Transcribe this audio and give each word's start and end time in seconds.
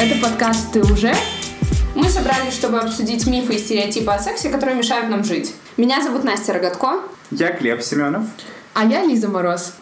Это 0.00 0.14
подкаст 0.22 0.70
«Ты 0.70 0.80
уже?». 0.80 1.12
Мы 1.96 2.08
собрались, 2.08 2.54
чтобы 2.54 2.78
обсудить 2.78 3.26
мифы 3.26 3.56
и 3.56 3.58
стереотипы 3.58 4.12
о 4.12 4.18
сексе, 4.20 4.48
которые 4.48 4.76
мешают 4.76 5.10
нам 5.10 5.24
жить. 5.24 5.52
Меня 5.76 6.00
зовут 6.00 6.22
Настя 6.22 6.52
Рогатко. 6.52 7.00
Я 7.32 7.50
Глеб 7.50 7.82
Семенов. 7.82 8.22
А 8.74 8.84
я 8.84 9.02
Лиза 9.02 9.26
Мороз. 9.26 9.72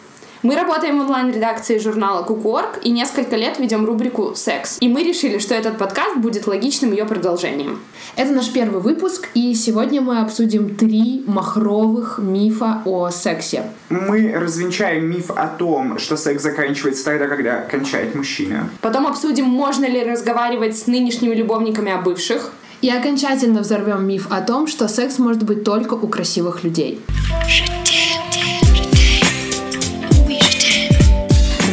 Мы 0.43 0.55
работаем 0.55 0.99
в 0.99 1.01
онлайн-редакции 1.01 1.79
журнала 1.79 2.21
Кукуорг 2.21 2.79
и 2.83 2.91
несколько 2.91 3.35
лет 3.35 3.57
ведем 3.57 3.85
рубрику 3.85 4.33
«Секс». 4.35 4.77
И 4.79 4.87
мы 4.87 5.03
решили, 5.03 5.39
что 5.39 5.55
этот 5.55 5.79
подкаст 5.79 6.17
будет 6.17 6.45
логичным 6.45 6.91
ее 6.91 7.05
продолжением. 7.05 7.79
Это 8.15 8.31
наш 8.33 8.51
первый 8.51 8.79
выпуск, 8.79 9.29
и 9.33 9.55
сегодня 9.55 9.99
мы 9.99 10.19
обсудим 10.19 10.75
три 10.75 11.23
махровых 11.25 12.19
мифа 12.19 12.83
о 12.85 13.09
сексе. 13.09 13.63
Мы 13.89 14.31
развенчаем 14.31 15.09
миф 15.09 15.31
о 15.31 15.47
том, 15.47 15.97
что 15.97 16.17
секс 16.17 16.43
заканчивается 16.43 17.03
тогда, 17.03 17.27
когда 17.27 17.61
кончает 17.61 18.13
мужчина. 18.13 18.69
Потом 18.81 19.07
обсудим, 19.07 19.45
можно 19.45 19.85
ли 19.85 20.03
разговаривать 20.03 20.77
с 20.77 20.85
нынешними 20.85 21.33
любовниками 21.33 21.91
о 21.91 21.97
бывших. 21.97 22.51
И 22.81 22.91
окончательно 22.91 23.61
взорвем 23.61 24.05
миф 24.07 24.27
о 24.29 24.41
том, 24.41 24.67
что 24.67 24.87
секс 24.87 25.17
может 25.17 25.41
быть 25.41 25.63
только 25.63 25.95
у 25.95 26.07
красивых 26.07 26.63
людей. 26.63 27.01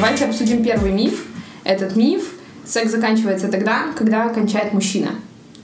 Давайте 0.05 0.27
обсудим 0.27 0.63
первый 0.63 0.93
миф. 0.93 1.25
Этот 1.65 1.97
миф— 1.97 2.35
секс 2.67 2.91
заканчивается 2.91 3.49
тогда, 3.49 3.87
когда 3.97 4.29
кончает 4.29 4.75
мужчина. 4.75 5.12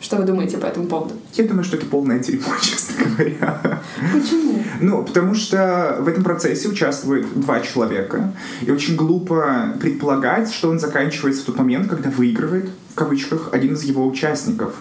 Что 0.01 0.17
вы 0.17 0.25
думаете 0.25 0.57
по 0.57 0.65
этому 0.65 0.87
поводу? 0.87 1.13
Я 1.35 1.45
думаю, 1.45 1.63
что 1.63 1.77
это 1.77 1.85
полное 1.85 2.21
дерьмо, 2.21 2.47
честно 2.63 3.05
говоря. 3.05 3.83
Почему? 4.15 4.65
Ну, 4.81 5.05
потому 5.05 5.35
что 5.35 5.99
в 6.01 6.09
этом 6.09 6.25
процессе 6.25 6.69
участвует 6.69 7.27
два 7.39 7.61
человека, 7.61 8.33
и 8.63 8.71
очень 8.71 8.97
глупо 8.97 9.77
предполагать, 9.79 10.51
что 10.51 10.71
он 10.71 10.79
заканчивается 10.79 11.43
в 11.43 11.45
тот 11.45 11.59
момент, 11.59 11.91
когда 11.91 12.09
выигрывает, 12.09 12.71
в 12.93 12.95
кавычках, 12.95 13.51
один 13.53 13.75
из 13.75 13.83
его 13.83 14.07
участников. 14.07 14.73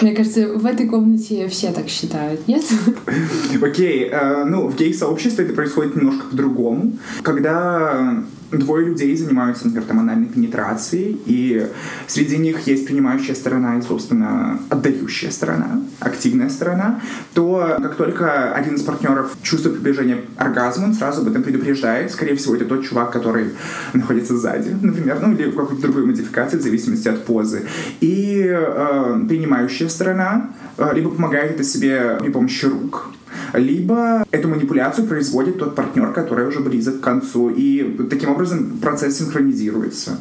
Мне 0.00 0.14
кажется, 0.14 0.54
в 0.54 0.64
этой 0.64 0.88
комнате 0.88 1.48
все 1.48 1.70
так 1.70 1.88
считают, 1.88 2.48
нет? 2.48 2.64
Окей, 3.62 4.08
э, 4.10 4.44
ну, 4.44 4.68
в 4.68 4.76
гей-сообществе 4.76 5.44
это 5.44 5.52
происходит 5.52 5.96
немножко 5.96 6.26
по-другому. 6.30 6.92
Когда 7.22 8.24
двое 8.50 8.86
людей 8.86 9.16
занимаются, 9.16 9.66
например, 9.66 9.86
там, 9.88 10.26
пенетрацией, 10.26 11.20
и 11.26 11.68
среди 12.06 12.38
них 12.38 12.66
есть 12.66 12.86
принимающая 12.86 13.34
сторона 13.34 13.78
и, 13.78 13.82
собственно, 13.82 14.58
отдающая 14.68 15.30
сторона, 15.30 15.82
активная 16.00 16.48
сторона, 16.48 17.00
то 17.34 17.78
как 17.80 17.96
только 17.96 18.52
один 18.52 18.74
из 18.74 18.82
партнеров 18.82 19.36
чувствует 19.42 19.76
приближение 19.76 20.22
оргазма, 20.36 20.86
он 20.86 20.94
сразу 20.94 21.22
об 21.22 21.28
этом 21.28 21.42
предупреждает. 21.42 22.12
Скорее 22.12 22.36
всего, 22.36 22.54
это 22.54 22.64
тот 22.64 22.84
чувак, 22.84 23.12
который 23.12 23.50
находится 23.92 24.36
сзади, 24.36 24.76
например, 24.80 25.18
ну 25.20 25.32
или 25.32 25.50
в 25.50 25.56
какой-то 25.56 25.82
другой 25.82 26.06
модификации, 26.06 26.58
в 26.58 26.62
зависимости 26.62 27.08
от 27.08 27.24
позы. 27.24 27.62
И 28.00 28.44
э, 28.46 29.20
принимающая 29.28 29.88
сторона 29.88 30.50
э, 30.76 30.94
либо 30.94 31.10
помогает 31.10 31.52
это 31.52 31.64
себе 31.64 32.18
при 32.20 32.30
помощи 32.30 32.66
рук, 32.66 33.10
либо 33.52 34.24
эту 34.30 34.48
манипуляцию 34.48 35.06
производит 35.06 35.58
тот 35.58 35.74
партнер, 35.74 36.12
который 36.12 36.46
уже 36.46 36.60
близок 36.60 37.00
к 37.00 37.04
концу, 37.04 37.50
и 37.50 37.96
таким 38.10 38.30
образом 38.30 38.78
процесс 38.78 39.18
синхронизируется. 39.18 40.18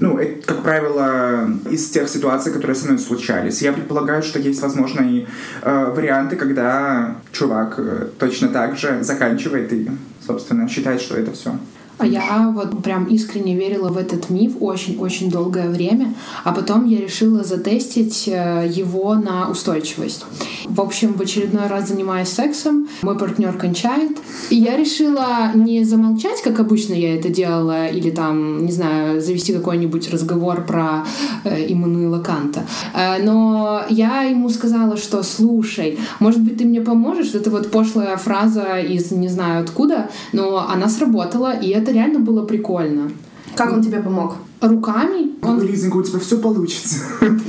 Ну, 0.00 0.18
это, 0.18 0.46
как 0.46 0.62
правило, 0.62 1.48
из 1.70 1.88
тех 1.90 2.08
ситуаций, 2.08 2.52
которые 2.52 2.74
со 2.74 2.86
мной 2.86 2.98
случались. 2.98 3.62
Я 3.62 3.72
предполагаю, 3.72 4.22
что 4.22 4.38
есть, 4.38 4.62
возможно, 4.62 5.00
и 5.02 5.26
э, 5.62 5.92
варианты, 5.94 6.36
когда 6.36 7.16
чувак 7.32 7.74
э, 7.78 8.08
точно 8.18 8.48
так 8.48 8.76
же 8.76 9.02
заканчивает 9.02 9.72
и, 9.72 9.88
собственно, 10.26 10.68
считает, 10.68 11.00
что 11.00 11.16
это 11.16 11.32
все. 11.32 11.56
А 11.98 12.06
я 12.06 12.52
вот 12.54 12.82
прям 12.82 13.04
искренне 13.06 13.54
верила 13.54 13.88
в 13.88 13.96
этот 13.96 14.28
миф 14.30 14.56
очень-очень 14.60 15.30
долгое 15.30 15.68
время, 15.68 16.14
а 16.42 16.52
потом 16.52 16.86
я 16.86 17.00
решила 17.00 17.44
затестить 17.44 18.24
э, 18.26 18.68
его 18.68 19.14
на 19.14 19.48
устойчивость. 19.48 20.24
В 20.66 20.80
общем, 20.80 21.12
в 21.14 21.20
очередной 21.20 21.68
раз 21.68 21.88
занимаясь 21.88 22.28
сексом, 22.28 22.88
мой 23.02 23.16
партнер 23.16 23.52
кончает, 23.52 24.18
и 24.50 24.56
я 24.56 24.76
решила 24.76 25.52
не 25.54 25.84
замолчать, 25.84 26.42
как 26.42 26.58
обычно 26.58 26.94
я 26.94 27.14
это 27.14 27.28
делала, 27.28 27.86
или 27.86 28.10
там, 28.10 28.66
не 28.66 28.72
знаю, 28.72 29.20
завести 29.20 29.52
какой-нибудь 29.52 30.10
разговор 30.10 30.64
про 30.64 31.04
э, 31.44 31.72
Иммануила 31.72 32.20
Канта. 32.20 32.64
Э, 32.92 33.22
но 33.22 33.82
я 33.88 34.22
ему 34.22 34.48
сказала, 34.50 34.96
что 34.96 35.22
слушай, 35.22 35.98
может 36.18 36.40
быть, 36.40 36.58
ты 36.58 36.64
мне 36.64 36.80
поможешь? 36.80 37.34
Это 37.34 37.50
вот 37.50 37.70
пошлая 37.70 38.16
фраза 38.16 38.78
из 38.80 39.12
не 39.12 39.28
знаю 39.28 39.62
откуда, 39.62 40.10
но 40.32 40.68
она 40.68 40.88
сработала, 40.88 41.52
и 41.52 41.68
это 41.68 41.83
реально 41.92 42.20
было 42.20 42.44
прикольно. 42.44 43.10
Как 43.56 43.72
он 43.72 43.82
тебе 43.82 44.00
помог? 44.00 44.36
Руками. 44.60 45.30
Он... 45.42 45.60
Лизонька, 45.60 45.96
у 45.96 46.02
тебя 46.02 46.18
все 46.18 46.38
получится. 46.38 46.96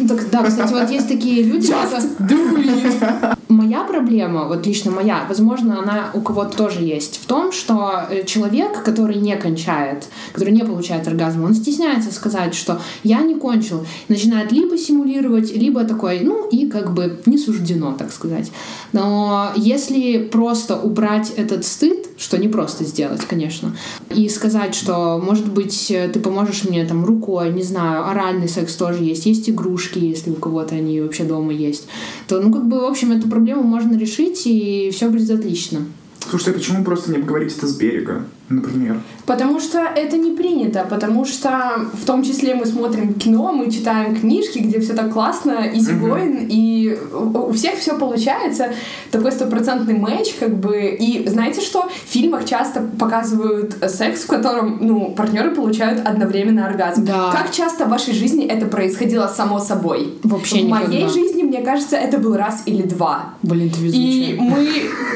Так, 0.07 0.29
да, 0.31 0.43
кстати, 0.43 0.73
вот 0.73 0.89
есть 0.89 1.07
такие 1.07 1.43
люди, 1.43 1.71
Just 1.71 2.17
do 2.19 2.57
it. 2.57 3.34
Моя 3.47 3.83
проблема, 3.83 4.45
вот 4.45 4.65
лично 4.65 4.89
моя, 4.89 5.25
возможно, 5.27 5.79
она 5.79 6.09
у 6.13 6.21
кого-то 6.21 6.57
тоже 6.57 6.81
есть, 6.81 7.19
в 7.21 7.27
том, 7.27 7.51
что 7.51 8.07
э, 8.09 8.25
человек, 8.25 8.83
который 8.83 9.17
не 9.17 9.35
кончает, 9.35 10.07
который 10.33 10.51
не 10.51 10.63
получает 10.63 11.07
оргазм, 11.07 11.43
он 11.43 11.53
стесняется 11.53 12.11
сказать, 12.11 12.55
что 12.55 12.81
я 13.03 13.21
не 13.21 13.35
кончил, 13.35 13.85
начинает 14.07 14.51
либо 14.51 14.77
симулировать, 14.79 15.55
либо 15.55 15.83
такой, 15.83 16.21
ну 16.21 16.47
и 16.49 16.67
как 16.67 16.93
бы 16.93 17.19
не 17.27 17.37
суждено, 17.37 17.93
так 17.93 18.11
сказать. 18.11 18.51
Но 18.93 19.51
если 19.55 20.17
просто 20.17 20.75
убрать 20.79 21.31
этот 21.37 21.65
стыд, 21.65 22.07
что 22.17 22.37
не 22.37 22.47
просто 22.47 22.83
сделать, 22.83 23.25
конечно, 23.25 23.75
и 24.09 24.27
сказать, 24.29 24.73
что, 24.73 25.21
может 25.23 25.51
быть, 25.51 25.87
ты 25.87 26.19
поможешь 26.19 26.63
мне 26.63 26.83
там 26.85 27.05
рукой, 27.05 27.51
не 27.51 27.63
знаю, 27.63 28.07
оральный 28.07 28.49
секс 28.49 28.75
тоже 28.75 29.03
есть, 29.03 29.27
есть 29.27 29.49
игрушки, 29.49 29.99
если 29.99 30.31
у 30.31 30.35
кого-то 30.35 30.75
они 30.75 31.01
вообще 31.01 31.25
дома 31.25 31.53
есть, 31.53 31.87
то, 32.27 32.39
ну, 32.39 32.51
как 32.51 32.65
бы, 32.67 32.79
в 32.79 32.85
общем, 32.85 33.11
эту 33.11 33.34
проблему 33.35 33.63
можно 33.63 33.97
решить, 33.97 34.43
и 34.45 34.89
все 34.93 35.09
будет 35.09 35.29
отлично. 35.29 35.81
Слушай, 36.29 36.53
а 36.53 36.53
почему 36.53 36.85
просто 36.85 37.11
не 37.11 37.17
обговорить 37.17 37.55
это 37.57 37.67
с 37.67 37.75
берега, 37.75 38.25
например? 38.49 38.99
Потому 39.25 39.59
что 39.59 39.79
это 39.79 40.17
не 40.17 40.31
принято, 40.31 40.85
потому 40.89 41.25
что 41.25 41.87
в 41.93 42.05
том 42.05 42.23
числе 42.23 42.55
мы 42.55 42.65
смотрим 42.65 43.15
кино, 43.15 43.51
мы 43.51 43.71
читаем 43.71 44.15
книжки, 44.15 44.59
где 44.59 44.79
все 44.79 44.93
так 44.93 45.11
классно, 45.11 45.71
изигоин, 45.73 46.37
mm-hmm. 46.37 46.47
и 46.49 46.97
у 47.13 47.51
всех 47.53 47.75
все 47.79 47.97
получается, 47.97 48.71
такой 49.11 49.31
стопроцентный 49.31 49.97
матч, 49.97 50.33
как 50.39 50.55
бы. 50.55 50.95
И 50.99 51.27
знаете 51.27 51.61
что? 51.61 51.89
В 52.05 52.11
фильмах 52.11 52.45
часто 52.45 52.81
показывают 52.99 53.75
секс, 53.87 54.21
в 54.21 54.27
котором, 54.27 54.77
ну, 54.81 55.13
партнеры 55.15 55.51
получают 55.51 56.05
одновременно 56.05 56.67
оргазм. 56.67 57.05
Да. 57.05 57.31
Как 57.31 57.51
часто 57.51 57.85
в 57.85 57.89
вашей 57.89 58.13
жизни 58.13 58.45
это 58.45 58.67
происходило 58.67 59.27
само 59.27 59.59
собой? 59.59 60.13
Вообще 60.23 60.57
В 60.57 60.65
никогда. 60.65 60.87
моей 60.87 61.07
жизни, 61.09 61.43
мне 61.43 61.61
кажется, 61.61 61.95
это 61.95 62.17
был 62.17 62.35
раз 62.35 62.63
или 62.65 62.83
два. 62.83 63.33
Блин, 63.41 63.69
ты 63.71 63.81
везучая. 63.81 64.03
И 64.03 64.37
мы... 64.39 64.67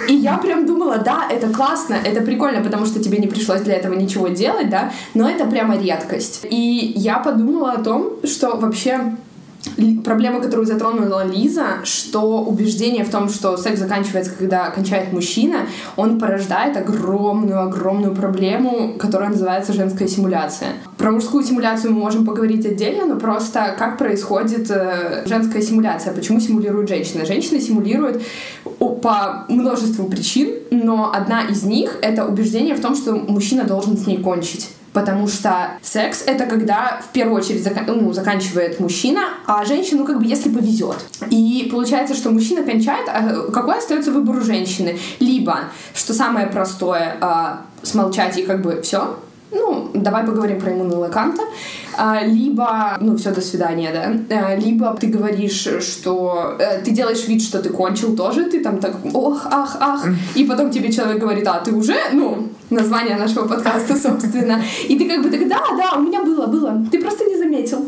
И 0.08 0.14
я 0.16 0.38
прям 0.38 0.66
думала, 0.66 0.98
да, 0.98 1.28
это 1.30 1.50
классно, 1.50 1.94
это 1.94 2.22
прикольно, 2.22 2.64
потому 2.64 2.86
что 2.86 3.00
тебе 3.00 3.19
не 3.19 3.28
пришлось 3.28 3.62
для 3.62 3.75
этого 3.75 3.94
ничего 3.94 4.28
делать, 4.30 4.69
да, 4.69 4.91
но 5.13 5.30
это 5.30 5.46
прямо 5.46 5.78
редкость. 5.78 6.46
И 6.50 6.94
я 6.96 7.19
подумала 7.19 7.74
о 7.74 7.84
том, 7.84 8.13
что 8.24 8.57
вообще 8.57 9.16
проблема, 10.03 10.42
которую 10.42 10.66
затронула 10.66 11.25
Лиза, 11.25 11.80
что 11.84 12.42
убеждение 12.42 13.03
в 13.03 13.09
том, 13.09 13.30
что 13.30 13.58
секс 13.58 13.80
заканчивается, 13.80 14.31
когда 14.38 14.70
кончает 14.70 15.12
мужчина, 15.14 15.68
он 15.96 16.20
порождает 16.20 16.78
огромную-огромную 16.78 18.16
проблему, 18.16 18.96
которая 18.98 19.30
называется 19.30 19.74
женская 19.74 20.08
симуляция. 20.08 20.69
Про 20.98 21.12
мужскую 21.12 21.44
симуляцию 21.44 21.94
мы 21.94 22.00
можем 22.00 22.25
поговорить 22.25 22.66
отдельно, 22.66 23.06
но 23.06 23.19
просто 23.19 23.75
как 23.78 23.98
происходит 23.98 24.69
э, 24.69 25.24
женская 25.25 25.62
симуляция, 25.62 26.14
почему 26.14 26.40
симулируют 26.40 26.90
женщины. 26.90 27.25
Женщины 27.25 27.59
симулируют 27.59 28.22
по 29.02 29.46
множеству 29.48 30.06
причин, 30.06 30.56
но 30.72 31.12
одна 31.14 31.44
из 31.44 31.64
них— 31.64 31.98
это 32.02 32.25
убеждение 32.25 32.75
в 32.75 32.81
том, 32.81 32.96
что 32.96 33.14
мужчина 33.14 33.64
должен 33.64 33.98
с 33.98 34.08
ней 34.08 34.18
кончить. 34.18 34.69
Потому 34.94 35.27
что 35.27 35.71
секс— 35.81 36.24
это 36.25 36.45
когда 36.45 37.01
в 37.07 37.13
первую 37.13 37.38
очередь 37.38 37.65
зака- 37.65 37.83
ну, 37.86 38.12
заканчивает 38.13 38.80
мужчина, 38.80 39.21
а 39.45 39.63
женщину 39.65 40.06
как 40.06 40.19
бы 40.19 40.25
если 40.25 40.50
повезет. 40.50 40.97
И 41.30 41.68
получается, 41.71 42.15
что 42.15 42.31
мужчина 42.31 42.63
кончает, 42.63 43.07
а 43.07 43.51
какой 43.51 43.77
остается 43.77 44.12
выбор 44.12 44.38
у 44.38 44.41
женщины? 44.41 44.97
Либо, 45.19 45.59
что 45.94 46.13
самое 46.13 46.47
простое, 46.47 47.18
а, 47.21 47.62
смолчать 47.83 48.38
и 48.38 48.44
как 48.44 48.62
бы 48.62 48.81
все, 48.81 49.18
ну, 49.51 49.90
давай 49.94 50.25
поговорим 50.25 50.60
про 50.60 50.72
Иммануила 50.72 51.07
Канта, 51.07 51.44
а, 51.98 52.24
либо, 52.24 52.98
ну, 53.01 53.18
все, 53.18 53.31
до 53.31 53.42
свидания, 53.42 53.92
да, 53.92 54.38
а, 54.38 54.56
либо 54.56 54.96
ты 55.00 55.07
говоришь, 55.07 55.68
что 55.81 56.56
э, 56.60 56.81
ты 56.81 56.92
делаешь 56.92 57.28
вид, 57.28 57.42
что 57.42 57.60
ты 57.62 57.69
кончил 57.69 58.16
тоже, 58.16 58.46
ты 58.46 58.62
там 58.62 58.80
так, 58.80 58.96
ох, 59.13 59.48
ах, 59.51 59.78
ах, 59.80 60.06
и 60.36 60.44
потом 60.46 60.69
тебе 60.69 60.92
человек 60.92 61.19
говорит, 61.19 61.48
а, 61.48 61.60
ты 61.60 61.74
уже, 61.74 61.96
ну, 62.13 62.50
название 62.69 63.18
нашего 63.18 63.48
подкаста, 63.48 63.96
собственно, 63.96 64.62
и 64.88 64.98
ты 64.98 65.10
как 65.10 65.24
бы 65.24 65.30
так, 65.30 65.48
да, 65.48 65.62
да, 65.78 65.98
у 65.98 66.01
меня 66.01 66.24
было, 66.24 66.46
было, 66.46 66.86
ты 66.92 67.01
просто 67.01 67.25
не 67.25 67.38
заметил. 67.38 67.86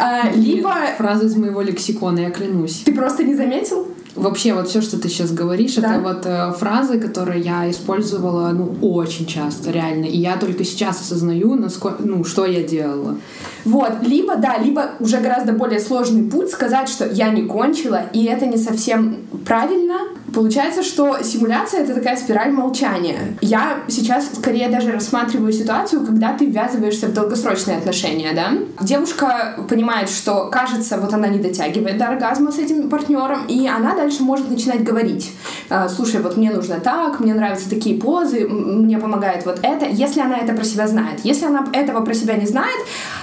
А, 0.00 0.30
либо 0.34 0.74
Фраза 0.96 1.26
из 1.26 1.36
моего 1.36 1.62
лексикона, 1.62 2.20
я 2.20 2.30
клянусь. 2.30 2.82
ты 2.84 2.94
просто 2.94 3.24
не 3.24 3.34
заметил, 3.34 3.86
Вообще, 4.16 4.54
вот 4.54 4.68
все, 4.68 4.80
что 4.80 4.98
ты 5.00 5.08
сейчас 5.08 5.32
говоришь, 5.32 5.74
Да. 5.74 5.94
это 5.96 6.00
вот 6.00 6.26
э, 6.26 6.52
фразы, 6.58 7.00
которые 7.00 7.40
я 7.40 7.68
использовала, 7.70 8.50
ну, 8.50 8.76
очень 8.80 9.26
часто, 9.26 9.70
реально. 9.72 10.04
И 10.04 10.18
я 10.18 10.36
только 10.36 10.64
сейчас 10.64 11.00
осознаю, 11.00 11.56
насколько, 11.56 12.02
ну, 12.04 12.22
что 12.24 12.44
я 12.46 12.62
делала. 12.62 13.16
Вот, 13.64 13.92
либо, 14.02 14.36
да, 14.36 14.58
либо 14.58 14.90
уже 15.00 15.18
гораздо 15.18 15.52
более 15.52 15.80
сложный 15.80 16.22
путь 16.30 16.50
сказать, 16.50 16.88
что 16.88 17.06
я 17.06 17.30
не 17.30 17.42
кончила, 17.42 18.02
и 18.12 18.24
это 18.24 18.46
не 18.46 18.56
совсем 18.56 19.16
правильно. 19.44 19.94
Получается, 20.34 20.82
что 20.82 21.22
симуляция— 21.22 21.80
это 21.84 21.94
такая 21.94 22.16
спираль 22.16 22.50
молчания. 22.50 23.36
Я 23.40 23.84
сейчас 23.88 24.30
скорее 24.34 24.68
даже 24.68 24.90
рассматриваю 24.90 25.52
ситуацию, 25.52 26.04
когда 26.04 26.32
ты 26.32 26.46
ввязываешься 26.46 27.06
в 27.06 27.12
долгосрочные 27.12 27.76
отношения, 27.76 28.32
да? 28.34 28.52
Девушка 28.84 29.56
понимает, 29.68 30.08
что, 30.08 30.48
кажется, 30.50 30.98
вот 30.98 31.12
она 31.12 31.28
не 31.28 31.38
дотягивает 31.38 31.98
до 31.98 32.08
оргазма 32.08 32.50
с 32.50 32.58
этим 32.58 32.88
партнером, 32.88 33.46
и 33.46 33.68
она 33.68 33.94
дальше 33.94 34.22
может 34.22 34.50
начинать 34.50 34.82
говорить. 34.82 35.32
А, 35.70 35.88
Слушай, 35.88 36.20
вот 36.20 36.36
мне 36.36 36.50
нужно 36.50 36.80
так, 36.80 37.20
мне 37.20 37.34
нравятся 37.34 37.70
такие 37.70 38.00
позы, 38.00 38.46
мне 38.48 38.98
помогает 38.98 39.46
вот 39.46 39.60
это. 39.62 39.86
Если 39.86 40.20
она 40.20 40.38
это 40.38 40.52
про 40.54 40.64
себя 40.64 40.88
знает. 40.88 41.20
Если 41.24 41.46
она 41.46 41.66
этого 41.72 42.04
про 42.04 42.14
себя 42.14 42.34
не 42.34 42.46
знает, 42.46 42.80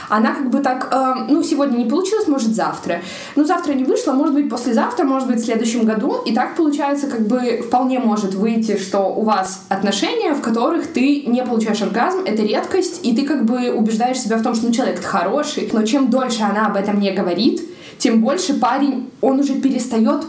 она 0.10 0.34
как 0.34 0.50
бы 0.50 0.60
так, 0.60 0.90
э, 0.92 1.26
ну, 1.30 1.44
сегодня 1.44 1.78
не 1.78 1.86
получилось, 1.86 2.28
может, 2.28 2.54
завтра. 2.54 3.02
Ну, 3.36 3.46
завтра 3.46 3.74
не 3.74 3.84
вышло, 3.84 4.14
может 4.14 4.34
быть, 4.34 4.50
послезавтра, 4.50 5.04
может 5.04 5.28
быть, 5.28 5.40
в 5.40 5.46
следующем 5.46 5.86
году. 5.86 6.22
И 6.26 6.34
так, 6.34 6.56
получается, 6.56 7.08
как 7.08 7.28
бы 7.28 7.64
вполне 7.66 8.00
может 8.00 8.34
выйти, 8.34 8.78
что 8.78 9.00
у 9.00 9.24
вас 9.24 9.66
отношения, 9.70 10.34
в 10.34 10.42
которых 10.42 10.88
ты 10.88 11.24
не 11.24 11.44
получаешь 11.44 11.82
оргазм, 11.82 12.20
это 12.26 12.44
редкость, 12.44 13.06
и 13.06 13.16
ты 13.16 13.26
как 13.26 13.46
бы 13.46 13.72
убеждаешь 13.72 14.20
себя 14.20 14.38
в 14.38 14.44
том, 14.44 14.56
что, 14.56 14.68
ну, 14.68 14.74
человек 14.74 15.04
хороший. 15.04 15.70
Но 15.74 15.84
чем 15.84 16.10
дольше 16.10 16.44
она 16.44 16.68
об 16.68 16.76
этом 16.76 17.00
не 17.00 17.12
говорит, 17.12 17.62
тем 17.98 18.22
больше 18.22 18.56
парень, 18.56 19.10
он 19.22 19.40
уже 19.40 19.54
перестает 19.54 20.22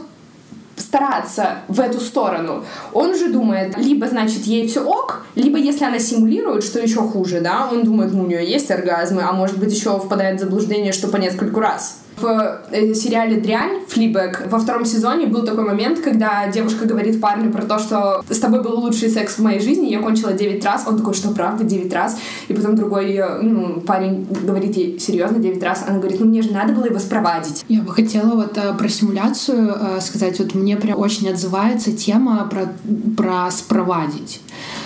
стараться 0.77 1.59
в 1.69 1.81
эту 1.81 2.01
сторону, 2.01 2.65
он 2.93 3.11
уже 3.11 3.31
думает, 3.31 3.77
либо, 3.79 4.09
значит, 4.09 4.45
ей 4.45 4.67
все 4.69 4.85
ок, 4.85 5.25
либо, 5.35 5.59
если 5.59 5.85
она 5.85 5.99
симулирует, 5.99 6.65
что 6.65 6.81
еще 6.81 7.01
хуже, 7.01 7.41
да, 7.41 7.69
он 7.71 7.85
думает, 7.85 8.13
ну, 8.13 8.25
у 8.25 8.27
нее 8.27 8.49
есть 8.49 8.71
оргазмы, 8.71 9.23
а 9.23 9.33
может 9.33 9.59
быть, 9.59 9.73
еще 9.73 9.99
впадает 9.99 10.39
в 10.39 10.41
заблуждение, 10.41 10.93
что 10.93 11.09
по 11.09 11.17
нескольку 11.17 11.61
раз. 11.61 12.02
В 12.17 12.61
э, 12.71 12.95
сериале 12.95 13.41
«Дрянь» 13.41 13.81
Флибек 13.89 14.47
во 14.51 14.59
втором 14.59 14.85
сезоне 14.85 15.27
был 15.27 15.45
такой 15.45 15.65
момент, 15.65 16.01
когда 16.01 16.49
девушка 16.49 16.87
говорит 16.87 17.21
парню 17.21 17.51
про 17.51 17.63
то, 17.63 17.79
что 17.79 18.25
с 18.29 18.39
тобой 18.39 18.63
был 18.63 18.79
лучший 18.81 19.09
секс 19.09 19.35
в 19.35 19.39
моей 19.41 19.61
жизни, 19.61 19.89
я 19.89 20.01
кончила 20.01 20.33
9 20.33 20.65
раз. 20.65 20.85
Он 20.87 20.99
такой, 20.99 21.15
что 21.15 21.31
правда, 21.31 21.65
9 21.65 21.93
раз? 21.93 22.19
И 22.49 22.55
потом 22.55 22.77
другой 22.77 23.13
э, 23.15 23.41
ну, 23.43 23.81
парень 23.81 24.27
говорит 24.45 24.77
ей, 24.77 24.99
серьезно, 24.99 25.39
9 25.39 25.63
раз? 25.63 25.85
Она 25.87 25.99
говорит, 25.99 26.21
ну 26.21 26.27
мне 26.27 26.43
же 26.43 26.53
надо 26.53 26.73
было 26.73 26.87
его 26.87 26.99
спровадить. 26.99 27.65
Я 27.69 27.83
бы 27.83 27.93
хотела 27.93 28.35
вот 28.35 28.57
э, 28.57 28.75
про 28.75 28.89
симуляцию 28.89 29.75
э, 29.75 30.01
сказать. 30.01 30.39
Вот 30.39 30.55
мне 30.55 30.77
прям 30.77 30.99
очень 30.99 31.29
отзывается 31.29 31.93
тема 31.93 32.49
про, 32.51 32.69
про 33.17 33.51
спровадить. 33.51 34.41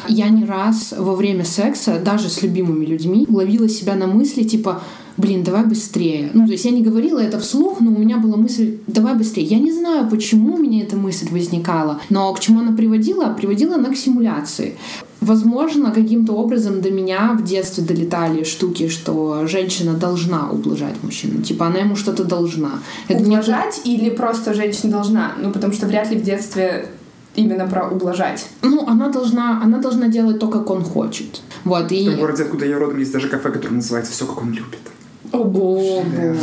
Я 0.09 0.29
не 0.29 0.45
раз 0.45 0.95
во 0.97 1.15
время 1.15 1.45
секса, 1.45 1.99
даже 1.99 2.29
с 2.29 2.43
любимыми 2.43 2.85
людьми, 2.85 3.27
ловила 3.29 3.69
себя 3.69 3.95
на 3.95 4.07
мысли 4.07 4.43
типа 4.43 4.81
блин, 5.17 5.43
давай 5.45 5.65
быстрее. 5.65 6.31
Ну, 6.35 6.47
то 6.47 6.53
есть 6.53 6.65
я 6.65 6.71
не 6.71 6.83
говорила 6.83 7.19
это 7.19 7.39
вслух, 7.39 7.81
но 7.81 7.91
у 7.91 7.99
меня 7.99 8.19
была 8.19 8.37
мысль, 8.37 8.79
давай 8.87 9.15
быстрее. 9.15 9.45
Я 9.45 9.59
не 9.59 9.73
знаю, 9.73 10.09
почему 10.09 10.55
у 10.55 10.59
меня 10.59 10.83
эта 10.83 10.97
мысль 10.97 11.29
возникала, 11.31 12.01
но 12.11 12.33
к 12.35 12.41
чему 12.41 12.61
она 12.61 12.73
приводила? 12.77 13.33
Приводила 13.33 13.77
она 13.77 13.91
к 13.91 13.97
симуляции. 13.97 14.77
Возможно, 15.23 15.91
каким-то 15.93 16.35
образом 16.35 16.83
до 16.83 16.91
меня 16.91 17.33
в 17.39 17.43
детстве 17.43 17.83
долетали 17.83 18.45
штуки, 18.45 18.89
что 18.89 19.47
женщина 19.47 19.95
должна 19.95 20.51
ублажать 20.51 20.95
мужчину. 21.03 21.43
Типа 21.43 21.67
она 21.67 21.79
ему 21.79 21.97
что-то 21.97 22.23
должна. 22.25 22.81
Это 23.09 23.21
не- 23.23 23.31
Ублажать 23.37 23.81
или 23.85 24.11
просто 24.11 24.53
женщина 24.55 24.93
должна? 24.93 25.33
Ну, 25.43 25.51
потому 25.51 25.73
что 25.73 25.87
вряд 25.87 26.11
ли 26.11 26.19
в 26.19 26.23
детстве 26.23 26.89
именно 27.35 27.67
про 27.67 27.89
ублажать. 27.89 28.47
Ну, 28.63 28.87
она 28.87 29.09
должна, 29.09 29.61
она 29.63 29.79
должна 29.79 30.09
делать 30.09 30.39
то, 30.39 30.49
как 30.49 30.71
он 30.71 30.83
хочет. 30.85 31.41
Вот, 31.65 31.89
В 31.89 31.93
и... 31.93 32.05
том 32.07 32.17
городе, 32.19 32.45
откуда 32.45 32.67
я 32.67 32.79
родом, 32.79 32.99
есть 32.99 33.13
даже 33.13 33.29
кафе, 33.29 33.51
которое 33.51 33.75
называется 33.75 34.13
«Все, 34.13 34.27
как 34.27 34.43
он 34.43 34.51
любит». 34.53 34.79
О, 35.33 35.45
боже. 35.45 36.37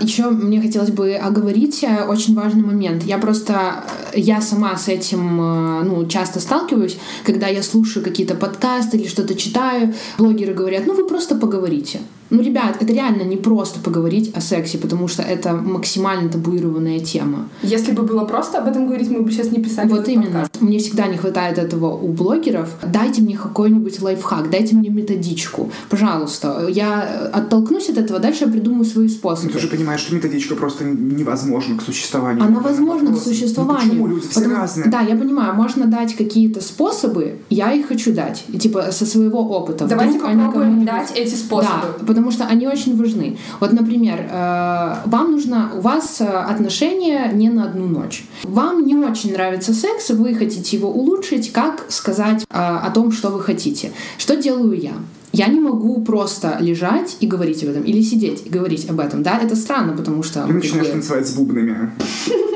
Еще 0.00 0.30
мне 0.30 0.60
хотелось 0.60 0.90
бы 0.90 1.14
оговорить 1.14 1.84
э, 1.84 2.04
очень 2.04 2.34
важный 2.34 2.62
момент. 2.62 3.02
Я 3.02 3.18
просто, 3.18 3.84
э, 4.12 4.18
я 4.18 4.40
сама 4.40 4.76
с 4.76 4.88
этим, 4.88 5.40
э, 5.40 5.82
ну, 5.84 6.06
часто 6.06 6.40
сталкиваюсь, 6.40 6.96
когда 7.24 7.46
я 7.46 7.62
слушаю 7.62 8.02
какие-то 8.02 8.34
подкасты 8.34 8.96
или 8.96 9.06
что-то 9.06 9.34
читаю, 9.34 9.94
блогеры 10.16 10.54
говорят, 10.54 10.86
ну, 10.86 10.94
вы 10.94 11.06
просто 11.06 11.34
поговорите. 11.34 12.00
Ну, 12.34 12.42
ребят, 12.42 12.76
это 12.80 12.92
реально 12.92 13.22
не 13.22 13.36
просто 13.36 13.78
поговорить 13.80 14.32
о 14.34 14.40
сексе, 14.40 14.78
потому 14.78 15.06
что 15.08 15.22
это 15.22 15.52
максимально 15.52 16.30
табуированная 16.30 16.98
тема. 17.00 17.48
Если 17.62 17.92
бы 17.92 18.02
было 18.04 18.24
просто 18.24 18.58
об 18.58 18.68
этом 18.68 18.86
говорить, 18.86 19.10
мы 19.10 19.20
бы 19.22 19.30
сейчас 19.30 19.50
не 19.50 19.62
писали 19.62 19.88
Вот 19.88 20.00
этот 20.00 20.08
именно. 20.08 20.40
подкаст. 20.40 20.60
Мне 20.62 20.78
всегда 20.78 21.06
не 21.08 21.18
хватает 21.18 21.58
этого 21.58 21.92
у 21.94 22.08
блогеров. 22.08 22.70
Дайте 22.90 23.20
мне 23.20 23.36
какой-нибудь 23.36 24.00
лайфхак, 24.00 24.48
дайте 24.50 24.74
мне 24.74 24.88
методичку. 24.88 25.70
Пожалуйста. 25.90 26.66
Я 26.70 27.02
оттолкнусь 27.32 27.90
от 27.90 27.98
этого, 27.98 28.18
дальше 28.18 28.44
я 28.46 28.50
придумаю 28.50 28.84
свои 28.86 29.08
Ну, 29.08 29.12
способы. 29.12 29.52
ты 29.52 29.58
же 29.58 29.68
понимаешь, 29.68 30.00
что 30.00 30.14
методичка 30.14 30.54
просто 30.54 30.84
невозможна 30.84 31.76
к 31.76 31.82
существованию. 31.82 32.42
Она 32.44 32.60
возможна 32.60 33.08
к. 33.08 33.10
Ну, 33.12 33.16
существованию. 33.18 33.88
почему? 33.90 34.06
Люди 34.06 34.26
все 34.28 34.40
Потому- 34.40 34.56
разные. 34.56 34.88
Да, 34.88 35.00
я 35.02 35.16
понимаю, 35.16 35.54
можно 35.54 35.86
дать 35.86 36.14
какие-то 36.16 36.60
способы, 36.62 37.36
я 37.50 37.72
их 37.72 37.88
хочу 37.88 38.12
дать. 38.12 38.44
И, 38.48 38.58
типа 38.58 38.90
со 38.90 39.04
своего 39.06 39.40
опыта. 39.40 39.86
Давайте 39.86 40.14
Вдруг 40.18 40.30
они 40.30 40.42
попробуем 40.46 40.84
дать 40.84 41.12
эти 41.14 41.34
способы. 41.34 41.72
Да, 41.98 42.04
потому 42.06 42.21
что 42.30 42.44
они 42.46 42.66
очень 42.66 42.96
важны. 42.96 43.38
Вот, 43.60 43.72
например, 43.72 44.26
э, 44.30 44.94
вам 45.06 45.32
нужно, 45.32 45.72
у 45.76 45.80
вас 45.80 46.20
э, 46.20 46.24
отношения 46.26 47.30
не 47.32 47.50
на 47.50 47.64
одну 47.64 47.86
ночь. 47.86 48.24
Вам 48.44 48.84
не 48.86 48.94
очень 48.96 49.32
нравится 49.32 49.72
секс, 49.74 50.10
вы 50.10 50.34
хотите 50.34 50.76
его 50.76 50.90
улучшить, 50.90 51.52
как 51.52 51.86
сказать 51.88 52.42
э, 52.42 52.44
о 52.54 52.90
том, 52.90 53.12
что 53.12 53.30
вы 53.30 53.40
хотите. 53.40 53.92
Что 54.18 54.36
делаю 54.36 54.72
я? 54.80 54.92
Я 55.34 55.46
не 55.46 55.60
могу 55.60 56.02
просто 56.02 56.58
лежать 56.60 57.16
и 57.20 57.26
говорить 57.26 57.62
об 57.62 57.70
этом, 57.70 57.84
или 57.84 58.02
сидеть 58.02 58.44
и 58.44 58.50
говорить 58.50 58.90
об 58.90 59.00
этом, 59.00 59.22
да, 59.22 59.38
это 59.42 59.56
странно, 59.56 59.96
потому 59.96 60.22
что 60.22 60.42
Ты 60.42 60.46
как 60.48 60.56
начинаешь 60.56 60.86
бы, 60.88 60.92
танцевать 60.92 61.26
с 61.26 61.32
бубнами. 61.32 61.90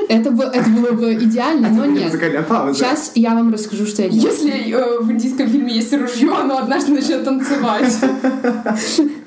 это, 0.09 0.29
бы- 0.29 0.43
это 0.43 0.69
было 0.69 0.91
бы 0.91 1.15
идеально, 1.15 1.69
но 1.69 1.85
нет. 1.87 2.11
Сейчас 2.11 3.13
я 3.15 3.33
вам 3.33 3.51
расскажу, 3.51 3.87
что 3.87 4.03
я 4.03 4.09
делаю. 4.09 4.31
Если 4.31 4.71
э, 4.71 4.99
в 4.99 5.11
индийском 5.11 5.49
фильме 5.49 5.73
есть 5.73 5.91
ружье, 5.91 6.31
оно 6.31 6.59
однажды 6.59 6.91
начнет 6.91 7.23
танцевать. 7.25 7.97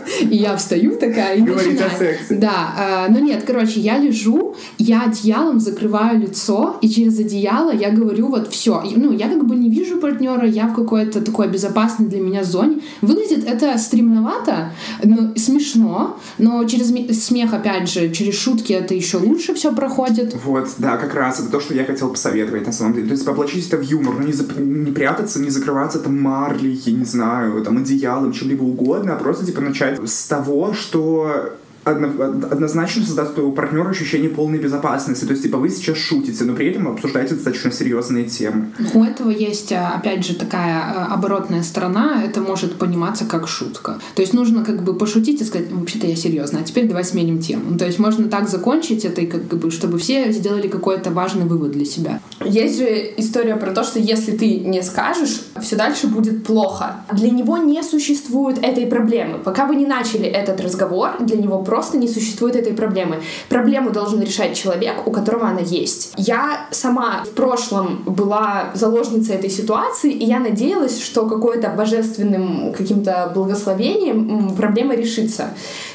И 0.21 0.37
я 0.37 0.55
встаю 0.57 0.97
такая 0.97 1.35
и 1.37 1.41
Говорить 1.41 1.79
о 1.79 1.83
начинаю. 1.85 1.97
сексе. 1.99 2.35
Да, 2.35 3.05
э, 3.07 3.11
но 3.11 3.19
нет, 3.19 3.43
короче, 3.45 3.79
я 3.79 3.97
лежу, 3.97 4.55
я 4.77 5.03
одеялом 5.03 5.59
закрываю 5.59 6.19
лицо, 6.19 6.77
и 6.81 6.89
через 6.89 7.19
одеяло 7.19 7.71
я 7.71 7.89
говорю 7.91 8.27
вот 8.27 8.47
все. 8.51 8.83
Ну, 8.95 9.11
я 9.11 9.27
как 9.29 9.45
бы 9.45 9.55
не 9.55 9.69
вижу 9.69 9.97
партнера, 9.97 10.45
я 10.45 10.67
в 10.67 10.75
какой-то 10.75 11.21
такой 11.21 11.47
безопасной 11.47 12.07
для 12.07 12.19
меня 12.21 12.43
зоне. 12.43 12.79
Выглядит 13.01 13.47
это 13.47 13.77
стремновато, 13.77 14.71
ну, 15.03 15.33
смешно, 15.35 16.17
но 16.37 16.63
через 16.65 16.87
смех, 17.25 17.53
опять 17.53 17.89
же, 17.89 18.09
через 18.11 18.35
шутки 18.35 18.73
это 18.73 18.93
еще 18.93 19.17
лучше 19.17 19.53
все 19.53 19.73
проходит. 19.73 20.35
Вот, 20.45 20.69
да, 20.77 20.97
как 20.97 21.13
раз 21.13 21.39
это 21.39 21.49
то, 21.49 21.59
что 21.59 21.73
я 21.73 21.85
хотел 21.85 22.09
посоветовать 22.09 22.65
на 22.65 22.73
самом 22.73 22.93
деле. 22.93 23.07
То 23.07 23.13
есть 23.13 23.27
облачить 23.27 23.67
это 23.67 23.77
в 23.77 23.81
юмор, 23.83 24.15
но 24.19 24.23
не, 24.25 24.31
зап- 24.33 24.59
не 24.61 24.91
прятаться, 24.91 25.39
не 25.39 25.49
закрываться 25.49 25.99
там 25.99 26.19
марлей, 26.21 26.79
я 26.85 26.91
не 26.93 27.05
знаю, 27.05 27.63
там 27.63 27.77
одеялом, 27.77 28.31
чем-либо 28.33 28.63
угодно, 28.63 29.13
а 29.13 29.15
просто 29.17 29.45
типа 29.45 29.61
начать 29.61 30.00
с 30.05 30.27
того, 30.27 30.73
что 30.73 31.53
однозначно 31.83 33.05
создаст 33.05 33.31
у 33.31 33.33
твоего 33.33 33.51
партнера 33.51 33.89
ощущение 33.89 34.29
полной 34.29 34.59
безопасности. 34.59 35.25
То 35.25 35.31
есть, 35.31 35.43
типа, 35.43 35.57
вы 35.57 35.69
сейчас 35.69 35.97
шутите, 35.97 36.43
но 36.43 36.53
при 36.53 36.69
этом 36.69 36.87
обсуждаете 36.87 37.35
достаточно 37.35 37.71
серьезные 37.71 38.25
темы. 38.25 38.67
У 38.93 39.03
этого 39.03 39.29
есть, 39.29 39.71
э, 39.71 39.77
опять 39.77 40.25
же, 40.25 40.35
такая 40.35 40.79
э, 40.79 41.13
оборотная 41.13 41.63
сторона, 41.63 42.23
это 42.23 42.41
может 42.41 42.77
пониматься 42.77 43.25
как 43.25 43.47
шутка. 43.47 43.99
То 44.15 44.21
есть 44.21 44.33
нужно 44.33 44.63
как 44.63 44.83
бы 44.83 44.93
пошутить 44.93 45.41
и 45.41 45.43
сказать, 45.43 45.71
«Ну, 45.71 45.79
вообще-то 45.79 46.07
я 46.07 46.15
серьезно, 46.15 46.59
а 46.59 46.63
теперь 46.63 46.87
давай 46.87 47.03
сменим 47.03 47.39
тему. 47.39 47.63
Ну, 47.71 47.77
То 47.77 47.85
есть 47.85 47.99
можно 47.99 48.27
так 48.27 48.47
закончить 48.47 49.05
это, 49.05 49.21
и 49.21 49.25
как 49.25 49.43
бы, 49.43 49.71
чтобы 49.71 49.97
все 49.97 50.31
сделали 50.31 50.67
какой-то 50.67 51.11
важный 51.11 51.45
вывод 51.45 51.71
для 51.71 51.85
себя. 51.85 52.19
Есть 52.45 52.77
же 52.77 53.13
история 53.17 53.55
про 53.55 53.71
то, 53.71 53.83
что 53.83 53.99
если 53.99 54.37
ты 54.37 54.59
не 54.59 54.83
скажешь, 54.83 55.41
все 55.61 55.75
дальше 55.75 56.07
будет 56.07 56.43
плохо. 56.43 56.97
Для 57.11 57.29
него 57.29 57.57
не 57.57 57.81
существует 57.83 58.59
этой 58.63 58.85
проблемы. 58.85 59.39
Пока 59.39 59.65
вы 59.65 59.75
не 59.75 59.85
начали 59.85 60.25
этот 60.25 60.61
разговор, 60.61 61.11
для 61.19 61.37
него 61.37 61.59
просто 61.71 61.97
не 61.97 62.09
существует 62.09 62.57
этой 62.57 62.73
проблемы. 62.73 63.21
Проблему 63.47 63.91
должен 63.91 64.21
решать 64.21 64.57
человек, 64.57 65.07
у 65.07 65.11
которого 65.11 65.47
она 65.47 65.61
есть. 65.61 66.11
Я 66.17 66.67
сама 66.71 67.23
в 67.23 67.29
прошлом 67.29 68.03
была 68.05 68.71
заложницей 68.73 69.35
этой 69.35 69.49
ситуации, 69.49 70.11
и 70.11 70.25
я 70.25 70.39
надеялась, 70.39 71.01
что 71.01 71.27
какое-то 71.27 71.69
божественным 71.69 72.73
каким-то 72.73 73.31
благословением 73.33 74.53
проблема 74.57 74.95
решится. 74.95 75.45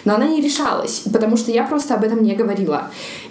Но 0.06 0.14
она 0.14 0.26
не 0.26 0.40
решалась, 0.40 1.02
потому 1.12 1.37
что 1.37 1.50
я 1.50 1.64
просто 1.64 1.95
об 1.95 2.04
этом 2.04 2.23
не 2.23 2.35
говорила. 2.35 2.85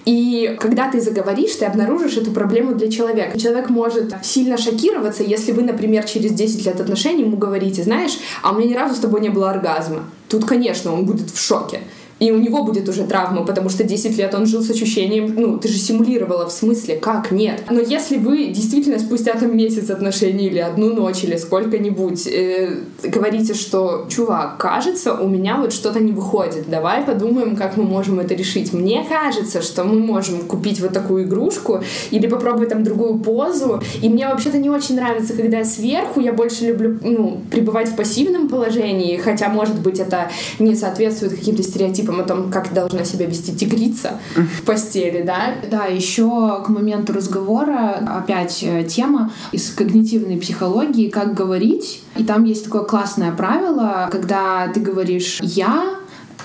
И 0.05 0.55
когда 0.59 0.91
ты 0.91 1.01
заговоришь, 1.01 1.55
ты 1.55 1.65
обнаружишь 1.65 2.17
эту 2.17 2.29
проблему 2.29 2.75
для 2.75 2.91
человека. 2.91 3.39
Человек 3.39 3.69
может 3.71 4.13
сильно 4.21 4.57
шокироваться, 4.57 5.23
если 5.23 5.51
вы, 5.51 5.63
например, 5.63 6.03
через 6.03 6.31
10 6.33 6.63
лет 6.63 6.79
отношений 6.79 7.23
ему 7.23 7.37
говорите, 7.37 7.81
знаешь, 7.81 8.19
а 8.43 8.51
у 8.51 8.59
меня 8.59 8.69
ни 8.69 8.75
разу 8.75 8.93
с 8.93 8.99
тобой 8.99 9.21
не 9.21 9.29
было 9.29 9.49
оргазма. 9.49 10.03
Тут, 10.29 10.45
конечно, 10.45 10.93
он 10.93 11.05
будет 11.05 11.31
в 11.31 11.39
шоке. 11.39 11.79
И 12.19 12.31
у 12.31 12.37
него 12.37 12.63
будет 12.63 12.87
уже 12.87 13.03
травма, 13.03 13.45
потому 13.45 13.69
что 13.69 13.83
10 13.83 14.17
лет 14.17 14.33
он 14.33 14.45
жил 14.45 14.61
с 14.61 14.69
ощущением, 14.69 15.35
ну, 15.35 15.57
ты 15.57 15.67
же 15.67 15.77
симулировала, 15.77 16.47
в 16.47 16.51
смысле, 16.51 16.95
как, 16.95 17.31
нет. 17.31 17.63
Но 17.69 17.81
если 17.81 18.17
вы 18.17 18.47
действительно 18.47 18.99
спустя 18.99 19.33
там 19.33 19.55
месяц 19.55 19.89
отношений 19.89 20.47
или 20.47 20.59
одну 20.59 20.93
ночь 20.93 21.23
или 21.23 21.35
сколько-нибудь 21.35 22.27
э, 22.27 22.77
говорите, 23.03 23.53
что, 23.53 24.07
чувак, 24.09 24.57
кажется, 24.57 25.13
у 25.13 25.27
меня 25.27 25.57
вот 25.57 25.73
что-то 25.73 25.99
не 25.99 26.13
выходит, 26.13 26.69
давай 26.69 27.03
подумаем, 27.03 27.57
как 27.57 27.75
мы 27.75 27.83
можем 27.83 28.19
это 28.19 28.33
решить. 28.33 28.71
Мне 28.71 29.05
кажется, 29.07 29.61
что 29.61 29.83
мы 29.83 29.99
можем 29.99 30.39
купить 30.43 30.79
вот 30.79 30.93
такую 30.93 31.25
игрушку 31.25 31.83
или 32.11 32.27
попробовать 32.27 32.69
там 32.69 32.83
другую 32.85 33.19
позу, 33.19 33.81
и 34.01 34.07
мне 34.07 34.27
вообще-то 34.27 34.57
не 34.57 34.69
очень 34.69 34.95
нравится, 34.95 35.33
когда 35.33 35.59
я 35.59 35.65
сверху, 35.65 36.21
я 36.21 36.31
больше 36.31 36.67
люблю, 36.67 36.97
ну, 37.01 37.41
пребывать 37.51 37.89
в 37.89 37.95
пассивном 37.97 38.47
положении, 38.47 39.17
хотя, 39.17 39.49
может 39.49 39.79
быть, 39.81 39.99
это 39.99 40.29
не 40.59 40.75
соответствует 40.75 41.35
каким-то 41.35 41.61
стереотипам 41.61 42.04
стереотипом 42.05 42.19
о 42.19 42.23
том, 42.23 42.51
как 42.51 42.73
должна 42.73 43.03
себя 43.05 43.25
вести 43.25 43.55
тигрица 43.55 44.19
в 44.35 44.63
постели, 44.63 45.23
да? 45.23 45.55
Да, 45.69 45.85
еще 45.85 46.63
к 46.63 46.69
моменту 46.69 47.13
разговора 47.13 47.99
опять 48.19 48.63
э, 48.63 48.83
тема 48.83 49.31
из 49.51 49.73
когнитивной 49.73 50.37
психологии, 50.37 51.09
как 51.09 51.33
говорить. 51.33 52.03
И 52.15 52.23
там 52.23 52.43
есть 52.45 52.65
такое 52.65 52.83
классное 52.83 53.31
правило, 53.31 54.07
когда 54.11 54.67
ты 54.73 54.79
говоришь 54.79 55.39
«я», 55.41 55.95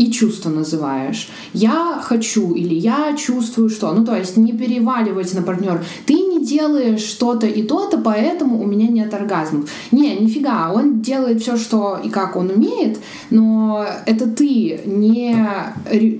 и 0.00 0.10
чувство 0.10 0.50
называешь. 0.50 1.28
Я 1.52 2.00
хочу 2.02 2.54
или 2.54 2.74
я 2.74 3.14
чувствую 3.16 3.68
что. 3.68 3.92
Ну, 3.92 4.04
то 4.04 4.16
есть 4.16 4.36
не 4.36 4.52
переваливать 4.52 5.34
на 5.34 5.42
партнер. 5.42 5.84
Ты 6.06 6.14
не 6.14 6.44
делаешь 6.44 7.02
что-то 7.02 7.46
и 7.46 7.62
то-то, 7.62 7.98
поэтому 7.98 8.62
у 8.62 8.66
меня 8.66 8.88
нет 8.88 9.12
оргазмов. 9.12 9.68
Не, 9.92 10.16
нифига, 10.16 10.72
он 10.72 11.02
делает 11.02 11.42
все, 11.42 11.56
что 11.56 12.00
и 12.02 12.08
как 12.08 12.36
он 12.36 12.50
умеет, 12.50 12.98
но 13.28 13.84
это 14.06 14.26
ты 14.26 14.80
не, 14.86 15.36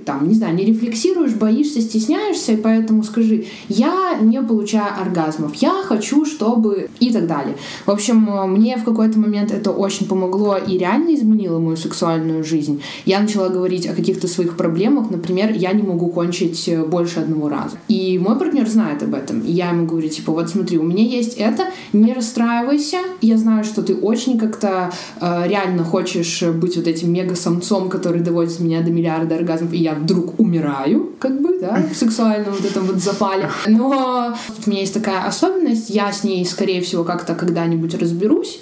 там, 0.05 0.27
не 0.27 0.35
знаю, 0.35 0.55
не 0.55 0.65
рефлексируешь, 0.65 1.33
боишься, 1.33 1.81
стесняешься, 1.81 2.51
и 2.51 2.57
поэтому 2.57 3.03
скажи, 3.03 3.45
я 3.67 4.19
не 4.21 4.41
получаю 4.43 4.93
оргазмов, 5.01 5.55
я 5.55 5.81
хочу, 5.83 6.25
чтобы... 6.25 6.89
и 6.99 7.11
так 7.11 7.25
далее. 7.25 7.55
В 7.85 7.91
общем, 7.91 8.29
мне 8.51 8.77
в 8.77 8.83
какой-то 8.83 9.17
момент 9.19 9.51
это 9.51 9.71
очень 9.71 10.07
помогло 10.07 10.55
и 10.57 10.77
реально 10.77 11.15
изменило 11.15 11.59
мою 11.59 11.77
сексуальную 11.77 12.43
жизнь. 12.43 12.81
Я 13.05 13.19
начала 13.19 13.49
говорить 13.49 13.70
о 13.87 13.93
каких-то 13.93 14.27
своих 14.27 14.57
проблемах, 14.57 15.09
например, 15.09 15.51
я 15.53 15.71
не 15.73 15.83
могу 15.83 16.07
кончить 16.07 16.69
больше 16.87 17.19
одного 17.19 17.49
раза. 17.49 17.77
И 17.87 18.19
мой 18.19 18.37
партнер 18.37 18.67
знает 18.67 19.03
об 19.03 19.13
этом, 19.13 19.41
и 19.41 19.51
я 19.51 19.69
ему 19.69 19.85
говорю, 19.85 20.09
типа, 20.09 20.31
вот 20.31 20.49
смотри, 20.49 20.77
у 20.77 20.83
меня 20.83 21.03
есть 21.03 21.35
это, 21.37 21.67
не 21.93 22.13
расстраивайся, 22.13 22.97
я 23.21 23.37
знаю, 23.37 23.63
что 23.63 23.81
ты 23.81 23.95
очень 23.95 24.37
как-то 24.37 24.91
э, 25.19 25.47
реально 25.47 25.83
хочешь 25.83 26.43
быть 26.43 26.75
вот 26.77 26.87
этим 26.87 27.11
мега-самцом, 27.13 27.89
который 27.89 28.21
доводит 28.21 28.59
меня 28.59 28.81
до 28.81 28.91
миллиарда 28.91 29.35
оргазмов, 29.35 29.73
и 29.73 29.77
я 29.77 29.93
вдруг 29.93 30.39
умираю, 30.39 31.11
как 31.19 31.41
бы, 31.41 31.59
да, 31.59 31.83
в 31.91 31.95
сексуальном 31.95 32.53
вот 32.53 32.65
этом 32.65 32.83
вот 32.85 32.97
запале. 32.97 33.49
Но 33.67 34.35
у 34.65 34.69
меня 34.69 34.81
есть 34.81 34.93
такая 34.93 35.25
особенность, 35.25 35.89
я 35.89 36.11
с 36.11 36.23
ней, 36.23 36.45
скорее 36.45 36.81
всего, 36.81 37.03
как-то 37.03 37.35
когда-нибудь 37.35 37.93
разберусь, 37.95 38.61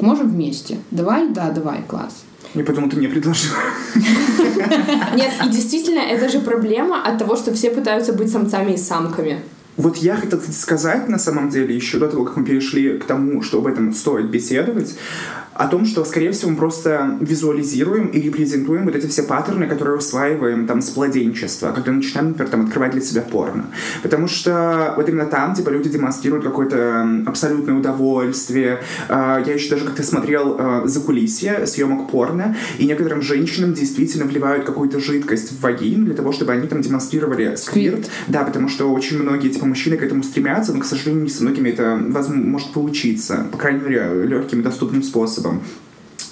можем 0.00 0.28
вместе. 0.28 0.78
Давай? 0.90 1.28
Да, 1.28 1.50
давай, 1.50 1.82
класс. 1.86 2.24
Я 2.54 2.64
подумал, 2.64 2.88
ты 2.88 2.96
мне 2.96 3.08
предложила. 3.08 3.56
Нет, 5.14 5.32
и 5.44 5.48
действительно, 5.50 6.00
это 6.00 6.28
же 6.28 6.40
проблема 6.40 7.02
от 7.02 7.18
того, 7.18 7.36
что 7.36 7.52
все 7.52 7.70
пытаются 7.70 8.12
быть 8.12 8.30
самцами 8.30 8.72
и 8.72 8.76
самками. 8.76 9.40
Вот 9.76 9.96
я 9.98 10.16
хотел 10.16 10.40
сказать, 10.40 11.08
на 11.08 11.18
самом 11.18 11.50
деле, 11.50 11.74
еще 11.74 11.98
до 11.98 12.08
того, 12.08 12.24
как 12.24 12.36
мы 12.36 12.44
перешли 12.44 12.98
к 12.98 13.04
тому, 13.04 13.42
что 13.42 13.58
об 13.58 13.66
этом 13.68 13.94
стоит 13.94 14.28
беседовать, 14.28 14.98
о 15.58 15.66
том, 15.66 15.84
что, 15.86 16.04
скорее 16.04 16.30
всего, 16.30 16.52
мы 16.52 16.56
просто 16.56 17.16
визуализируем 17.20 18.06
и 18.06 18.20
репрезентуем 18.20 18.84
вот 18.84 18.94
эти 18.94 19.08
все 19.08 19.24
паттерны, 19.24 19.66
которые 19.66 19.98
усваиваем 19.98 20.68
там 20.68 20.80
с 20.80 20.94
младенчества, 20.94 21.72
когда 21.72 21.90
начинаем, 21.90 22.28
например, 22.28 22.48
там, 22.48 22.66
открывать 22.66 22.92
для 22.92 23.00
себя 23.00 23.22
порно. 23.22 23.66
Потому 24.04 24.28
что 24.28 24.94
вот 24.96 25.08
именно 25.08 25.26
там, 25.26 25.56
типа, 25.56 25.70
люди 25.70 25.88
демонстрируют 25.88 26.44
какое-то 26.44 27.24
абсолютное 27.26 27.74
удовольствие. 27.74 28.78
А, 29.08 29.42
я 29.44 29.54
еще 29.54 29.70
даже 29.70 29.84
как-то 29.84 30.04
смотрел 30.04 30.56
а, 30.58 30.82
за 30.86 31.00
кулисье 31.00 31.66
съемок 31.66 32.08
порно, 32.08 32.56
и 32.78 32.86
некоторым 32.86 33.20
женщинам 33.20 33.74
действительно 33.74 34.26
вливают 34.26 34.64
какую-то 34.64 35.00
жидкость 35.00 35.50
в 35.50 35.60
вагину 35.60 36.06
для 36.06 36.14
того, 36.14 36.30
чтобы 36.30 36.52
они 36.52 36.68
там 36.68 36.82
демонстрировали 36.82 37.56
сквирт. 37.56 38.08
Да, 38.28 38.44
потому 38.44 38.68
что 38.68 38.92
очень 38.92 39.20
многие, 39.20 39.48
типа, 39.48 39.66
мужчины 39.66 39.96
к 39.96 40.04
этому 40.04 40.22
стремятся, 40.22 40.72
но, 40.72 40.78
к 40.82 40.84
сожалению, 40.84 41.24
не 41.24 41.30
со 41.30 41.42
многими 41.42 41.70
это 41.70 42.00
возможно, 42.00 42.44
может 42.44 42.72
получиться. 42.72 43.48
По 43.50 43.58
крайней 43.58 43.80
мере, 43.80 44.24
легким 44.24 44.60
и 44.60 44.62
доступным 44.62 45.02
способом 45.02 45.47
способом. 45.48 45.62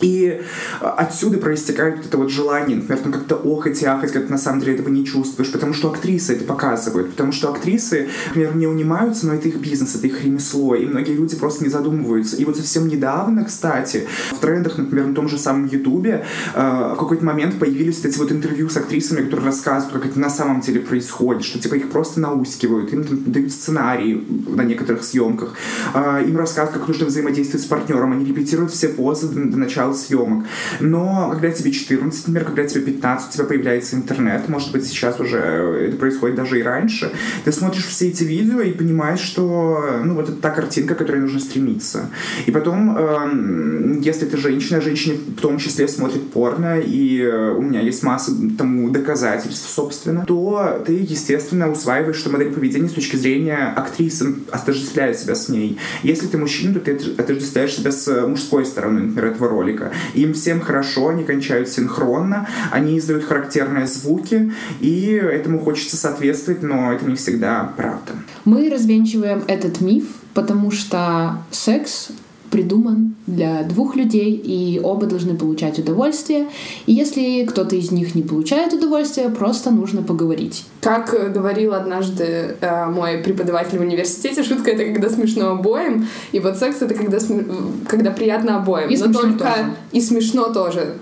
И 0.01 0.43
а, 0.81 0.91
отсюда 0.91 1.39
проистекает 1.39 1.97
вот 1.99 2.07
это 2.07 2.19
вот 2.19 2.31
желание, 2.31 2.77
например, 2.77 3.03
там 3.03 3.13
как-то 3.13 3.37
охать 3.37 3.83
и 3.83 3.87
ахать, 3.87 4.13
когда 4.13 4.27
ты 4.27 4.33
на 4.33 4.39
самом 4.39 4.61
деле 4.61 4.75
этого 4.75 4.89
не 4.89 5.05
чувствуешь, 5.05 5.51
потому 5.51 5.73
что 5.73 5.91
актрисы 5.91 6.35
это 6.35 6.45
показывают, 6.45 7.11
потому 7.11 7.33
что 7.33 7.51
актрисы, 7.51 8.09
например, 8.29 8.57
не 8.57 8.67
унимаются, 8.67 9.27
но 9.27 9.35
это 9.35 9.49
их 9.49 9.57
бизнес, 9.57 9.95
это 9.95 10.07
их 10.07 10.23
ремесло, 10.25 10.75
и 10.75 10.87
многие 10.87 11.13
люди 11.13 11.37
просто 11.37 11.65
не 11.65 11.71
задумываются. 11.71 12.37
И 12.37 12.45
вот 12.45 12.57
совсем 12.57 12.89
недавно, 12.89 13.45
кстати, 13.45 14.07
в 14.33 14.39
трендах, 14.39 14.79
например, 14.79 15.07
на 15.07 15.15
том 15.15 15.29
же 15.29 15.39
самом 15.39 15.67
Ютубе, 15.67 16.25
э, 16.55 16.93
в 16.95 16.99
какой-то 16.99 17.25
момент 17.25 17.59
появились 17.59 17.97
вот 17.97 18.07
эти 18.07 18.19
вот 18.19 18.33
интервью 18.33 18.69
с 18.69 18.77
актрисами, 18.77 19.23
которые 19.23 19.47
рассказывают, 19.47 20.03
как 20.03 20.11
это 20.13 20.21
на 20.21 20.31
самом 20.31 20.61
деле 20.61 20.81
происходит, 20.81 21.45
что 21.45 21.59
типа 21.59 21.75
их 21.75 21.91
просто 21.91 22.21
наускивают, 22.21 22.93
им 22.93 23.05
там, 23.05 23.33
дают 23.33 23.53
сценарии 23.53 24.25
на 24.49 24.63
некоторых 24.63 25.05
съемках, 25.05 25.55
э, 25.95 26.25
им 26.27 26.37
рассказывают, 26.37 26.81
как 26.81 26.89
нужно 26.89 27.07
взаимодействовать 27.07 27.65
с 27.65 27.69
партнером, 27.69 28.13
они 28.13 28.25
репетируют 28.25 28.73
все 28.73 28.89
позы 28.89 29.29
до, 29.29 29.45
до 29.45 29.57
начала 29.57 29.86
начала 29.87 29.95
съемок. 29.95 30.45
Но 30.81 31.31
когда 31.31 31.51
тебе 31.51 31.73
14, 31.73 32.29
например, 32.29 32.45
когда 32.45 32.65
тебе 32.65 32.83
15, 32.83 33.29
у 33.29 33.33
тебя 33.33 33.45
появляется 33.45 33.97
интернет, 33.97 34.49
может 34.49 34.73
быть, 34.73 34.87
сейчас 34.87 35.21
уже 35.21 35.39
это 35.39 35.97
происходит 35.97 36.37
даже 36.37 36.59
и 36.59 36.63
раньше, 36.63 37.13
ты 37.45 37.53
смотришь 37.53 37.87
все 37.87 38.09
эти 38.09 38.25
видео 38.25 38.61
и 38.61 38.73
понимаешь, 38.73 39.21
что 39.21 40.01
ну, 40.05 40.15
вот 40.15 40.29
это 40.29 40.41
та 40.41 40.51
картинка, 40.51 40.95
к 40.95 40.99
которой 40.99 41.21
нужно 41.21 41.41
стремиться. 41.41 42.11
И 42.47 42.51
потом, 42.51 42.97
э, 42.97 44.01
если 44.03 44.27
ты 44.27 44.37
женщина, 44.37 44.81
женщина 44.81 45.17
в 45.17 45.41
том 45.41 45.59
числе 45.59 45.89
смотрит 45.89 46.31
порно, 46.31 46.81
и 46.81 47.21
э, 47.21 47.53
у 47.53 47.63
меня 47.63 47.81
есть 47.81 48.03
масса 48.03 48.33
тому 48.59 48.91
доказательств, 48.91 49.69
собственно, 49.71 50.25
то 50.27 50.83
ты, 50.87 50.93
естественно, 50.93 51.71
усваиваешь, 51.71 52.17
что 52.17 52.31
модель 52.31 52.53
поведения 52.53 52.89
с 52.89 52.93
точки 52.93 53.17
зрения 53.17 53.73
актрисы 53.77 54.35
отождествляет 54.51 55.19
себя 55.19 55.35
с 55.35 55.49
ней. 55.49 55.79
Если 56.03 56.27
ты 56.27 56.39
мужчина, 56.39 56.75
то 56.75 56.81
ты 56.81 56.99
отождествляешь 57.19 57.75
себя 57.75 57.93
с 57.93 58.27
мужской 58.27 58.65
стороны, 58.65 59.01
например, 59.01 59.33
этого 59.33 59.49
ролика 59.49 59.76
ролика. 59.77 59.93
Им 60.15 60.35
всем 60.35 60.61
хорошо, 60.61 61.09
они 61.09 61.25
кончают 61.25 61.69
синхронно, 61.69 62.49
они 62.73 62.99
издают 62.99 63.25
характерные 63.25 63.87
звуки, 63.87 64.53
и 64.81 65.13
этому 65.13 65.61
хочется 65.61 65.97
соответствовать, 65.97 66.63
но 66.63 66.93
это 66.93 67.05
не 67.05 67.17
всегда 67.17 67.73
правда. 67.77 68.13
Мы 68.45 68.71
развенчиваем 68.71 69.45
этот 69.47 69.81
миф, 69.81 70.05
потому 70.35 70.71
что 70.71 71.39
секс 71.51 72.09
придуман 72.51 73.15
для 73.27 73.63
двух 73.63 73.97
людей, 73.97 74.33
и 74.33 74.81
оба 74.83 75.07
должны 75.07 75.37
получать 75.37 75.79
удовольствие. 75.79 76.47
И 76.87 76.93
если 76.93 77.45
кто-то 77.45 77.77
из 77.77 77.91
них 77.91 78.15
не 78.15 78.23
получает 78.23 78.73
удовольствие, 78.73 79.29
просто 79.31 79.71
нужно 79.71 80.03
поговорить. 80.03 80.65
Как 80.81 81.33
говорил 81.33 81.75
однажды 81.75 82.57
э, 82.61 82.87
мой 82.87 83.19
преподаватель 83.19 83.79
в 83.79 83.83
университете, 83.83 84.43
шутка 84.43 84.71
это 84.71 84.85
когда 84.85 85.09
смешно 85.09 85.51
обоим, 85.51 86.07
и 86.33 86.41
вот 86.41 86.57
секс 86.57 86.81
это 86.83 86.95
когда, 86.95 87.21
см... 87.21 87.47
когда 87.89 88.11
приятно 88.11 88.57
обоим. 88.57 88.89
И 88.89 88.97
Но 88.97 89.13
только 89.13 89.39
тоже. 89.39 89.71
и 89.93 90.01
смешно 90.01 90.53
тоже 90.53 90.95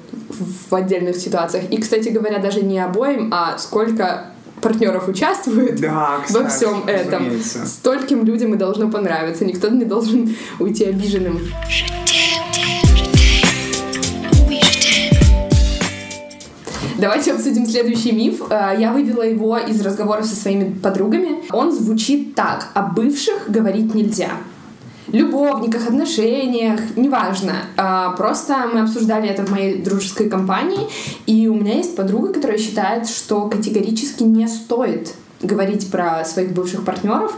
в 0.70 0.74
отдельных 0.74 1.16
ситуациях. 1.16 1.64
И, 1.70 1.76
кстати 1.76 2.08
говоря, 2.08 2.38
даже 2.38 2.62
не 2.62 2.78
обоим, 2.78 3.30
а 3.32 3.58
сколько 3.58 4.33
партнеров 4.64 5.09
участвует 5.09 5.78
да, 5.78 6.21
кстати, 6.25 6.42
во 6.42 6.49
всем 6.49 6.85
этом. 6.87 7.26
Разумеется. 7.26 7.66
Стольким 7.66 8.25
людям 8.25 8.54
и 8.54 8.56
должно 8.56 8.90
понравиться. 8.90 9.44
Никто 9.44 9.68
не 9.68 9.85
должен 9.85 10.35
уйти 10.59 10.85
обиженным. 10.87 11.38
Давайте 16.99 17.33
обсудим 17.33 17.66
следующий 17.66 18.12
миф. 18.12 18.40
Э, 18.49 18.75
я 18.78 18.92
вывела 18.92 19.23
его 19.23 19.59
из 19.59 19.85
разговоров 19.85 20.25
со 20.25 20.35
своими 20.35 20.73
подругами. 20.73 21.42
Он 21.50 21.71
звучит 21.71 22.35
так. 22.35 22.68
О 22.73 22.83
бывших 22.83 23.50
говорить 23.50 23.94
нельзя 23.94 24.30
любовниках, 25.12 25.88
отношениях, 25.88 26.80
неважно. 26.96 27.54
А, 27.76 28.11
просто 28.12 28.68
мы 28.73 28.80
обсуждали 28.80 29.28
это 29.28 29.44
в 29.44 29.50
моей 29.50 29.82
дружеской 29.82 30.28
компании, 30.28 30.88
и 31.26 31.49
у 31.49 31.54
меня 31.54 31.75
есть 31.75 31.96
подруга, 31.96 32.32
которая 32.32 32.58
считает, 32.58 33.08
что 33.08 33.49
категорически 33.49 34.23
не 34.23 34.46
стоит 34.49 35.14
говорить 35.44 35.90
про 35.90 36.24
своих 36.24 36.52
бывших 36.52 36.84
партнеров, 36.84 37.32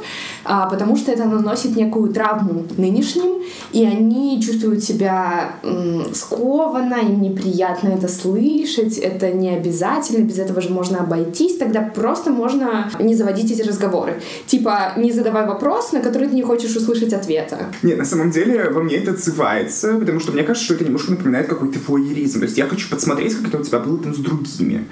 а, 0.44 0.68
потому 0.68 0.96
что 0.96 1.12
это 1.12 1.24
наносит 1.24 1.76
некую 1.76 2.12
травму 2.12 2.64
нынешним, 2.76 3.42
и 3.72 3.84
они 3.84 4.40
чувствуют 4.42 4.82
себя 4.84 5.52
м, 5.62 6.14
скованно, 6.14 6.94
им 6.94 7.20
неприятно 7.20 7.88
это 7.88 8.08
слышать, 8.08 8.98
это 8.98 9.32
не 9.32 9.50
обязательно, 9.50 10.24
без 10.24 10.38
этого 10.38 10.60
же 10.60 10.70
можно 10.70 11.00
обойтись, 11.00 11.56
тогда 11.56 11.82
просто 11.82 12.30
можно 12.30 12.90
не 12.98 13.14
заводить 13.14 13.50
эти 13.50 13.62
разговоры. 13.62 14.20
Типа, 14.46 14.92
не 14.96 15.12
задавай 15.12 15.46
вопрос, 15.46 15.92
на 15.92 16.00
который 16.00 16.28
ты 16.28 16.34
не 16.34 16.42
хочешь 16.42 16.76
услышать 16.76 17.12
ответа. 17.12 17.58
Нет, 17.82 17.98
на 17.98 18.04
самом 18.04 18.30
деле 18.30 18.70
во 18.70 18.82
мне 18.82 18.96
это 18.96 19.12
отзывается, 19.12 19.98
потому 19.98 20.20
что 20.20 20.32
мне 20.32 20.42
кажется, 20.42 20.64
что 20.64 20.74
это 20.74 20.84
немножко 20.84 21.10
напоминает 21.10 21.48
какой-то 21.48 21.78
воеризм. 21.86 22.40
То 22.40 22.46
есть 22.46 22.58
я 22.58 22.66
хочу 22.66 22.88
подсмотреть, 22.88 23.34
как 23.34 23.48
это 23.48 23.58
у 23.58 23.62
тебя 23.62 23.78
было 23.78 23.98
там 23.98 24.14
с 24.14 24.18
другими. 24.18 24.86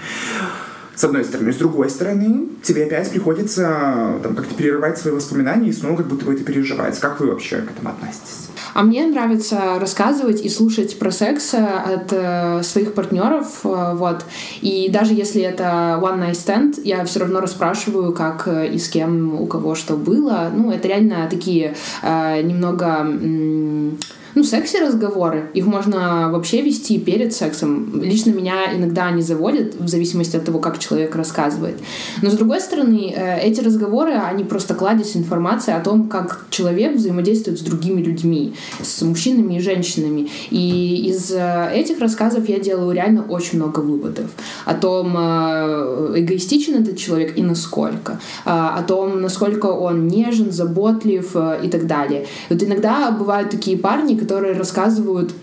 С 0.97 1.05
одной 1.05 1.25
стороны. 1.25 1.53
С 1.53 1.57
другой 1.57 1.91
стороны, 1.91 2.49
тебе 2.63 2.85
опять 2.85 3.11
приходится 3.11 4.19
там, 4.23 4.35
как-то 4.35 4.55
перерывать 4.55 4.99
свои 4.99 5.13
воспоминания 5.13 5.69
и 5.69 5.73
снова 5.73 5.97
как 5.97 6.07
будто 6.07 6.25
бы 6.25 6.35
это 6.35 6.45
переживать. 6.45 6.99
Как 7.01 7.21
вы 7.21 7.29
вообще 7.29 7.57
к 7.57 7.71
этому 7.71 7.91
относитесь? 7.91 8.49
А 8.75 8.83
мне 8.83 9.07
нравится 9.07 9.79
рассказывать 9.79 10.41
и 10.41 10.49
слушать 10.49 10.99
про 10.99 11.11
секс 11.11 11.55
э, 11.55 11.59
от 11.59 12.13
э, 12.13 12.63
своих 12.63 12.95
партнеров, 12.95 13.61
э, 13.65 13.95
вот. 13.95 14.25
И 14.63 14.89
даже 14.91 15.15
если 15.15 15.43
это 15.43 15.99
one 16.03 16.21
night 16.21 16.33
stand, 16.33 16.81
я 16.83 17.05
все 17.05 17.21
равно 17.21 17.41
расспрашиваю, 17.41 18.13
как 18.13 18.49
э, 18.49 18.69
и 18.69 18.79
с 18.79 18.89
кем, 18.89 19.41
у 19.41 19.47
кого 19.47 19.75
что 19.77 19.97
было. 19.97 20.51
Ну, 20.55 20.73
это 20.73 20.89
реально 20.89 21.29
такие 21.31 21.77
э, 22.03 22.43
немного... 22.43 22.87
М- 23.01 23.99
ну, 24.35 24.43
секси-разговоры, 24.43 25.50
их 25.55 25.67
можно 25.67 26.31
вообще 26.33 26.62
вести 26.62 26.99
перед 26.99 27.33
сексом. 27.33 28.03
Лично 28.03 28.31
меня 28.31 28.75
иногда 28.75 29.07
они 29.07 29.23
заводят, 29.23 29.75
в 29.79 29.88
зависимости 29.88 30.37
от 30.37 30.45
того, 30.45 30.59
как 30.59 30.79
человек 30.79 31.14
рассказывает. 31.14 31.79
Но, 32.23 32.31
с 32.31 32.35
другой 32.35 32.61
стороны, 32.61 33.12
э, 33.14 33.41
эти 33.41 33.61
разговоры, 33.61 34.12
они 34.12 34.45
просто 34.45 34.75
кладезь 34.75 35.17
информации 35.17 35.73
о 35.73 35.81
том, 35.81 36.09
как 36.09 36.47
человек 36.50 36.97
взаимодействует 36.97 37.59
с 37.59 37.62
другими 37.62 38.03
людьми, 38.03 38.55
с 38.83 39.03
мужчинами 39.03 39.55
и 39.55 39.61
женщинами. 39.61 40.29
И 40.50 41.07
из 41.09 41.31
э, 41.31 41.71
этих 41.73 42.00
рассказов 42.00 42.49
я 42.49 42.59
делаю 42.59 42.93
реально 42.93 43.25
очень 43.29 43.59
много 43.59 43.81
выводов. 43.81 44.31
О 44.64 44.75
том, 44.75 45.14
э, 45.17 46.14
эгоистичен 46.17 46.83
этот 46.83 46.97
человек 46.97 47.38
и 47.38 47.43
насколько. 47.43 48.19
О 48.45 48.83
том, 48.83 49.21
насколько 49.21 49.67
он 49.67 50.09
нежен, 50.09 50.50
заботлив 50.50 51.37
и 51.62 51.69
так 51.69 51.87
далее. 51.87 52.26
Вот 52.49 52.62
иногда 52.62 53.11
бывают 53.11 53.50
такие 53.50 53.76
парни, 53.76 54.17
которые 54.25 54.54
рассказывают 54.54 55.35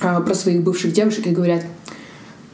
а, 0.00 0.20
про 0.20 0.34
своих 0.34 0.62
бывших 0.62 0.92
девушек 0.92 1.26
и 1.28 1.30
говорят, 1.30 1.64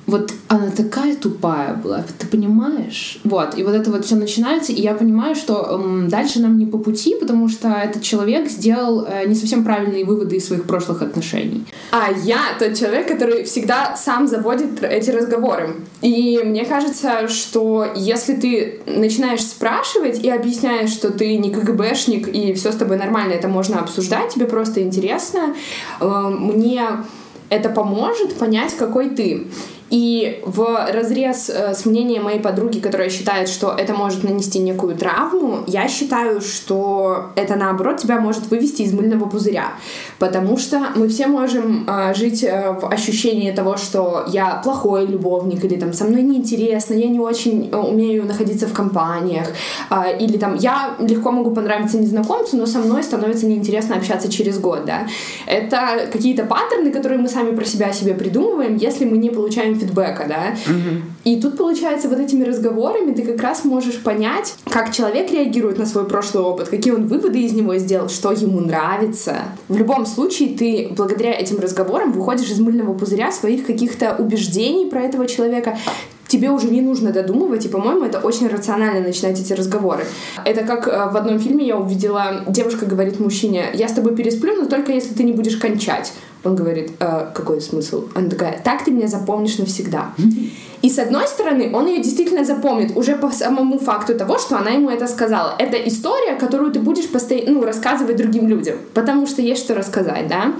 вот 0.07 0.33
она 0.47 0.71
такая 0.71 1.17
тупая 1.17 1.75
была, 1.75 2.05
ты 2.19 2.27
понимаешь? 2.29 3.19
Вот, 3.25 3.59
и 3.59 3.65
вот 3.65 3.75
это 3.75 3.91
вот 3.91 4.05
все 4.05 4.15
начинается, 4.15 4.73
и 4.73 4.81
я 4.81 4.95
понимаю, 4.95 5.35
что 5.35 5.81
эм, 5.83 6.09
дальше 6.09 6.41
нам 6.41 6.59
не 6.59 6.67
по 6.67 6.79
пути, 6.79 7.17
потому 7.19 7.49
что 7.49 7.69
этот 7.69 8.03
человек 8.03 8.49
сделал 8.49 9.05
э, 9.05 9.27
не 9.27 9.35
совсем 9.35 9.65
правильные 9.65 10.05
выводы 10.05 10.37
из 10.37 10.47
своих 10.47 10.65
прошлых 10.65 11.03
отношений. 11.03 11.65
А 11.91 12.11
я 12.25 12.39
тот 12.59 12.75
человек, 12.75 13.09
который 13.09 13.43
всегда 13.45 13.97
сам 13.97 14.29
заводит 14.29 14.83
эти 14.83 15.11
разговоры. 15.11 15.75
И 16.03 16.41
мне 16.45 16.65
кажется, 16.65 17.27
что 17.27 17.87
если 17.97 18.35
ты 18.35 18.81
начинаешь 18.87 19.43
спрашивать 19.43 20.23
и 20.23 20.31
объясняешь, 20.31 20.91
что 20.91 21.11
ты 21.11 21.37
не 21.37 21.51
КГБшник 21.51 22.29
и 22.29 22.53
все 22.55 22.71
с 22.71 22.77
тобой 22.77 22.97
нормально, 22.97 23.33
это 23.33 23.49
можно 23.49 23.81
обсуждать, 23.81 24.33
тебе 24.33 24.47
просто 24.47 24.83
интересно, 24.83 25.57
э, 26.01 26.29
мне 26.31 26.83
это 27.49 27.69
поможет 27.71 28.35
понять, 28.35 28.75
какой 28.77 29.11
ты. 29.11 29.47
И 29.91 30.43
в 30.45 30.91
разрез 30.93 31.49
э, 31.49 31.75
с 31.75 31.87
мнением 31.87 32.25
моей 32.25 32.41
подруги, 32.41 32.81
которая 32.81 33.09
считает, 33.09 33.49
что 33.49 33.73
это 33.77 33.95
может 33.95 34.25
нанести 34.25 34.59
некую 34.59 34.97
травму, 34.97 35.61
я 35.67 35.87
считаю, 35.89 36.41
что 36.41 37.27
это 37.37 37.55
наоборот 37.55 37.99
тебя 37.99 38.21
может 38.21 38.51
вывести 38.51 38.83
из 38.83 38.93
мыльного 38.93 39.27
пузыря. 39.27 39.75
Потому 40.19 40.57
что 40.57 40.89
мы 40.97 41.09
все 41.09 41.29
можем 41.29 41.87
э, 41.89 42.15
жить 42.15 42.43
э, 42.43 42.73
в 42.73 42.93
ощущении 42.93 43.53
того, 43.53 43.77
что 43.77 44.25
я 44.27 44.61
плохой 44.65 45.07
любовник, 45.07 45.65
или 45.65 45.77
там 45.77 45.93
со 45.93 46.05
мной 46.05 46.23
неинтересно, 46.23 46.95
я 46.95 47.07
не 47.07 47.21
очень 47.21 47.71
умею 47.73 48.27
находиться 48.27 48.67
в 48.67 48.73
компаниях, 48.73 49.49
или 50.21 50.37
там 50.37 50.57
я 50.57 50.97
легко 50.99 51.31
могу 51.31 51.53
понравиться 51.53 51.99
незнакомцу, 51.99 52.57
но 52.57 52.67
со 52.67 52.79
мной 52.79 53.03
становится 53.03 53.47
неинтересно 53.47 53.97
общаться 53.97 54.31
через 54.31 54.59
год, 54.59 54.85
да. 54.85 55.07
Это 55.47 56.09
какие-то 56.13 56.45
паттерны, 56.45 56.91
которые 56.91 57.21
мы 57.21 57.29
сами 57.29 57.55
про 57.55 57.65
себя 57.65 57.93
себе 57.93 58.15
придумываем, 58.15 58.77
если 58.77 59.05
мы 59.05 59.19
не 59.19 59.31
получаем 59.31 59.76
фидбэка, 59.77 60.27
да. 60.29 60.57
Мгм. 60.67 61.03
И 61.25 61.41
тут, 61.41 61.57
получается, 61.57 62.09
вот 62.09 62.19
этими 62.19 62.45
разговорами 62.45 63.13
ты 63.13 63.23
как 63.23 63.41
раз 63.43 63.65
можешь 63.65 63.99
понять, 64.01 64.55
как 64.71 64.93
человек 64.93 65.31
реагирует 65.31 65.79
на 65.79 65.87
свой 65.87 66.07
прошлый 66.07 66.45
опыт, 66.45 66.69
какие 66.69 66.93
он 66.93 67.07
выводы 67.07 67.41
из 67.43 67.53
него 67.53 67.77
сделал, 67.77 68.09
что 68.09 68.33
ему 68.33 68.61
нравится. 68.61 69.43
В 69.69 69.77
любом 69.77 70.07
случае, 70.07 70.57
ты 70.57 70.89
благодаря 70.97 71.33
этим 71.33 71.59
разговорам 71.59 72.13
выходишь 72.13 72.51
из 72.51 72.61
мыльного 72.61 72.95
пузыря 72.95 73.33
своих 73.33 73.67
каких-то 73.67 74.17
убеждений 74.19 74.87
про 74.87 75.03
этого 75.03 75.27
человека, 75.27 75.77
тебе 76.29 76.51
уже 76.51 76.69
не 76.69 76.81
нужно 76.81 77.13
додумывать, 77.13 77.65
и, 77.65 77.69
по-моему, 77.69 78.05
это 78.05 78.19
очень 78.19 78.49
рационально 78.49 79.01
начинать 79.01 79.41
эти 79.41 79.53
разговоры. 79.53 80.05
Это 80.45 80.65
как 80.65 80.89
э, 80.89 81.11
в 81.11 81.17
одном 81.17 81.39
фильме 81.39 81.67
я 81.67 81.77
увидела, 81.77 82.45
девушка 82.49 82.87
говорит 82.87 83.21
мужчине, 83.21 83.67
я 83.75 83.89
с 83.89 83.93
тобой 83.93 84.17
пересплю, 84.17 84.55
но 84.57 84.67
только 84.67 84.93
если 84.93 85.15
ты 85.15 85.23
не 85.23 85.33
будешь 85.33 85.57
кончать. 85.57 86.13
Он 86.47 86.55
говорит, 86.55 86.93
«Э, 87.01 87.27
какой 87.35 87.61
смысл? 87.61 88.05
Она 88.15 88.29
такая, 88.31 88.61
так 88.63 88.85
ты 88.85 88.91
меня 88.91 89.09
запомнишь 89.09 89.59
навсегда. 89.59 90.13
И 90.83 90.91
с 90.91 90.99
одной 90.99 91.27
стороны, 91.27 91.71
он 91.75 91.87
ее 91.89 92.03
действительно 92.03 92.45
запомнит 92.45 92.97
уже 92.97 93.17
по 93.17 93.31
самому 93.31 93.79
факту 93.79 94.15
того, 94.15 94.39
что 94.39 94.57
она 94.57 94.71
ему 94.71 94.91
это 94.91 95.09
сказала. 95.09 95.55
Это 95.59 95.77
история, 95.77 96.37
которую 96.37 96.71
ты 96.71 96.79
будешь 96.79 97.09
постоянно 97.09 97.59
ну, 97.59 97.65
рассказывать 97.65 98.17
другим 98.17 98.47
людям, 98.47 98.77
потому 98.95 99.27
что 99.27 99.43
есть 99.43 99.65
что 99.65 99.75
рассказать, 99.75 100.29
да. 100.29 100.53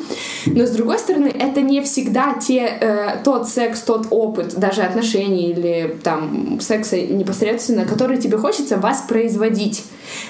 Но 0.47 0.67
с 0.67 0.71
другой 0.71 0.99
стороны, 0.99 1.27
это 1.27 1.61
не 1.61 1.81
всегда 1.83 2.35
те, 2.41 2.79
э, 2.81 3.19
тот 3.23 3.49
секс, 3.49 3.83
тот 3.83 4.07
опыт, 4.11 4.55
даже 4.57 4.83
отношений 4.83 5.51
или 5.51 5.97
там 6.03 6.59
секса 6.61 7.01
непосредственно, 7.01 7.85
который 7.85 8.17
тебе 8.19 8.39
хочется 8.39 8.79
воспроизводить. 8.79 9.85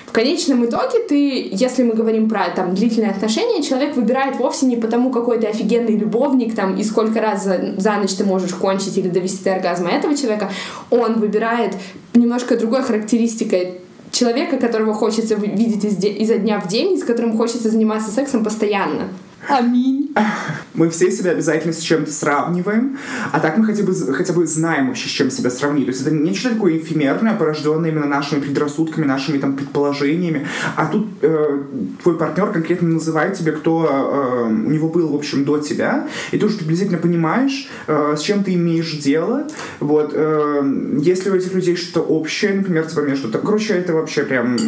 В 0.06 0.12
конечном 0.12 0.64
итоге 0.64 1.00
ты, 1.00 1.48
если 1.52 1.82
мы 1.82 1.94
говорим 1.94 2.28
про 2.28 2.48
там 2.54 2.74
длительные 2.74 3.10
отношения, 3.10 3.62
человек 3.62 3.96
выбирает 3.96 4.36
вовсе 4.36 4.66
не 4.66 4.76
потому, 4.76 5.10
какой 5.10 5.38
ты 5.38 5.45
офигенный 5.48 5.96
любовник 5.96 6.54
там 6.54 6.76
и 6.76 6.84
сколько 6.84 7.20
раз 7.20 7.44
за, 7.44 7.74
за 7.78 7.92
ночь 7.94 8.14
ты 8.14 8.24
можешь 8.24 8.54
кончить 8.54 8.96
или 8.98 9.08
довести 9.08 9.44
до 9.44 9.54
оргазма 9.54 9.90
этого 9.90 10.16
человека, 10.16 10.50
он 10.90 11.14
выбирает 11.20 11.74
немножко 12.14 12.56
другой 12.56 12.82
характеристикой 12.82 13.80
человека, 14.10 14.56
которого 14.58 14.94
хочется 14.94 15.34
ви- 15.34 15.48
видеть 15.48 15.84
из 15.84 15.96
де- 15.96 16.12
изо 16.12 16.38
дня 16.38 16.60
в 16.60 16.68
день, 16.68 16.94
и 16.94 16.98
с 16.98 17.04
которым 17.04 17.36
хочется 17.36 17.70
заниматься 17.70 18.10
сексом 18.10 18.44
постоянно. 18.44 19.08
Аминь. 19.48 20.14
Мы 20.74 20.90
все 20.90 21.10
себя 21.10 21.30
обязательно 21.30 21.72
с 21.72 21.80
чем-то 21.80 22.12
сравниваем, 22.12 22.98
а 23.32 23.40
так 23.40 23.56
мы 23.56 23.64
хотя 23.64 23.82
бы, 23.82 23.94
хотя 23.94 24.32
бы 24.32 24.46
знаем 24.46 24.88
вообще, 24.88 25.08
с 25.08 25.12
чем 25.12 25.30
себя 25.30 25.50
сравнить. 25.50 25.86
То 25.86 25.92
есть 25.92 26.02
это 26.02 26.10
не 26.10 26.34
что-то 26.34 26.56
такое 26.56 26.78
эфемерное, 26.78 27.34
порожденное 27.34 27.90
именно 27.90 28.06
нашими 28.06 28.40
предрассудками, 28.40 29.04
нашими 29.04 29.38
там 29.38 29.56
предположениями, 29.56 30.46
а 30.76 30.86
тут 30.86 31.06
э, 31.22 31.62
твой 32.02 32.18
партнер 32.18 32.52
конкретно 32.52 32.88
называет 32.88 33.34
тебе, 33.34 33.52
кто 33.52 33.86
э, 33.86 34.48
у 34.48 34.70
него 34.70 34.88
был, 34.88 35.08
в 35.08 35.14
общем, 35.14 35.44
до 35.44 35.58
тебя, 35.58 36.08
и 36.32 36.38
ты 36.38 36.44
уже 36.44 36.58
приблизительно 36.58 36.98
понимаешь, 36.98 37.68
э, 37.86 38.14
с 38.16 38.20
чем 38.20 38.44
ты 38.44 38.54
имеешь 38.54 38.92
дело. 38.92 39.46
Вот, 39.80 40.12
э, 40.12 40.98
если 41.00 41.30
у 41.30 41.34
этих 41.34 41.54
людей 41.54 41.76
что-то 41.76 42.00
общее, 42.00 42.54
например, 42.54 42.86
типа 42.86 43.00
между... 43.00 43.30
там, 43.30 43.42
Короче, 43.42 43.74
это 43.74 43.94
вообще 43.94 44.24
прям 44.24 44.58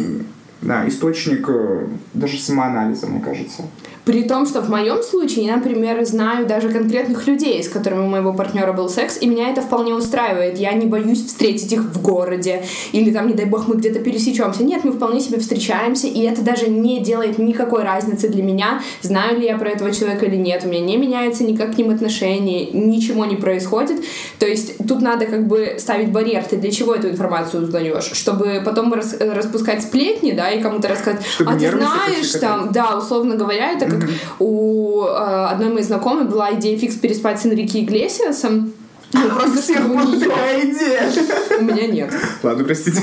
да, 0.61 0.87
источник 0.87 1.47
э, 1.47 1.87
даже 2.13 2.39
самоанализа, 2.39 3.07
мне 3.07 3.21
кажется. 3.21 3.63
При 4.05 4.23
том, 4.23 4.45
что 4.45 4.61
в 4.61 4.69
моем 4.69 5.03
случае 5.03 5.45
я, 5.45 5.57
например, 5.57 6.03
знаю 6.05 6.47
даже 6.47 6.69
конкретных 6.69 7.27
людей, 7.27 7.63
с 7.63 7.69
которыми 7.69 8.01
у 8.01 8.07
моего 8.07 8.33
партнера 8.33 8.73
был 8.73 8.89
секс, 8.89 9.17
и 9.21 9.27
меня 9.27 9.49
это 9.49 9.61
вполне 9.61 9.93
устраивает. 9.93 10.57
Я 10.57 10.73
не 10.73 10.85
боюсь 10.85 11.25
встретить 11.25 11.71
их 11.71 11.81
в 11.81 12.01
городе, 12.01 12.63
или 12.91 13.11
там, 13.11 13.27
не 13.27 13.33
дай 13.33 13.45
бог, 13.45 13.67
мы 13.67 13.75
где-то 13.75 13.99
пересечемся. 13.99 14.63
Нет, 14.63 14.83
мы 14.83 14.91
вполне 14.93 15.19
себе 15.19 15.39
встречаемся, 15.39 16.07
и 16.07 16.21
это 16.21 16.41
даже 16.41 16.69
не 16.69 16.99
делает 17.01 17.37
никакой 17.37 17.83
разницы 17.83 18.29
для 18.29 18.43
меня, 18.43 18.81
знаю 19.01 19.39
ли 19.39 19.45
я 19.45 19.57
про 19.57 19.69
этого 19.69 19.91
человека 19.91 20.25
или 20.25 20.37
нет. 20.37 20.63
У 20.65 20.69
меня 20.69 20.81
не 20.81 20.97
меняется 20.97 21.43
никак 21.43 21.75
к 21.75 21.77
ним 21.77 21.91
отношение, 21.91 22.71
ничего 22.71 23.25
не 23.25 23.35
происходит. 23.35 24.01
То 24.39 24.47
есть 24.47 24.77
тут 24.87 25.01
надо 25.01 25.25
как 25.25 25.47
бы 25.47 25.75
ставить 25.77 26.11
барьер. 26.11 26.43
Ты 26.43 26.57
для 26.57 26.71
чего 26.71 26.95
эту 26.95 27.09
информацию 27.09 27.63
узнаешь? 27.63 28.11
Чтобы 28.13 28.61
потом 28.65 28.93
рас- 28.93 29.17
распускать 29.19 29.83
сплетни, 29.83 30.31
да, 30.31 30.49
и 30.49 30.61
кому-то 30.61 30.87
рассказать, 30.87 31.25
Чтобы 31.25 31.51
а 31.51 31.53
ты 31.59 31.69
знаешь, 31.69 32.17
пощекотать». 32.19 32.41
там, 32.41 32.71
да, 32.71 32.97
условно 32.97 33.35
говоря, 33.35 33.71
это 33.71 33.88
как 33.89 34.09
у 34.39 35.03
э, 35.03 35.45
одной 35.51 35.69
моей 35.69 35.83
знакомой 35.83 36.25
была 36.25 36.53
идея 36.53 36.77
фикс 36.77 36.95
переспать 36.95 37.39
с 37.41 37.45
Энрике 37.45 37.79
Иглесиасом. 37.81 38.73
Ну, 39.11 39.29
просто 39.29 39.61
всех 39.61 39.85
у 39.85 39.89
была 39.89 40.03
неё- 40.03 40.19
такая 40.19 40.61
идея. 40.69 41.11
У 41.59 41.63
меня 41.63 41.87
нет. 41.87 42.13
Ладно, 42.43 42.63
простите. 42.63 43.01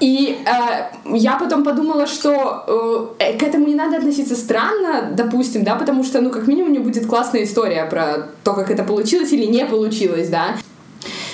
И 0.00 0.38
э, 0.46 1.16
я 1.16 1.36
потом 1.36 1.62
подумала, 1.62 2.06
что 2.06 3.14
э, 3.18 3.36
к 3.36 3.42
этому 3.42 3.66
не 3.66 3.74
надо 3.74 3.98
относиться 3.98 4.34
странно, 4.34 5.10
допустим, 5.12 5.62
да, 5.62 5.74
потому 5.74 6.04
что, 6.04 6.20
ну, 6.20 6.30
как 6.30 6.46
минимум, 6.46 6.70
у 6.70 6.74
меня 6.74 6.82
будет 6.82 7.06
классная 7.06 7.44
история 7.44 7.84
про 7.84 8.28
то, 8.44 8.54
как 8.54 8.70
это 8.70 8.82
получилось 8.82 9.32
или 9.32 9.44
не 9.46 9.64
получилось, 9.66 10.28
да. 10.28 10.56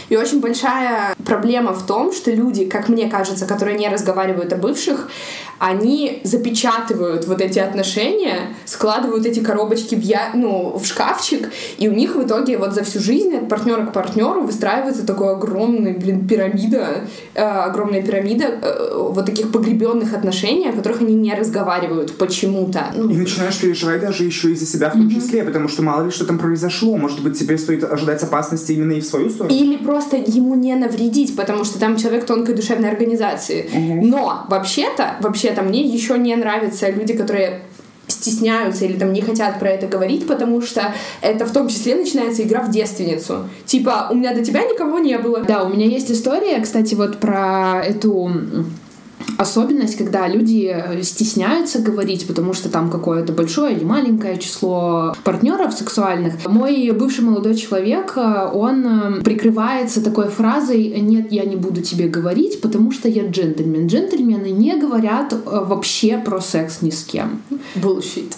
И 0.09 0.17
очень 0.17 0.41
большая 0.41 1.15
проблема 1.25 1.73
в 1.73 1.85
том, 1.87 2.13
что 2.13 2.31
люди, 2.31 2.67
как 2.67 2.89
мне 2.89 3.09
кажется, 3.09 3.47
которые 3.47 3.77
не 3.77 3.89
разговаривают 3.89 4.53
о 4.53 4.57
бывших, 4.57 5.09
они 5.59 6.21
запечатывают 6.25 7.27
вот 7.27 7.41
эти 7.41 7.59
отношения, 7.59 8.55
складывают 8.67 9.25
эти 9.25 9.41
коробочки 9.41 9.95
в, 9.95 10.01
я, 10.01 10.31
ну, 10.35 10.79
в 10.79 10.85
шкафчик, 10.87 11.49
и 11.79 11.89
у 11.89 11.93
них 11.93 12.15
в 12.15 12.23
итоге 12.23 12.59
вот 12.59 12.75
за 12.75 12.85
всю 12.85 13.01
жизнь 13.01 13.35
от 13.35 13.49
партнера 13.49 13.87
к 13.87 13.93
партнеру 13.93 14.43
выстраивается 14.43 15.07
такой 15.07 15.33
огромный, 15.33 15.95
блин, 15.95 16.29
пирамида, 16.29 17.09
э, 17.35 17.43
огромная 17.43 18.03
пирамида 18.03 18.45
э, 18.45 19.09
вот 19.11 19.25
таких 19.25 19.51
погребенных 19.51 20.15
отношений, 20.15 20.69
о 20.69 20.73
которых 20.73 21.01
они 21.01 21.15
не 21.15 21.35
разговаривают 21.35 22.19
почему-то. 22.19 22.93
Ну, 22.95 23.09
и 23.09 23.17
начинаешь 23.17 23.59
переживать 23.59 24.01
даже 24.01 24.25
еще 24.25 24.51
и 24.51 24.55
за 24.55 24.67
себя 24.67 24.91
в 24.91 24.93
том 24.93 25.11
числе, 25.11 25.41
mm-hmm. 25.41 25.47
потому 25.47 25.69
что 25.69 25.83
мало 25.83 26.05
ли 26.05 26.11
что 26.11 26.27
там 26.27 26.39
произошло, 26.39 26.97
может 26.97 27.23
быть 27.23 27.39
тебе 27.39 27.57
стоит 27.57 27.83
ожидать 27.85 28.23
опасности 28.23 28.73
именно 28.73 28.93
и 28.93 29.01
в 29.01 29.07
свою 29.07 29.31
сторону. 29.31 29.55
Или 29.55 29.77
просто 29.77 29.96
ему 30.01 30.55
не 30.55 30.75
навредить, 30.75 31.37
потому 31.37 31.65
что 31.65 31.79
там 31.79 31.97
человек 31.97 32.27
тонкой 32.27 32.55
душевной 32.55 32.91
организации. 32.91 33.69
Mm-hmm. 33.73 34.01
Но 34.03 34.45
вообще-то, 34.49 35.17
вообще 35.21 35.47
вообще-то 35.47 35.63
мне 35.63 35.83
еще 35.83 36.19
не 36.19 36.35
нравятся 36.35 36.91
люди, 36.91 37.15
которые 37.15 37.61
стесняются 38.09 38.85
или 38.85 38.99
там 38.99 39.13
не 39.13 39.21
хотят 39.21 39.59
про 39.59 39.69
это 39.69 39.87
говорить, 39.87 40.27
потому 40.27 40.63
что 40.63 40.95
это 41.21 41.45
в 41.45 41.53
том 41.53 41.69
числе 41.69 41.97
начинается 41.97 42.43
игра 42.43 42.63
в 42.63 42.71
девственницу. 42.71 43.49
Типа, 43.65 44.09
у 44.11 44.15
меня 44.15 44.33
до 44.33 44.45
тебя 44.45 44.63
никого 44.63 44.99
не 44.99 45.19
было. 45.19 45.41
Да, 45.41 45.65
у 45.65 45.69
меня 45.69 45.87
есть 45.87 46.11
история, 46.11 46.61
кстати, 46.61 46.95
вот 46.95 47.19
про 47.19 47.83
эту 47.85 48.31
особенность, 49.39 49.97
когда 49.97 50.29
люди 50.29 50.73
э, 50.73 51.03
стесняются 51.03 51.81
говорить, 51.81 52.27
потому 52.27 52.55
что 52.55 52.69
там 52.69 52.91
какое-то 52.91 53.33
большое 53.33 53.75
или 53.75 53.85
маленькое 53.85 54.39
число 54.39 55.15
партнеров 55.25 55.75
сексуальных. 55.75 56.47
Мой 56.47 56.91
бывший 56.93 57.25
молодой 57.25 57.55
человек, 57.55 58.15
э, 58.17 58.51
он 58.53 58.87
э, 58.87 59.23
прикрывается 59.23 60.03
такой 60.03 60.29
фразой 60.29 61.01
«нет, 61.01 61.33
я 61.33 61.45
не 61.45 61.57
буду 61.57 61.83
тебе 61.83 62.09
говорить, 62.09 62.61
потому 62.61 62.93
что 62.93 63.09
я 63.09 63.27
джентльмен». 63.27 63.87
Джентльмены 63.87 64.51
не 64.51 64.77
говорят 64.77 65.35
вообще 65.45 66.19
про 66.19 66.41
секс 66.41 66.83
ни 66.83 66.91
с 66.91 67.05
кем. 67.05 67.43
Bullshit. 67.75 68.33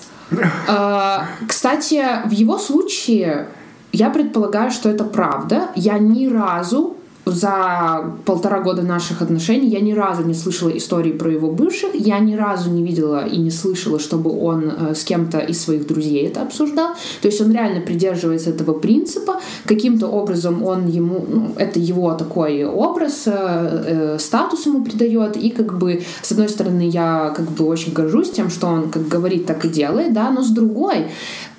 Кстати, 1.46 2.04
в 2.26 2.32
его 2.32 2.58
случае 2.58 3.48
я 3.92 4.10
предполагаю, 4.10 4.70
что 4.70 4.90
это 4.90 5.04
правда. 5.04 5.68
Я 5.74 5.98
ни 5.98 6.26
разу 6.26 6.97
за 7.30 8.14
полтора 8.24 8.60
года 8.60 8.82
наших 8.82 9.22
отношений 9.22 9.68
я 9.68 9.80
ни 9.80 9.92
разу 9.92 10.24
не 10.24 10.34
слышала 10.34 10.70
истории 10.70 11.12
про 11.12 11.30
его 11.30 11.50
бывших, 11.50 11.94
я 11.94 12.18
ни 12.18 12.34
разу 12.34 12.70
не 12.70 12.82
видела 12.82 13.26
и 13.26 13.36
не 13.38 13.50
слышала, 13.50 13.98
чтобы 13.98 14.30
он 14.30 14.70
э, 14.70 14.94
с 14.94 15.04
кем-то 15.04 15.38
из 15.38 15.62
своих 15.62 15.86
друзей 15.86 16.26
это 16.26 16.42
обсуждал. 16.42 16.90
То 17.22 17.28
есть 17.28 17.40
он 17.40 17.52
реально 17.52 17.80
придерживается 17.80 18.50
этого 18.50 18.72
принципа. 18.72 19.40
Каким-то 19.64 20.06
образом 20.08 20.64
он 20.64 20.86
ему, 20.86 21.24
ну, 21.28 21.54
это 21.56 21.78
его 21.78 22.14
такой 22.14 22.64
образ, 22.64 23.22
э, 23.26 23.32
э, 23.32 24.18
статус 24.18 24.66
ему 24.66 24.84
придает. 24.84 25.36
И 25.36 25.50
как 25.50 25.78
бы, 25.78 26.02
с 26.22 26.32
одной 26.32 26.48
стороны, 26.48 26.88
я 26.88 27.32
как 27.36 27.50
бы 27.50 27.64
очень 27.66 27.92
горжусь 27.92 28.30
тем, 28.30 28.50
что 28.50 28.66
он 28.66 28.90
как 28.90 29.08
говорит, 29.08 29.46
так 29.46 29.64
и 29.64 29.68
делает, 29.68 30.12
да, 30.12 30.30
но 30.30 30.42
с 30.42 30.50
другой, 30.50 31.06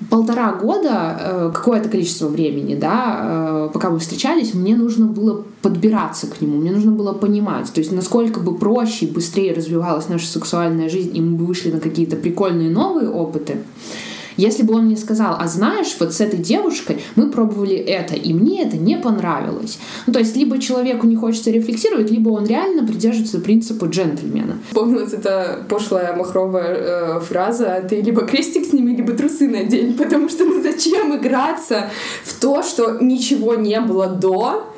полтора 0.09 0.53
года, 0.53 1.17
э, 1.19 1.51
какое-то 1.53 1.89
количество 1.89 2.27
времени, 2.27 2.75
да, 2.75 3.19
э, 3.21 3.69
пока 3.73 3.89
мы 3.89 3.99
встречались, 3.99 4.53
мне 4.53 4.75
нужно 4.75 5.05
было 5.05 5.43
подбираться 5.61 6.27
к 6.27 6.39
нему, 6.41 6.57
мне 6.57 6.71
нужно 6.71 6.91
было 6.91 7.13
понимать, 7.13 7.71
то 7.73 7.79
есть 7.81 7.91
насколько 7.91 8.39
бы 8.39 8.57
проще 8.57 9.05
и 9.05 9.11
быстрее 9.11 9.53
развивалась 9.53 10.07
наша 10.07 10.27
сексуальная 10.27 10.89
жизнь, 10.89 11.15
и 11.15 11.21
мы 11.21 11.37
бы 11.37 11.45
вышли 11.45 11.71
на 11.71 11.81
какие-то 11.81 12.15
прикольные 12.15 12.69
новые 12.69 13.09
опыты, 13.09 13.57
если 14.37 14.63
бы 14.63 14.75
он 14.75 14.85
мне 14.85 14.97
сказал, 14.97 15.35
а 15.39 15.47
знаешь, 15.47 15.95
вот 15.99 16.13
с 16.13 16.21
этой 16.21 16.39
девушкой 16.39 17.01
мы 17.15 17.29
пробовали 17.29 17.75
это, 17.75 18.15
и 18.15 18.33
мне 18.33 18.63
это 18.63 18.77
не 18.77 18.97
понравилось. 18.97 19.79
Ну, 20.07 20.13
то 20.13 20.19
есть 20.19 20.35
либо 20.35 20.59
человеку 20.59 21.07
не 21.07 21.15
хочется 21.15 21.51
рефлексировать, 21.51 22.11
либо 22.11 22.29
он 22.29 22.45
реально 22.45 22.85
придерживается 22.85 23.39
принципа 23.39 23.85
джентльмена. 23.85 24.59
Помнилась 24.71 25.13
эта 25.13 25.65
пошлая 25.67 26.15
махровая 26.15 26.75
э, 26.75 27.19
фраза 27.21 27.83
«ты 27.87 28.01
либо 28.01 28.25
крестик 28.25 28.65
сними, 28.65 28.95
либо 28.95 29.13
трусы 29.13 29.47
надень», 29.47 29.93
потому 29.97 30.29
что 30.29 30.45
ну 30.45 30.61
зачем 30.61 31.15
играться 31.15 31.89
в 32.23 32.39
то, 32.39 32.63
что 32.63 32.97
ничего 32.99 33.55
не 33.55 33.79
было 33.81 34.07
до, 34.07 34.73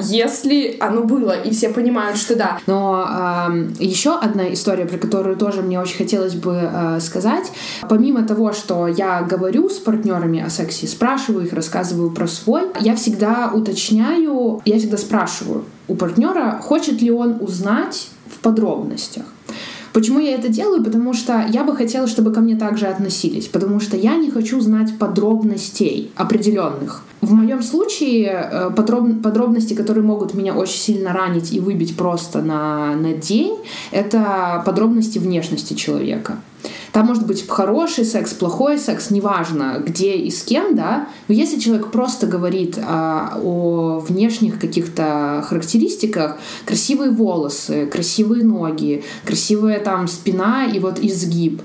если 0.00 0.76
оно 0.80 1.02
было, 1.02 1.32
и 1.32 1.50
все 1.50 1.70
понимают, 1.70 2.18
что 2.18 2.36
да. 2.36 2.58
Но 2.66 3.06
э, 3.08 3.68
еще 3.78 4.18
одна 4.18 4.52
история, 4.52 4.84
про 4.84 4.98
которую 4.98 5.36
тоже 5.36 5.62
мне 5.62 5.80
очень 5.80 5.96
хотелось 5.96 6.34
бы 6.34 6.58
э, 6.62 7.00
сказать. 7.00 7.50
Помимо 7.88 8.22
того, 8.24 8.52
что 8.52 8.86
я 8.86 9.22
говорю 9.22 9.68
с 9.68 9.78
партнерами 9.78 10.40
о 10.40 10.50
сексе, 10.50 10.86
спрашиваю 10.86 11.46
их, 11.46 11.52
рассказываю 11.52 12.10
про 12.10 12.26
свой, 12.26 12.62
я 12.80 12.96
всегда 12.96 13.50
уточняю, 13.52 14.60
я 14.64 14.78
всегда 14.78 14.96
спрашиваю 14.96 15.64
у 15.88 15.94
партнера, 15.94 16.60
хочет 16.62 17.00
ли 17.00 17.10
он 17.10 17.38
узнать 17.40 18.08
в 18.30 18.38
подробностях. 18.40 19.24
Почему 19.92 20.20
я 20.20 20.34
это 20.34 20.48
делаю? 20.48 20.82
Потому 20.82 21.12
что 21.12 21.46
я 21.48 21.64
бы 21.64 21.76
хотела, 21.76 22.06
чтобы 22.06 22.32
ко 22.32 22.40
мне 22.40 22.56
также 22.56 22.86
относились, 22.86 23.46
потому 23.46 23.80
что 23.80 23.96
я 23.96 24.16
не 24.16 24.30
хочу 24.30 24.60
знать 24.60 24.98
подробностей 24.98 26.10
определенных. 26.16 27.02
В 27.20 27.32
моем 27.32 27.62
случае 27.62 28.48
э, 28.50 28.70
подробности, 28.70 29.74
которые 29.74 30.04
могут 30.04 30.34
меня 30.34 30.54
очень 30.54 30.78
сильно 30.78 31.12
ранить 31.12 31.52
и 31.52 31.60
выбить 31.60 31.96
просто 31.96 32.42
на, 32.42 32.96
на 32.96 33.12
день, 33.12 33.56
это 33.90 34.62
подробности 34.64 35.18
внешности 35.18 35.74
человека. 35.74 36.38
Там 36.92 37.06
может 37.06 37.26
быть 37.26 37.48
хороший 37.48 38.04
секс, 38.04 38.34
плохой 38.34 38.78
секс, 38.78 39.10
неважно, 39.10 39.82
где 39.84 40.14
и 40.14 40.30
с 40.30 40.42
кем, 40.42 40.76
да. 40.76 41.08
Но 41.26 41.34
если 41.34 41.58
человек 41.58 41.90
просто 41.90 42.26
говорит 42.26 42.78
а, 42.78 43.38
о 43.42 43.98
внешних 44.00 44.60
каких-то 44.60 45.44
характеристиках, 45.48 46.36
красивые 46.66 47.10
волосы, 47.10 47.86
красивые 47.86 48.44
ноги, 48.44 49.04
красивая 49.24 49.80
там 49.80 50.06
спина 50.06 50.66
и 50.66 50.78
вот 50.78 50.98
изгиб, 50.98 51.62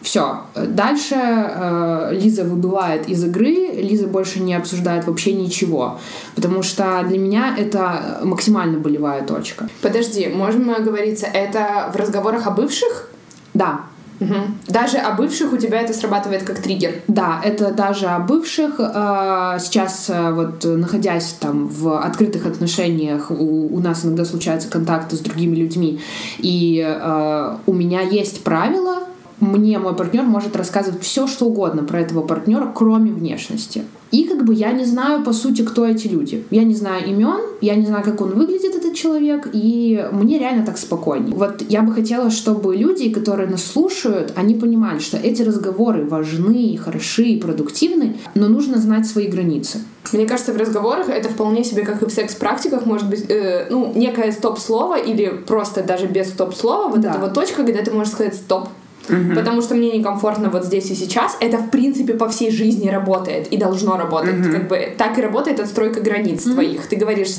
все. 0.00 0.42
Дальше 0.54 1.16
э, 1.16 2.10
Лиза 2.12 2.44
выбывает 2.44 3.08
из 3.08 3.24
игры, 3.24 3.72
Лиза 3.74 4.06
больше 4.06 4.40
не 4.40 4.54
обсуждает 4.54 5.06
вообще 5.06 5.32
ничего. 5.32 5.98
Потому 6.36 6.62
что 6.62 7.04
для 7.06 7.18
меня 7.18 7.56
это 7.58 8.20
максимально 8.22 8.78
болевая 8.78 9.26
точка. 9.26 9.68
Подожди, 9.82 10.28
можем 10.28 10.70
оговориться, 10.70 11.26
это 11.26 11.90
в 11.92 11.96
разговорах 11.96 12.46
о 12.46 12.52
бывших? 12.52 13.10
Да. 13.54 13.80
Угу. 14.20 14.34
Даже 14.68 14.98
о 14.98 15.14
бывших 15.14 15.52
у 15.52 15.56
тебя 15.56 15.80
это 15.80 15.92
срабатывает 15.92 16.42
как 16.42 16.60
триггер. 16.60 17.02
Да, 17.08 17.40
это 17.44 17.72
даже 17.72 18.06
о 18.06 18.18
бывших. 18.18 18.74
А, 18.78 19.58
сейчас 19.58 20.10
э, 20.10 20.32
вот 20.32 20.64
находясь 20.64 21.36
там 21.40 21.68
в 21.68 21.98
открытых 21.98 22.46
отношениях, 22.46 23.30
у, 23.30 23.74
у 23.74 23.80
нас 23.80 24.04
иногда 24.04 24.24
случаются 24.24 24.68
контакты 24.68 25.16
с 25.16 25.20
другими 25.20 25.56
людьми, 25.56 26.00
и 26.38 26.84
э, 26.86 27.56
у 27.66 27.72
меня 27.72 28.00
есть 28.00 28.42
правила, 28.42 29.07
мне 29.40 29.78
мой 29.78 29.94
партнер 29.94 30.22
может 30.22 30.56
рассказывать 30.56 31.02
все, 31.02 31.26
что 31.26 31.46
угодно 31.46 31.84
про 31.84 32.00
этого 32.00 32.22
партнера, 32.22 32.70
кроме 32.74 33.12
внешности. 33.12 33.84
И 34.10 34.24
как 34.24 34.44
бы 34.44 34.54
я 34.54 34.72
не 34.72 34.84
знаю, 34.84 35.22
по 35.22 35.32
сути, 35.32 35.62
кто 35.62 35.86
эти 35.86 36.08
люди. 36.08 36.44
Я 36.50 36.64
не 36.64 36.74
знаю 36.74 37.06
имен, 37.06 37.40
я 37.60 37.74
не 37.74 37.86
знаю, 37.86 38.02
как 38.02 38.20
он 38.20 38.30
выглядит, 38.30 38.74
этот 38.74 38.94
человек, 38.94 39.48
и 39.52 40.08
мне 40.12 40.38
реально 40.38 40.64
так 40.64 40.78
спокойнее. 40.78 41.34
Вот 41.34 41.62
я 41.68 41.82
бы 41.82 41.92
хотела, 41.92 42.30
чтобы 42.30 42.74
люди, 42.74 43.10
которые 43.10 43.48
нас 43.48 43.62
слушают, 43.62 44.32
они 44.34 44.54
понимали, 44.54 44.98
что 44.98 45.18
эти 45.18 45.42
разговоры 45.42 46.04
важны, 46.06 46.78
хороши 46.82 47.24
и 47.24 47.40
продуктивны, 47.40 48.16
но 48.34 48.48
нужно 48.48 48.78
знать 48.78 49.06
свои 49.06 49.26
границы. 49.26 49.80
Мне 50.12 50.26
кажется, 50.26 50.54
в 50.54 50.56
разговорах 50.56 51.10
это 51.10 51.28
вполне 51.28 51.64
себе, 51.64 51.84
как 51.84 52.02
и 52.02 52.06
в 52.06 52.10
секс-практиках, 52.10 52.86
может 52.86 53.10
быть, 53.10 53.26
э, 53.28 53.66
ну, 53.68 53.92
некое 53.94 54.32
стоп-слово 54.32 54.98
или 54.98 55.28
просто 55.46 55.82
даже 55.82 56.06
без 56.06 56.30
стоп-слова, 56.30 56.88
вот 56.88 57.00
да. 57.00 57.10
эта 57.10 57.18
вот 57.18 57.34
точка, 57.34 57.62
где 57.62 57.82
ты 57.82 57.90
можешь 57.90 58.14
сказать 58.14 58.34
«стоп», 58.34 58.68
угу. 59.08 59.34
потому 59.34 59.62
что 59.62 59.74
мне 59.74 59.96
некомфортно 59.96 60.50
вот 60.50 60.64
здесь 60.64 60.90
и 60.90 60.94
сейчас. 60.94 61.36
Это, 61.40 61.58
в 61.58 61.70
принципе, 61.70 62.14
по 62.14 62.28
всей 62.28 62.50
жизни 62.50 62.88
работает 62.88 63.48
и 63.48 63.56
должно 63.56 63.96
работать. 63.96 64.40
Угу. 64.40 64.52
Как 64.52 64.68
бы 64.68 64.94
так 64.96 65.18
и 65.18 65.22
работает 65.22 65.60
отстройка 65.60 66.00
границ 66.00 66.46
угу. 66.46 66.54
твоих. 66.54 66.86
Ты 66.86 66.96
говоришь 66.96 67.36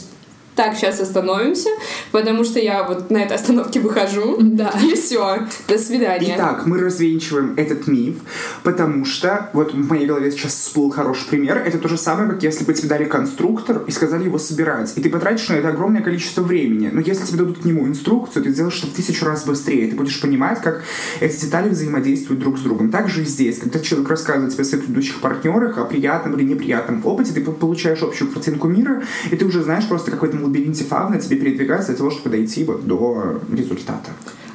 так, 0.60 0.76
сейчас 0.76 1.00
остановимся, 1.00 1.69
потому 2.12 2.43
что 2.43 2.60
я 2.60 2.84
вот 2.84 3.10
на 3.10 3.19
этой 3.19 3.38
остановке 3.38 3.80
выхожу, 3.80 4.36
да. 4.41 4.74
и 4.84 4.93
все, 4.93 5.48
до 5.69 5.78
свидания. 5.78 6.34
Итак, 6.36 6.65
мы 6.65 6.80
развенчиваем 6.80 7.54
этот 7.56 7.88
миф, 7.88 8.15
потому 8.62 9.06
что, 9.06 9.50
вот 9.54 9.74
в 9.74 9.89
моей 9.89 10.06
голове 10.06 10.32
сейчас 10.32 10.52
всплыл 10.52 10.89
хороший 10.89 11.30
пример, 11.30 11.63
это 11.65 11.78
то 11.78 11.88
же 11.88 11.98
самое, 11.98 12.30
как 12.30 12.43
если 12.43 12.65
бы 12.65 12.74
тебе 12.74 12.89
дали 12.89 13.06
конструктор 13.06 13.84
и 13.88 13.91
сказали 13.91 14.26
его 14.26 14.38
собирать, 14.38 14.91
и 14.98 15.02
ты 15.02 15.10
потратишь 15.10 15.48
на 15.48 15.54
это 15.54 15.69
огромное 15.69 16.02
количество 16.02 16.41
времени, 16.41 16.89
но 16.91 17.00
если 17.00 17.26
тебе 17.26 17.38
дадут 17.38 17.60
к 17.60 17.63
нему 17.63 17.88
инструкцию, 17.88 18.43
ты 18.43 18.52
сделаешь 18.52 18.80
это 18.80 18.88
в 18.88 18.93
тысячу 18.93 19.26
раз 19.26 19.45
быстрее, 19.45 19.89
ты 19.89 19.95
будешь 19.95 20.19
понимать, 20.19 20.62
как 20.62 20.84
эти 21.22 21.39
детали 21.45 21.69
взаимодействуют 21.69 22.41
друг 22.41 22.58
с 22.58 22.62
другом. 22.63 22.91
Также 22.91 23.22
и 23.22 23.26
здесь, 23.26 23.60
когда 23.60 23.80
человек 23.80 24.10
рассказывает 24.10 24.52
тебе 24.52 24.63
о 24.63 24.65
своих 24.65 24.84
предыдущих 24.84 25.22
партнерах, 25.22 25.78
о 25.78 25.86
приятном 25.86 26.36
или 26.36 26.43
неприятном 26.43 27.06
опыте, 27.06 27.32
ты 27.32 27.39
получаешь 27.39 28.04
общую 28.04 28.30
картинку 28.30 28.67
мира, 28.67 29.04
и 29.32 29.38
ты 29.38 29.45
уже 29.45 29.63
знаешь 29.63 29.88
просто 29.88 30.12
какой-то 30.12 30.36
лабиринте 30.49 30.83
фавна 30.83 31.19
тебе 31.19 31.38
передвигаться 31.38 31.89
для 31.89 31.97
того, 31.97 32.12
чтобы 32.12 32.29
дойти 32.29 32.63
вот 32.63 32.85
до 32.85 33.39
результата. 33.51 34.09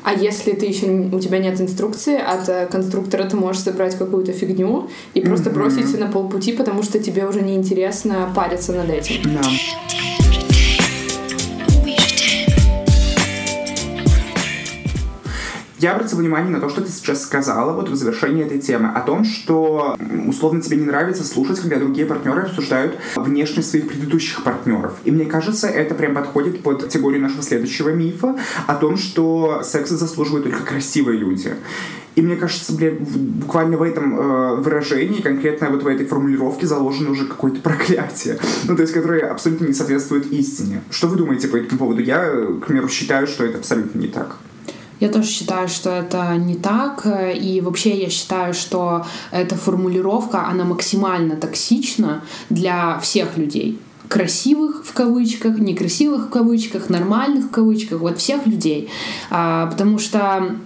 А 0.04 0.12
если 0.12 0.52
ты 0.52 0.66
еще 0.66 0.86
у 0.86 1.18
тебя 1.18 1.38
нет 1.38 1.58
инструкции 1.60 2.16
от 2.16 2.46
э, 2.50 2.66
конструктора, 2.70 3.24
ты 3.24 3.36
можешь 3.36 3.62
собрать 3.62 3.96
какую-то 3.96 4.32
фигню 4.32 4.90
и 5.14 5.22
просто 5.22 5.48
mm-hmm. 5.48 5.54
бросить 5.54 5.98
на 5.98 6.08
полпути, 6.08 6.52
потому 6.52 6.82
что 6.82 6.98
тебе 6.98 7.26
уже 7.26 7.40
неинтересно 7.40 8.30
париться 8.36 8.74
над 8.74 8.90
этим. 8.90 9.14
Да. 9.24 10.23
Я 15.84 15.92
обратил 15.92 16.16
внимание 16.16 16.50
на 16.50 16.60
то, 16.60 16.70
что 16.70 16.80
ты 16.80 16.90
сейчас 16.90 17.24
сказала 17.24 17.74
вот 17.74 17.90
в 17.90 17.94
завершении 17.94 18.42
этой 18.42 18.58
темы, 18.58 18.88
о 18.88 19.02
том, 19.02 19.22
что 19.22 19.98
условно 20.26 20.62
тебе 20.62 20.78
не 20.78 20.86
нравится 20.86 21.24
слушать, 21.24 21.60
когда 21.60 21.76
другие 21.76 22.06
партнеры 22.06 22.44
обсуждают 22.44 22.96
внешность 23.16 23.68
своих 23.68 23.88
предыдущих 23.88 24.42
партнеров. 24.44 24.94
И 25.04 25.10
мне 25.10 25.26
кажется, 25.26 25.68
это 25.68 25.94
прям 25.94 26.14
подходит 26.14 26.62
под 26.62 26.84
категорию 26.84 27.20
нашего 27.20 27.42
следующего 27.42 27.90
мифа 27.90 28.34
о 28.66 28.76
том, 28.76 28.96
что 28.96 29.60
секса 29.62 29.98
заслуживают 29.98 30.44
только 30.44 30.64
красивые 30.64 31.18
люди. 31.18 31.54
И 32.14 32.22
мне 32.22 32.36
кажется, 32.36 32.72
блин, 32.72 33.04
буквально 33.04 33.76
в 33.76 33.82
этом 33.82 34.18
э, 34.18 34.54
выражении, 34.62 35.20
конкретно 35.20 35.68
вот 35.68 35.82
в 35.82 35.86
этой 35.86 36.06
формулировке 36.06 36.66
заложено 36.66 37.10
уже 37.10 37.26
какое-то 37.26 37.60
проклятие. 37.60 38.38
Ну, 38.66 38.74
то 38.74 38.80
есть, 38.80 38.94
которое 38.94 39.26
абсолютно 39.26 39.66
не 39.66 39.74
соответствует 39.74 40.32
истине. 40.32 40.82
Что 40.90 41.08
вы 41.08 41.16
думаете 41.16 41.48
по 41.48 41.56
этому 41.56 41.78
поводу? 41.78 42.00
Я, 42.00 42.24
к 42.62 42.68
примеру, 42.68 42.88
считаю, 42.88 43.26
что 43.26 43.44
это 43.44 43.58
абсолютно 43.58 43.98
не 43.98 44.08
так. 44.08 44.38
Я 45.00 45.08
тоже 45.08 45.28
считаю, 45.28 45.68
что 45.68 45.90
это 45.90 46.36
не 46.36 46.54
так. 46.54 47.06
И 47.34 47.60
вообще 47.60 48.00
я 48.00 48.10
считаю, 48.10 48.54
что 48.54 49.04
эта 49.30 49.56
формулировка, 49.56 50.46
она 50.46 50.64
максимально 50.64 51.36
токсична 51.36 52.22
для 52.50 52.98
всех 53.00 53.36
людей 53.36 53.78
красивых 54.08 54.84
в 54.84 54.92
кавычках, 54.92 55.58
некрасивых 55.58 56.26
в 56.26 56.28
кавычках, 56.28 56.88
нормальных 56.88 57.46
в 57.46 57.50
кавычках, 57.50 58.00
вот 58.00 58.18
всех 58.18 58.46
людей. 58.46 58.90
А, 59.30 59.66
потому 59.66 59.98
что 59.98 60.56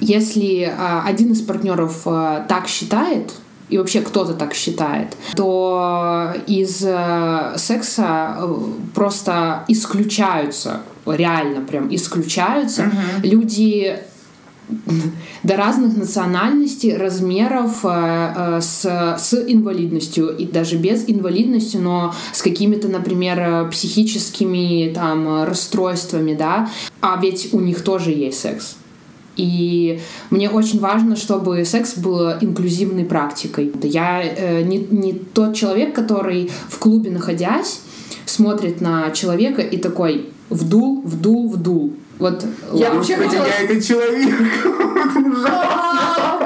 если 0.00 0.62
а, 0.62 1.02
один 1.04 1.32
из 1.32 1.42
партнеров 1.42 2.02
а, 2.06 2.44
так 2.48 2.68
считает, 2.68 3.32
и 3.70 3.78
вообще 3.78 4.00
кто-то 4.00 4.34
так 4.34 4.54
считает, 4.54 5.16
то 5.34 6.34
из 6.46 6.82
э, 6.84 7.54
секса 7.56 8.36
э, 8.38 8.54
просто 8.94 9.64
исключаются, 9.68 10.82
реально 11.06 11.62
прям 11.62 11.94
исключаются 11.94 12.82
uh-huh. 12.82 13.28
люди 13.28 13.98
до 15.42 15.56
разных 15.56 15.96
национальностей, 15.96 16.96
размеров 16.96 17.80
э, 17.84 18.60
с, 18.60 18.84
с 19.18 19.34
инвалидностью 19.34 20.36
и 20.36 20.46
даже 20.46 20.76
без 20.76 21.04
инвалидности, 21.08 21.76
но 21.76 22.14
с 22.32 22.42
какими-то, 22.42 22.88
например, 22.88 23.68
психическими 23.70 24.92
там 24.94 25.44
расстройствами, 25.44 26.34
да, 26.34 26.70
а 27.00 27.18
ведь 27.20 27.52
у 27.52 27.60
них 27.60 27.82
тоже 27.82 28.10
есть 28.10 28.40
секс. 28.40 28.76
И 29.36 30.00
мне 30.30 30.50
очень 30.50 30.80
важно, 30.80 31.16
чтобы 31.16 31.64
секс 31.64 31.96
был 31.96 32.32
инклюзивной 32.32 33.04
практикой. 33.04 33.72
Я 33.82 34.22
э, 34.22 34.62
не, 34.62 34.78
не 34.78 35.12
тот 35.12 35.54
человек, 35.54 35.94
который 35.94 36.50
в 36.68 36.78
клубе 36.78 37.10
находясь 37.10 37.80
смотрит 38.26 38.80
на 38.80 39.10
человека 39.10 39.62
и 39.62 39.76
такой 39.76 40.30
вдул, 40.50 41.02
вдул, 41.02 41.50
вдул. 41.50 41.92
Вот 42.20 42.44
я 42.74 42.92
вообще 42.92 43.16
хотела... 43.16 43.46
Я 43.46 43.64
этот 43.64 43.84
человек. 43.84 44.28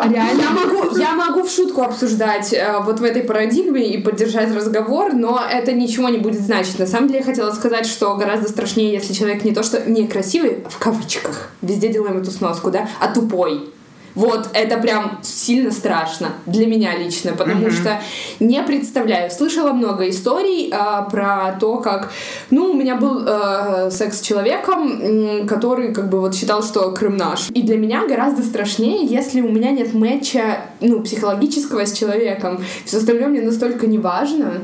Реально. 0.05 0.43
Я 0.43 0.51
могу, 0.51 0.97
я 0.97 1.15
могу 1.15 1.43
в 1.43 1.51
шутку 1.51 1.83
обсуждать 1.83 2.53
э, 2.53 2.81
вот 2.85 3.01
в 3.01 3.05
этой 3.05 3.23
парадигме 3.23 3.89
и 3.89 4.01
поддержать 4.01 4.55
разговор, 4.55 5.13
но 5.15 5.41
это 5.51 5.73
ничего 5.73 6.09
не 6.09 6.19
будет 6.19 6.41
значить. 6.41 6.79
На 6.79 6.87
самом 6.87 7.09
деле 7.09 7.21
я 7.21 7.25
хотела 7.25 7.51
сказать, 7.53 7.87
что 7.87 8.15
гораздо 8.15 8.49
страшнее, 8.49 8.93
если 8.93 9.13
человек 9.13 9.45
не 9.45 9.53
то 9.53 9.65
что 9.65 9.83
некрасивый, 9.91 10.65
в 10.69 10.79
кавычках, 10.79 11.51
везде 11.61 11.89
делаем 11.89 12.19
эту 12.19 12.31
сноску, 12.31 12.71
да, 12.71 12.89
а 13.01 13.13
тупой. 13.13 13.71
Вот, 14.15 14.49
это 14.53 14.79
прям 14.79 15.19
сильно 15.23 15.71
страшно 15.71 16.29
для 16.47 16.67
меня 16.67 16.97
лично, 16.97 17.33
потому 17.33 17.67
mm-hmm. 17.67 17.73
что 17.73 18.01
не 18.41 18.63
представляю. 18.63 19.31
Слышала 19.31 19.73
много 19.73 20.09
историй 20.09 20.71
э, 20.71 21.11
про 21.11 21.57
то, 21.59 21.79
как, 21.79 22.13
ну, 22.51 22.71
у 22.71 22.75
меня 22.75 22.97
был 22.97 23.25
э, 23.27 23.91
секс 23.91 24.19
с 24.19 24.21
человеком, 24.21 25.47
который 25.49 25.93
как 25.93 26.09
бы 26.09 26.21
вот 26.21 26.35
считал, 26.35 26.63
что 26.63 26.93
Крым 26.93 27.17
наш. 27.17 27.51
И 27.51 27.63
для 27.63 27.77
меня 27.77 28.07
гораздо 28.07 28.43
страшнее, 28.43 29.05
если 29.05 29.41
у 29.41 29.51
меня 29.51 29.71
нет 29.71 29.95
матча, 29.95 30.61
ну, 30.81 31.01
психологического 31.01 31.85
с 31.85 31.93
человеком. 31.93 32.61
Все 32.85 32.99
остальное 32.99 33.29
мне 33.29 33.43
настолько 33.43 33.87
не 33.87 33.99
важно. 33.99 34.63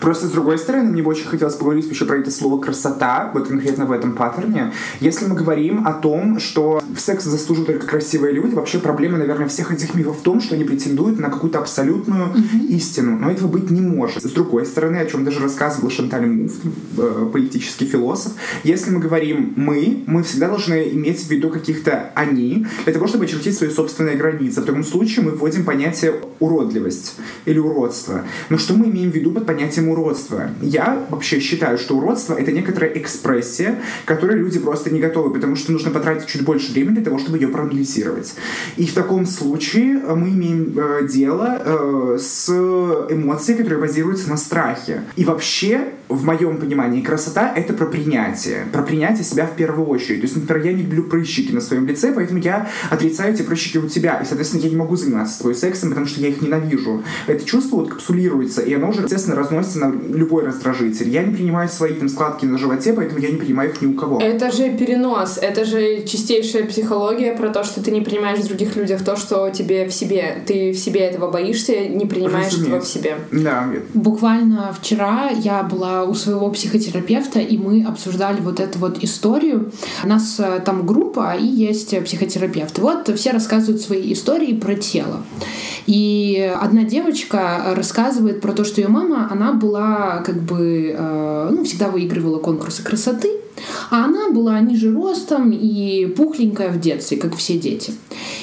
Просто 0.00 0.26
с 0.26 0.30
другой 0.30 0.58
стороны, 0.58 0.90
мне 0.90 1.02
бы 1.02 1.10
очень 1.10 1.26
хотелось 1.26 1.54
поговорить 1.54 1.86
еще 1.88 2.06
про 2.06 2.18
это 2.18 2.30
слово 2.30 2.60
красота, 2.60 3.30
вот 3.34 3.48
конкретно 3.48 3.84
в 3.84 3.92
этом 3.92 4.14
паттерне. 4.14 4.72
Если 5.00 5.26
мы 5.26 5.34
говорим 5.34 5.86
о 5.86 5.92
том, 5.92 6.40
что 6.40 6.82
секс 6.96 7.24
заслуживают 7.24 7.66
только 7.66 7.86
красивые 7.86 8.32
люди, 8.32 8.54
вообще 8.54 8.78
проблема, 8.86 9.18
наверное, 9.18 9.48
всех 9.48 9.72
этих 9.72 9.96
мифов 9.96 10.20
в 10.20 10.22
том, 10.22 10.40
что 10.40 10.54
они 10.54 10.62
претендуют 10.62 11.18
на 11.18 11.28
какую-то 11.28 11.58
абсолютную 11.58 12.26
mm-hmm. 12.26 12.66
истину. 12.68 13.18
Но 13.18 13.32
этого 13.32 13.48
быть 13.48 13.68
не 13.68 13.80
может. 13.80 14.22
С 14.22 14.30
другой 14.30 14.64
стороны, 14.64 14.98
о 14.98 15.06
чем 15.06 15.24
даже 15.24 15.40
рассказывал 15.40 15.90
Шанталь 15.90 16.26
Муф, 16.26 16.52
э, 16.96 17.28
политический 17.32 17.86
философ, 17.86 18.32
если 18.62 18.92
мы 18.92 19.00
говорим 19.00 19.54
«мы», 19.56 20.04
мы 20.06 20.22
всегда 20.22 20.48
должны 20.48 20.88
иметь 20.92 21.20
в 21.20 21.28
виду 21.28 21.50
каких-то 21.50 22.12
«они», 22.14 22.64
для 22.84 22.92
того, 22.92 23.08
чтобы 23.08 23.24
очертить 23.24 23.56
свои 23.56 23.70
собственные 23.70 24.16
границы. 24.16 24.60
В 24.60 24.64
таком 24.64 24.84
случае 24.84 25.24
мы 25.24 25.32
вводим 25.32 25.64
понятие 25.64 26.20
«уродливость» 26.38 27.16
или 27.44 27.58
«уродство». 27.58 28.22
Но 28.50 28.56
что 28.56 28.74
мы 28.74 28.86
имеем 28.86 29.10
в 29.10 29.16
виду 29.16 29.32
под 29.32 29.46
понятием 29.46 29.88
уродства? 29.88 30.50
Я 30.62 31.04
вообще 31.10 31.40
считаю, 31.40 31.76
что 31.76 31.96
уродство— 31.96 32.34
это 32.38 32.52
некоторая 32.52 32.92
экспрессия, 32.92 33.80
которой 34.04 34.38
люди 34.38 34.60
просто 34.60 34.90
не 34.90 35.00
готовы, 35.00 35.32
потому 35.32 35.56
что 35.56 35.72
нужно 35.72 35.90
потратить 35.90 36.28
чуть 36.28 36.42
больше 36.42 36.70
времени 36.72 36.94
для 36.94 37.04
того, 37.04 37.18
чтобы 37.18 37.38
ее 37.38 37.48
проанализировать. 37.48 38.34
И 38.76 38.86
в 38.86 38.94
таком 38.94 39.26
случае 39.26 40.00
э, 40.00 40.14
мы 40.14 40.28
имеем 40.30 40.78
э, 40.78 41.08
дело 41.08 41.58
э, 41.64 42.18
с 42.20 42.50
эмоцией, 42.50 43.58
которая 43.58 43.80
базируется 43.80 44.28
на 44.28 44.36
страхе. 44.36 45.02
И 45.16 45.24
вообще, 45.24 45.92
в 46.08 46.24
моем 46.24 46.58
понимании, 46.58 47.00
красота— 47.02 47.52
это 47.56 47.72
про 47.72 47.86
принятие. 47.86 48.66
Про 48.72 48.82
принятие 48.82 49.24
себя 49.24 49.46
в 49.46 49.56
первую 49.56 49.88
очередь. 49.88 50.20
То 50.20 50.26
есть, 50.26 50.36
например, 50.36 50.66
я 50.66 50.72
не 50.72 50.82
люблю 50.82 51.04
прыщики 51.04 51.52
на 51.52 51.60
своем 51.60 51.86
лице, 51.86 52.12
поэтому 52.12 52.40
я 52.40 52.68
отрицаю 52.90 53.34
эти 53.34 53.42
прыщики 53.42 53.78
у 53.78 53.88
тебя. 53.88 54.20
И, 54.20 54.24
соответственно, 54.24 54.62
я 54.62 54.70
не 54.70 54.76
могу 54.76 54.96
заниматься 54.96 55.34
с 55.34 55.38
твоим 55.38 55.56
сексом, 55.56 55.88
потому 55.90 56.06
что 56.06 56.20
я 56.20 56.28
их 56.28 56.40
ненавижу. 56.40 57.02
Это 57.26 57.44
чувство 57.44 57.76
вот 57.76 57.90
капсулируется, 57.90 58.62
и 58.62 58.72
оно 58.74 58.90
уже, 58.90 59.02
естественно, 59.02 59.36
разносится 59.36 59.80
на 59.80 59.92
любой 60.14 60.44
раздражитель. 60.44 61.08
Я 61.08 61.24
не 61.24 61.34
принимаю 61.34 61.68
свои 61.68 61.94
там 61.94 62.08
складки 62.08 62.46
на 62.46 62.58
животе, 62.58 62.92
поэтому 62.92 63.20
я 63.20 63.30
не 63.30 63.36
принимаю 63.36 63.70
их 63.70 63.82
ни 63.82 63.86
у 63.86 63.94
кого. 63.94 64.20
Это 64.20 64.52
же 64.52 64.70
перенос, 64.70 65.38
это 65.40 65.64
же 65.64 66.04
чистейшая 66.04 66.64
психология 66.64 67.34
про 67.36 67.50
то, 67.50 67.64
что 67.64 67.82
ты 67.82 67.90
не 67.90 68.00
принимаешь 68.00 68.38
в 68.38 68.46
других 68.46 68.76
людях 68.76 69.04
то, 69.04 69.16
что 69.16 69.50
тебе 69.50 69.86
в 69.88 69.92
себе, 69.92 70.42
ты 70.46 70.72
в 70.72 70.78
себе 70.78 71.00
этого 71.00 71.30
боишься, 71.30 71.86
не 71.86 72.06
принимаешь 72.06 72.52
Разумеется. 72.52 72.66
этого 72.66 72.80
в 72.80 72.88
себе. 72.88 73.16
Да. 73.32 73.68
Буквально 73.94 74.74
вчера 74.78 75.30
я 75.30 75.62
была 75.62 75.95
у 76.04 76.14
своего 76.14 76.50
психотерапевта, 76.50 77.40
и 77.40 77.56
мы 77.58 77.84
обсуждали 77.84 78.40
вот 78.40 78.60
эту 78.60 78.78
вот 78.78 79.02
историю. 79.02 79.72
У 80.04 80.08
нас 80.08 80.38
э, 80.38 80.60
там 80.64 80.86
группа, 80.86 81.34
и 81.34 81.46
есть 81.46 81.98
психотерапевт. 82.04 82.78
Вот 82.78 83.08
все 83.16 83.30
рассказывают 83.30 83.80
свои 83.80 84.12
истории 84.12 84.54
про 84.54 84.74
тело. 84.74 85.22
И 85.86 86.52
одна 86.60 86.84
девочка 86.84 87.72
рассказывает 87.74 88.40
про 88.40 88.52
то, 88.52 88.64
что 88.64 88.80
ее 88.80 88.88
мама, 88.88 89.28
она 89.30 89.52
была 89.52 90.22
как 90.24 90.42
бы, 90.42 90.94
э, 90.96 91.50
ну, 91.52 91.64
всегда 91.64 91.88
выигрывала 91.88 92.38
конкурсы 92.38 92.82
красоты, 92.82 93.30
а 93.90 94.04
она 94.04 94.30
была 94.30 94.58
ниже 94.60 94.92
ростом 94.92 95.50
и 95.52 96.06
пухленькая 96.06 96.70
в 96.70 96.80
детстве, 96.80 97.16
как 97.16 97.36
все 97.36 97.58
дети. 97.58 97.92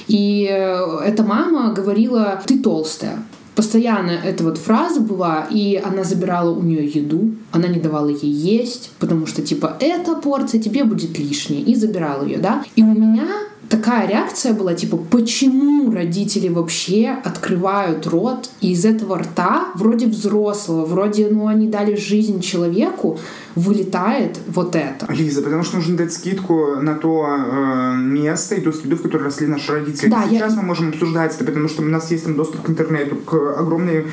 И 0.08 0.48
э, 0.50 1.00
эта 1.06 1.24
мама 1.24 1.74
говорила, 1.74 2.42
ты 2.46 2.60
толстая. 2.60 3.24
Постоянно 3.56 4.12
эта 4.12 4.44
вот 4.44 4.58
фраза 4.58 5.00
была, 5.00 5.48
и 5.50 5.76
она 5.76 6.04
забирала 6.04 6.50
у 6.52 6.62
нее 6.62 6.88
еду, 6.88 7.32
она 7.52 7.68
не 7.68 7.80
давала 7.80 8.10
ей 8.10 8.32
есть, 8.32 8.92
потому 9.00 9.28
что 9.28 9.42
типа 9.42 9.78
эта 9.80 10.16
порция 10.16 10.60
тебе 10.60 10.84
будет 10.84 11.20
лишней, 11.20 11.62
и 11.62 11.76
забирала 11.76 12.26
ее, 12.26 12.40
да. 12.40 12.64
И 12.76 12.82
у 12.82 12.94
меня 12.94 13.28
такая 13.70 14.08
реакция 14.08 14.54
была, 14.54 14.74
типа, 14.74 14.98
почему 14.98 15.92
родители 15.92 16.48
вообще 16.48 17.16
открывают 17.24 18.06
рот, 18.08 18.50
и 18.62 18.72
из 18.72 18.86
этого 18.86 19.20
рта, 19.20 19.70
вроде 19.76 20.08
взрослого, 20.08 20.86
вроде, 20.86 21.28
ну, 21.30 21.48
они 21.48 21.68
дали 21.68 21.96
жизнь 21.96 22.40
человеку, 22.42 23.20
вылетает 23.56 24.40
вот 24.48 24.76
это. 24.76 25.12
Лиза, 25.12 25.42
потому 25.42 25.64
что 25.64 25.78
нужно 25.78 25.98
дать 25.98 26.14
скидку 26.14 26.78
на 26.82 26.96
то 26.96 27.28
э, 27.28 27.96
место 27.96 28.56
и 28.56 28.62
ту 28.62 28.72
среду, 28.72 28.96
в 28.96 29.02
которой 29.02 29.24
росли 29.24 29.48
наши 29.48 29.72
родители. 29.72 30.10
Да, 30.10 30.24
Сейчас 30.30 30.54
я... 30.54 30.62
мы 30.62 30.64
можем 30.64 30.90
обсуждать 30.90 31.36
это, 31.36 31.46
потому 31.46 31.68
что 31.68 31.82
у 31.82 31.86
нас 31.86 32.10
есть 32.12 32.26
там 32.26 32.36
доступ 32.36 32.62
к 32.64 32.70
интернету, 32.70 33.16
к 33.18 33.34
огромной 33.60 34.06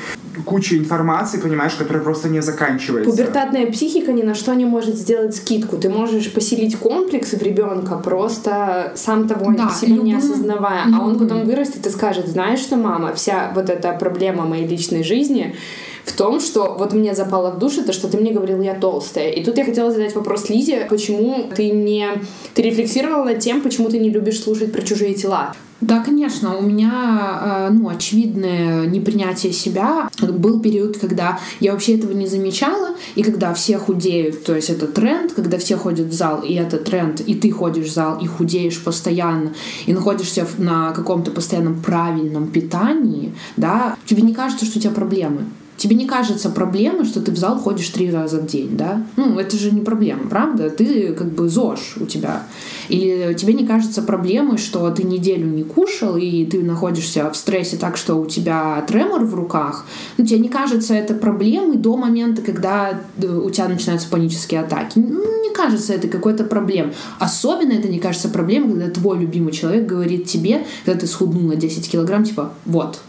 куче 0.45 0.77
информации, 0.77 1.39
понимаешь, 1.39 1.73
которая 1.73 2.03
просто 2.03 2.29
не 2.29 2.41
заканчивается. 2.41 3.11
Пубертатная 3.11 3.71
психика 3.71 4.11
ни 4.13 4.21
на 4.21 4.35
что 4.35 4.53
не 4.53 4.65
может 4.65 4.95
сделать 4.95 5.35
скидку. 5.35 5.77
Ты 5.77 5.89
можешь 5.89 6.31
поселить 6.31 6.77
комплекс 6.77 7.33
в 7.33 7.41
ребенка, 7.41 7.97
просто 7.97 8.93
сам 8.95 9.27
того 9.27 9.53
да, 9.53 9.69
себе 9.69 9.93
любым, 9.93 10.05
не 10.05 10.13
осознавая. 10.15 10.85
Любым. 10.85 11.01
А 11.01 11.05
он 11.05 11.19
потом 11.19 11.45
вырастет 11.45 11.85
и 11.85 11.89
скажет, 11.89 12.27
знаешь 12.27 12.59
что, 12.59 12.77
мама, 12.77 13.13
вся 13.13 13.51
вот 13.55 13.69
эта 13.69 13.93
проблема 13.93 14.45
моей 14.45 14.67
личной 14.67 15.03
жизни 15.03 15.55
в 16.03 16.15
том, 16.15 16.39
что 16.39 16.75
вот 16.77 16.93
мне 16.93 17.13
запало 17.15 17.51
в 17.51 17.59
душу 17.59 17.83
то, 17.83 17.93
что 17.93 18.07
ты 18.07 18.17
мне 18.17 18.31
говорил, 18.31 18.61
я 18.61 18.75
толстая. 18.75 19.29
И 19.31 19.43
тут 19.43 19.57
я 19.57 19.65
хотела 19.65 19.91
задать 19.91 20.15
вопрос 20.15 20.49
Лизе, 20.49 20.87
почему 20.89 21.49
ты 21.55 21.69
не... 21.69 22.07
Ты 22.53 22.61
рефлексировала 22.63 23.25
над 23.25 23.39
тем, 23.39 23.61
почему 23.61 23.89
ты 23.89 23.99
не 23.99 24.09
любишь 24.09 24.41
слушать 24.41 24.71
про 24.71 24.81
чужие 24.81 25.13
тела? 25.13 25.53
Да, 25.79 26.03
конечно. 26.03 26.57
У 26.57 26.61
меня, 26.61 27.69
ну, 27.71 27.89
очевидное 27.89 28.85
непринятие 28.85 29.51
себя. 29.51 30.09
Был 30.21 30.59
период, 30.59 30.99
когда 30.99 31.39
я 31.59 31.71
вообще 31.71 31.97
этого 31.97 32.11
не 32.11 32.27
замечала, 32.27 32.95
и 33.15 33.23
когда 33.23 33.51
все 33.55 33.79
худеют, 33.79 34.43
то 34.43 34.55
есть 34.55 34.69
это 34.69 34.85
тренд, 34.85 35.33
когда 35.33 35.57
все 35.57 35.77
ходят 35.77 36.07
в 36.07 36.13
зал, 36.13 36.41
и 36.41 36.53
это 36.53 36.77
тренд, 36.77 37.21
и 37.21 37.33
ты 37.33 37.49
ходишь 37.49 37.87
в 37.87 37.93
зал, 37.93 38.19
и 38.19 38.27
худеешь 38.27 38.83
постоянно, 38.83 39.53
и 39.87 39.93
находишься 39.93 40.45
на 40.59 40.91
каком-то 40.91 41.31
постоянном 41.31 41.81
правильном 41.81 42.51
питании, 42.51 43.33
да, 43.57 43.97
тебе 44.05 44.21
не 44.21 44.35
кажется, 44.35 44.65
что 44.65 44.77
у 44.77 44.81
тебя 44.81 44.93
проблемы. 44.93 45.45
Тебе 45.81 45.95
не 45.95 46.05
кажется 46.05 46.51
проблемой, 46.51 47.05
что 47.05 47.21
ты 47.21 47.31
в 47.31 47.37
зал 47.37 47.57
ходишь 47.57 47.89
три 47.89 48.11
раза 48.11 48.39
в 48.39 48.45
день, 48.45 48.77
да? 48.77 49.03
Ну, 49.17 49.39
это 49.39 49.57
же 49.57 49.71
не 49.71 49.81
проблема, 49.81 50.29
правда? 50.29 50.69
Ты 50.69 51.11
как 51.13 51.31
бы 51.31 51.49
ЗОЖ 51.49 51.97
у 52.01 52.05
тебя. 52.05 52.43
Или 52.87 53.33
тебе 53.33 53.53
не 53.53 53.65
кажется 53.65 54.03
проблемой, 54.03 54.59
что 54.59 54.87
ты 54.91 55.01
неделю 55.01 55.47
не 55.47 55.63
кушал, 55.63 56.17
и 56.17 56.45
ты 56.45 56.61
находишься 56.61 57.31
в 57.31 57.35
стрессе 57.35 57.77
так, 57.77 57.97
что 57.97 58.13
у 58.13 58.27
тебя 58.27 58.85
тремор 58.87 59.25
в 59.25 59.33
руках. 59.33 59.87
Ну, 60.19 60.25
тебе 60.27 60.37
не 60.37 60.49
кажется 60.49 60.93
это 60.93 61.15
проблемой 61.15 61.77
до 61.77 61.97
момента, 61.97 62.43
когда 62.43 63.01
э, 63.17 63.25
у 63.25 63.49
тебя 63.49 63.67
начинаются 63.67 64.07
панические 64.07 64.59
атаки. 64.59 64.99
Ну, 64.99 65.41
не 65.41 65.51
кажется 65.51 65.93
это 65.93 66.07
какой-то 66.07 66.43
проблемой. 66.43 66.93
Особенно 67.17 67.71
это 67.71 67.87
не 67.87 67.97
кажется 67.97 68.29
проблемой, 68.29 68.73
когда 68.73 68.91
твой 68.91 69.17
любимый 69.17 69.51
человек 69.51 69.87
говорит 69.87 70.27
тебе, 70.27 70.63
когда 70.85 70.99
ты 70.99 71.07
схуднул 71.07 71.41
на 71.41 71.55
10 71.55 71.89
килограмм, 71.89 72.23
типа, 72.23 72.53
вот, 72.65 72.99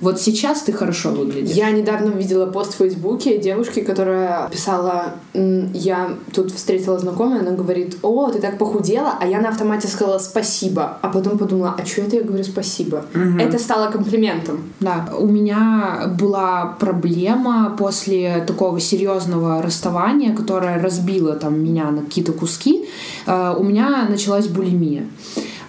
вот 0.00 0.20
сейчас 0.20 0.62
ты 0.62 0.72
хорошо 0.72 1.10
выглядишь. 1.10 1.54
Я 1.54 1.70
недавно 1.70 2.10
видела 2.10 2.46
пост 2.46 2.74
в 2.74 2.76
Фейсбуке 2.76 3.38
девушки, 3.38 3.80
которая 3.80 4.48
писала, 4.48 5.14
я 5.34 6.10
тут 6.34 6.52
встретила 6.52 6.98
знакомую, 6.98 7.40
она 7.40 7.52
говорит, 7.52 7.96
о, 8.02 8.30
ты 8.30 8.40
так 8.40 8.58
похудела, 8.58 9.14
а 9.20 9.26
я 9.26 9.40
на 9.40 9.48
автомате 9.48 9.88
сказала 9.88 10.18
спасибо, 10.18 10.98
а 11.02 11.08
потом 11.08 11.38
подумала, 11.38 11.74
а 11.78 11.86
что 11.86 12.02
это 12.02 12.16
я 12.16 12.22
говорю 12.22 12.44
спасибо? 12.44 13.04
Угу. 13.14 13.38
Это 13.38 13.58
стало 13.58 13.90
комплиментом. 13.90 14.72
Да, 14.80 15.08
у 15.18 15.26
меня 15.26 16.14
была 16.18 16.76
проблема 16.78 17.74
после 17.78 18.44
такого 18.46 18.80
серьезного 18.80 19.62
расставания, 19.62 20.34
которое 20.34 20.80
разбило 20.80 21.34
там 21.34 21.62
меня 21.62 21.90
на 21.90 22.02
какие-то 22.02 22.32
куски, 22.32 22.88
э, 23.26 23.54
у 23.56 23.62
меня 23.62 24.06
началась 24.08 24.48
булимия. 24.48 25.06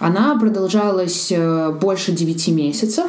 Она 0.00 0.38
продолжалась 0.38 1.28
э, 1.30 1.70
больше 1.70 2.12
9 2.12 2.48
месяцев. 2.48 3.06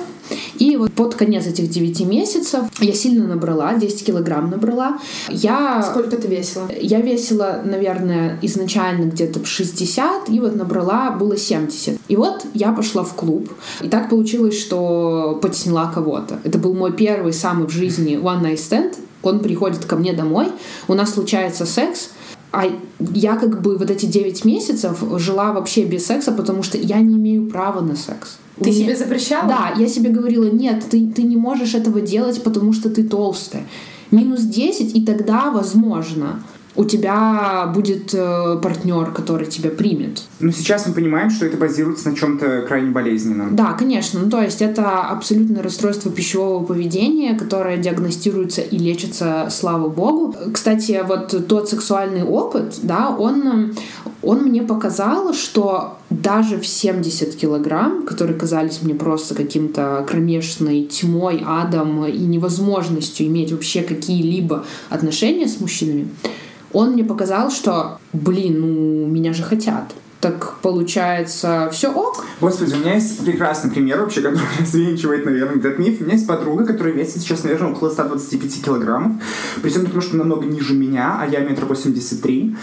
И 0.59 0.75
вот 0.77 0.93
под 0.93 1.15
конец 1.15 1.47
этих 1.47 1.69
9 1.69 2.01
месяцев 2.01 2.61
я 2.79 2.93
сильно 2.93 3.27
набрала, 3.27 3.73
10 3.73 4.05
килограмм 4.05 4.49
набрала. 4.49 4.99
Я... 5.29 5.83
Сколько 5.83 6.17
ты 6.17 6.27
весила? 6.27 6.67
Я 6.79 7.01
весила, 7.01 7.61
наверное, 7.63 8.37
изначально 8.41 9.05
где-то 9.05 9.43
60, 9.43 10.29
и 10.29 10.39
вот 10.39 10.55
набрала 10.55 11.11
было 11.11 11.37
70. 11.37 11.99
И 12.07 12.15
вот 12.15 12.45
я 12.53 12.71
пошла 12.71 13.03
в 13.03 13.13
клуб. 13.13 13.51
И 13.81 13.87
так 13.87 14.09
получилось, 14.09 14.59
что 14.59 15.39
потесняла 15.41 15.91
кого-то. 15.91 16.39
Это 16.43 16.57
был 16.57 16.73
мой 16.73 16.93
первый 16.93 17.33
самый 17.33 17.67
в 17.67 17.71
жизни 17.71 18.15
one 18.15 18.43
night 18.43 18.57
stand. 18.57 18.95
Он 19.21 19.39
приходит 19.39 19.85
ко 19.85 19.97
мне 19.97 20.13
домой, 20.13 20.47
у 20.87 20.93
нас 20.93 21.13
случается 21.13 21.65
секс, 21.65 22.11
а 22.51 22.65
я 22.99 23.35
как 23.35 23.61
бы 23.61 23.77
вот 23.77 23.91
эти 23.91 24.05
9 24.05 24.45
месяцев 24.45 25.03
жила 25.17 25.53
вообще 25.53 25.85
без 25.85 26.05
секса, 26.05 26.31
потому 26.31 26.63
что 26.63 26.77
я 26.77 26.99
не 26.99 27.15
имею 27.15 27.47
права 27.47 27.81
на 27.81 27.95
секс. 27.95 28.37
Ты 28.61 28.71
себе 28.71 28.95
запрещала? 28.95 29.47
Да, 29.47 29.73
я 29.77 29.87
себе 29.87 30.09
говорила, 30.09 30.45
нет, 30.45 30.83
ты, 30.89 31.07
ты 31.07 31.23
не 31.23 31.37
можешь 31.37 31.75
этого 31.75 32.01
делать, 32.01 32.43
потому 32.43 32.73
что 32.73 32.89
ты 32.89 33.03
толстая. 33.03 33.65
Минус 34.11 34.41
10, 34.41 34.95
и 34.95 35.05
тогда 35.05 35.51
возможно 35.51 36.41
у 36.75 36.85
тебя 36.85 37.71
будет 37.73 38.13
э, 38.13 38.59
партнер, 38.61 39.11
который 39.11 39.47
тебя 39.47 39.69
примет. 39.69 40.23
Но 40.39 40.51
сейчас 40.51 40.87
мы 40.87 40.93
понимаем, 40.93 41.29
что 41.29 41.45
это 41.45 41.57
базируется 41.57 42.09
на 42.09 42.15
чем-то 42.15 42.63
крайне 42.67 42.91
болезненном. 42.91 43.55
Да, 43.55 43.73
конечно. 43.73 44.19
Ну, 44.19 44.29
то 44.29 44.41
есть 44.41 44.61
это 44.61 45.01
абсолютно 45.01 45.63
расстройство 45.63 46.11
пищевого 46.11 46.63
поведения, 46.63 47.37
которое 47.37 47.77
диагностируется 47.77 48.61
и 48.61 48.77
лечится, 48.77 49.47
слава 49.51 49.89
богу. 49.89 50.35
Кстати, 50.53 51.03
вот 51.05 51.47
тот 51.47 51.69
сексуальный 51.69 52.23
опыт, 52.23 52.75
да, 52.83 53.09
он, 53.09 53.75
он 54.21 54.43
мне 54.43 54.61
показал, 54.61 55.33
что 55.33 55.97
даже 56.09 56.59
в 56.59 56.67
70 56.67 57.35
килограмм, 57.35 58.05
которые 58.05 58.37
казались 58.37 58.81
мне 58.81 58.93
просто 58.93 59.35
каким-то 59.35 60.05
кромешной 60.07 60.83
тьмой, 60.83 61.43
адом 61.45 62.05
и 62.05 62.19
невозможностью 62.19 63.27
иметь 63.27 63.51
вообще 63.51 63.81
какие-либо 63.81 64.65
отношения 64.89 65.47
с 65.47 65.59
мужчинами, 65.59 66.09
он 66.73 66.91
мне 66.91 67.03
показал, 67.03 67.51
что, 67.51 67.99
блин, 68.13 68.61
ну, 68.61 69.07
меня 69.07 69.33
же 69.33 69.43
хотят. 69.43 69.93
Так 70.21 70.57
получается, 70.61 71.69
все 71.71 71.93
ок? 71.93 72.25
Господи, 72.41 72.73
у 72.73 72.77
меня 72.79 72.95
есть 72.95 73.23
прекрасный 73.23 73.71
пример 73.71 74.01
вообще, 74.01 74.21
который 74.21 74.43
развенчивает, 74.59 75.25
наверное, 75.25 75.59
этот 75.59 75.79
миф. 75.79 76.01
У 76.01 76.03
меня 76.03 76.15
есть 76.15 76.27
подруга, 76.27 76.65
которая 76.65 76.93
весит 76.93 77.21
сейчас, 77.21 77.43
наверное, 77.43 77.71
около 77.71 77.89
125 77.89 78.65
килограммов. 78.65 79.21
При 79.61 79.69
всем 79.69 79.85
том, 79.85 80.01
что 80.01 80.17
намного 80.17 80.45
ниже 80.45 80.73
меня, 80.73 81.19
а 81.21 81.25
я 81.25 81.39
метр 81.39 81.65
восемьдесят 81.65 82.21
три. 82.21 82.53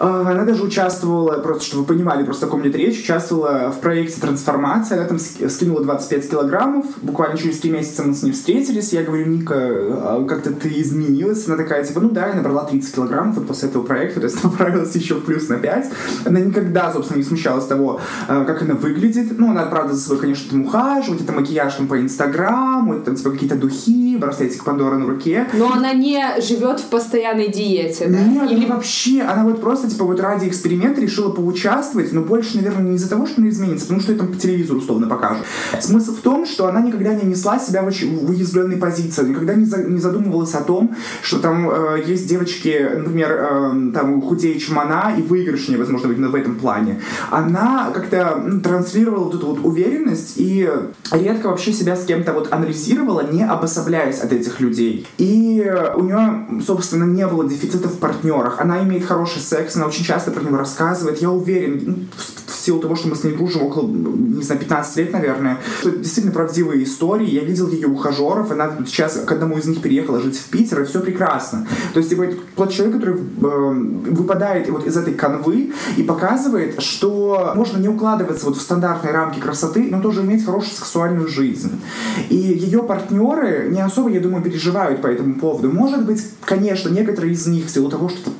А, 0.00 0.30
она 0.30 0.44
даже 0.44 0.62
участвовала, 0.62 1.38
просто 1.40 1.64
чтобы 1.64 1.82
вы 1.82 1.94
понимали, 1.94 2.24
просто 2.24 2.46
о 2.46 2.48
ком 2.48 2.62
идет 2.62 2.74
речь, 2.74 2.98
участвовала 3.00 3.70
в 3.70 3.80
проекте 3.80 4.18
«Трансформация». 4.18 4.98
Она 4.98 5.06
там 5.06 5.18
скинула 5.18 5.84
25 5.84 6.30
килограммов. 6.30 6.86
Буквально 7.02 7.36
через 7.36 7.58
три 7.58 7.70
месяца 7.70 8.02
мы 8.02 8.14
с 8.14 8.22
ней 8.22 8.32
встретились. 8.32 8.94
Я 8.94 9.02
говорю, 9.02 9.26
Ника, 9.26 9.56
а 9.56 10.24
как-то 10.26 10.52
ты 10.52 10.80
изменилась. 10.80 11.46
Она 11.46 11.58
такая, 11.58 11.84
типа, 11.84 12.00
ну 12.00 12.08
да, 12.08 12.28
я 12.28 12.34
набрала 12.34 12.64
30 12.64 12.94
килограммов 12.94 13.36
вот 13.36 13.46
после 13.46 13.68
этого 13.68 13.82
проекта, 13.82 14.20
то 14.20 14.26
есть 14.26 14.40
поправилась 14.40 14.94
еще 14.96 15.16
в 15.16 15.24
плюс 15.24 15.48
на 15.50 15.58
5. 15.58 15.92
Она 16.24 16.40
никогда, 16.40 16.90
собственно, 16.92 17.18
не 17.18 17.24
смущалась 17.24 17.66
того, 17.66 18.00
а, 18.26 18.44
как 18.44 18.62
она 18.62 18.74
выглядит. 18.74 19.38
Ну, 19.38 19.50
она, 19.50 19.66
правда, 19.66 19.94
за 19.94 20.00
собой, 20.00 20.20
конечно, 20.20 20.50
там 20.50 20.62
ухаживает, 20.62 21.20
это 21.20 21.32
макияж 21.32 21.74
там 21.74 21.88
по 21.88 22.00
Инстаграму, 22.00 22.94
это 22.94 23.06
там, 23.06 23.16
типа, 23.16 23.32
какие-то 23.32 23.56
духи, 23.56 24.16
браслетик 24.16 24.64
Пандора 24.64 24.96
на 24.96 25.06
руке. 25.06 25.46
Но 25.52 25.70
она 25.70 25.92
не 25.92 26.40
живет 26.40 26.80
в 26.80 26.86
постоянной 26.86 27.48
диете, 27.48 28.06
да? 28.08 28.18
Нет, 28.18 28.50
Или 28.50 28.64
вообще, 28.64 29.20
она 29.20 29.44
вот 29.44 29.60
просто 29.60 29.89
типа 29.90 30.04
вот 30.04 30.20
ради 30.20 30.48
эксперимента 30.48 31.00
решила 31.00 31.30
поучаствовать, 31.30 32.12
но 32.12 32.22
больше, 32.22 32.56
наверное, 32.56 32.90
не 32.90 32.96
из-за 32.96 33.08
того, 33.08 33.26
что 33.26 33.40
она 33.40 33.50
изменится, 33.50 33.86
потому 33.86 34.00
что 34.00 34.12
это 34.12 34.24
по 34.24 34.36
телевизору 34.36 34.78
условно 34.78 35.06
покажут. 35.06 35.44
Смысл 35.80 36.14
в 36.14 36.20
том, 36.20 36.46
что 36.46 36.66
она 36.66 36.80
никогда 36.80 37.14
не 37.14 37.24
несла 37.24 37.58
себя 37.58 37.82
в, 37.82 37.90
в 37.90 38.30
уязвленной 38.30 38.76
позиции, 38.76 39.28
никогда 39.28 39.54
не, 39.54 39.64
за, 39.64 39.82
не 39.84 40.00
задумывалась 40.00 40.54
о 40.54 40.62
том, 40.62 40.94
что 41.22 41.38
там 41.38 41.68
э, 41.70 42.02
есть 42.06 42.28
девочки, 42.28 42.90
например, 42.96 43.30
э, 43.30 43.92
там 43.92 44.22
худее, 44.22 44.58
чем 44.58 44.78
она, 44.78 45.14
и 45.16 45.22
выигрышнее, 45.22 45.78
возможно, 45.78 46.08
быть 46.08 46.18
в 46.18 46.34
этом 46.34 46.56
плане. 46.56 47.00
Она 47.30 47.90
как-то 47.94 48.42
ну, 48.44 48.60
транслировала 48.60 49.24
вот 49.24 49.34
эту 49.34 49.46
вот 49.46 49.64
уверенность 49.64 50.34
и 50.36 50.70
редко 51.12 51.48
вообще 51.48 51.72
себя 51.72 51.96
с 51.96 52.04
кем-то 52.04 52.32
вот 52.32 52.52
анализировала, 52.52 53.24
не 53.30 53.44
обособляясь 53.44 54.20
от 54.20 54.32
этих 54.32 54.60
людей. 54.60 55.06
И 55.18 55.64
у 55.96 56.02
нее, 56.02 56.62
собственно, 56.66 57.04
не 57.04 57.26
было 57.26 57.48
дефицита 57.48 57.88
в 57.88 57.98
партнерах. 57.98 58.60
Она 58.60 58.82
имеет 58.82 59.04
хороший 59.04 59.40
секс, 59.40 59.74
она 59.80 59.88
очень 59.88 60.04
часто 60.04 60.30
про 60.30 60.42
него 60.42 60.58
рассказывает. 60.58 61.20
Я 61.22 61.30
уверен, 61.30 61.82
ну, 61.86 61.96
в 62.46 62.52
силу 62.54 62.80
того, 62.80 62.94
что 62.94 63.08
мы 63.08 63.16
с 63.16 63.24
ней 63.24 63.34
дружим 63.34 63.62
около, 63.62 63.88
не 63.88 64.42
знаю, 64.42 64.60
15 64.60 64.96
лет, 64.98 65.12
наверное, 65.12 65.58
что 65.80 65.88
это 65.88 65.98
действительно 65.98 66.34
правдивые 66.34 66.84
истории. 66.84 67.28
Я 67.28 67.42
видел 67.42 67.68
ее 67.68 67.88
ухажеров, 67.88 68.50
она 68.50 68.76
сейчас 68.86 69.14
к 69.26 69.32
одному 69.32 69.56
из 69.58 69.66
них 69.66 69.80
переехала 69.80 70.20
жить 70.20 70.36
в 70.36 70.50
Питер, 70.50 70.82
и 70.82 70.84
все 70.84 71.00
прекрасно. 71.00 71.66
То 71.94 71.98
есть, 71.98 72.10
типа, 72.10 72.26
тот 72.56 72.70
человек, 72.70 72.96
который 72.96 73.16
э, 73.16 74.10
выпадает 74.10 74.68
вот 74.68 74.86
из 74.86 74.96
этой 74.96 75.14
канвы 75.14 75.72
и 75.96 76.02
показывает, 76.02 76.82
что 76.82 77.52
можно 77.56 77.78
не 77.78 77.88
укладываться 77.88 78.46
вот 78.46 78.56
в 78.56 78.60
стандартные 78.60 79.12
рамки 79.12 79.40
красоты, 79.40 79.88
но 79.90 80.02
тоже 80.02 80.20
иметь 80.20 80.44
хорошую 80.44 80.74
сексуальную 80.74 81.28
жизнь. 81.28 81.80
И 82.28 82.36
ее 82.36 82.82
партнеры 82.82 83.68
не 83.70 83.80
особо, 83.80 84.10
я 84.10 84.20
думаю, 84.20 84.42
переживают 84.42 85.00
по 85.00 85.06
этому 85.06 85.36
поводу. 85.36 85.70
Может 85.70 86.04
быть, 86.04 86.22
конечно, 86.44 86.90
некоторые 86.90 87.32
из 87.32 87.46
них, 87.46 87.66
в 87.66 87.70
силу 87.70 87.88
того, 87.88 88.10
что 88.10 88.30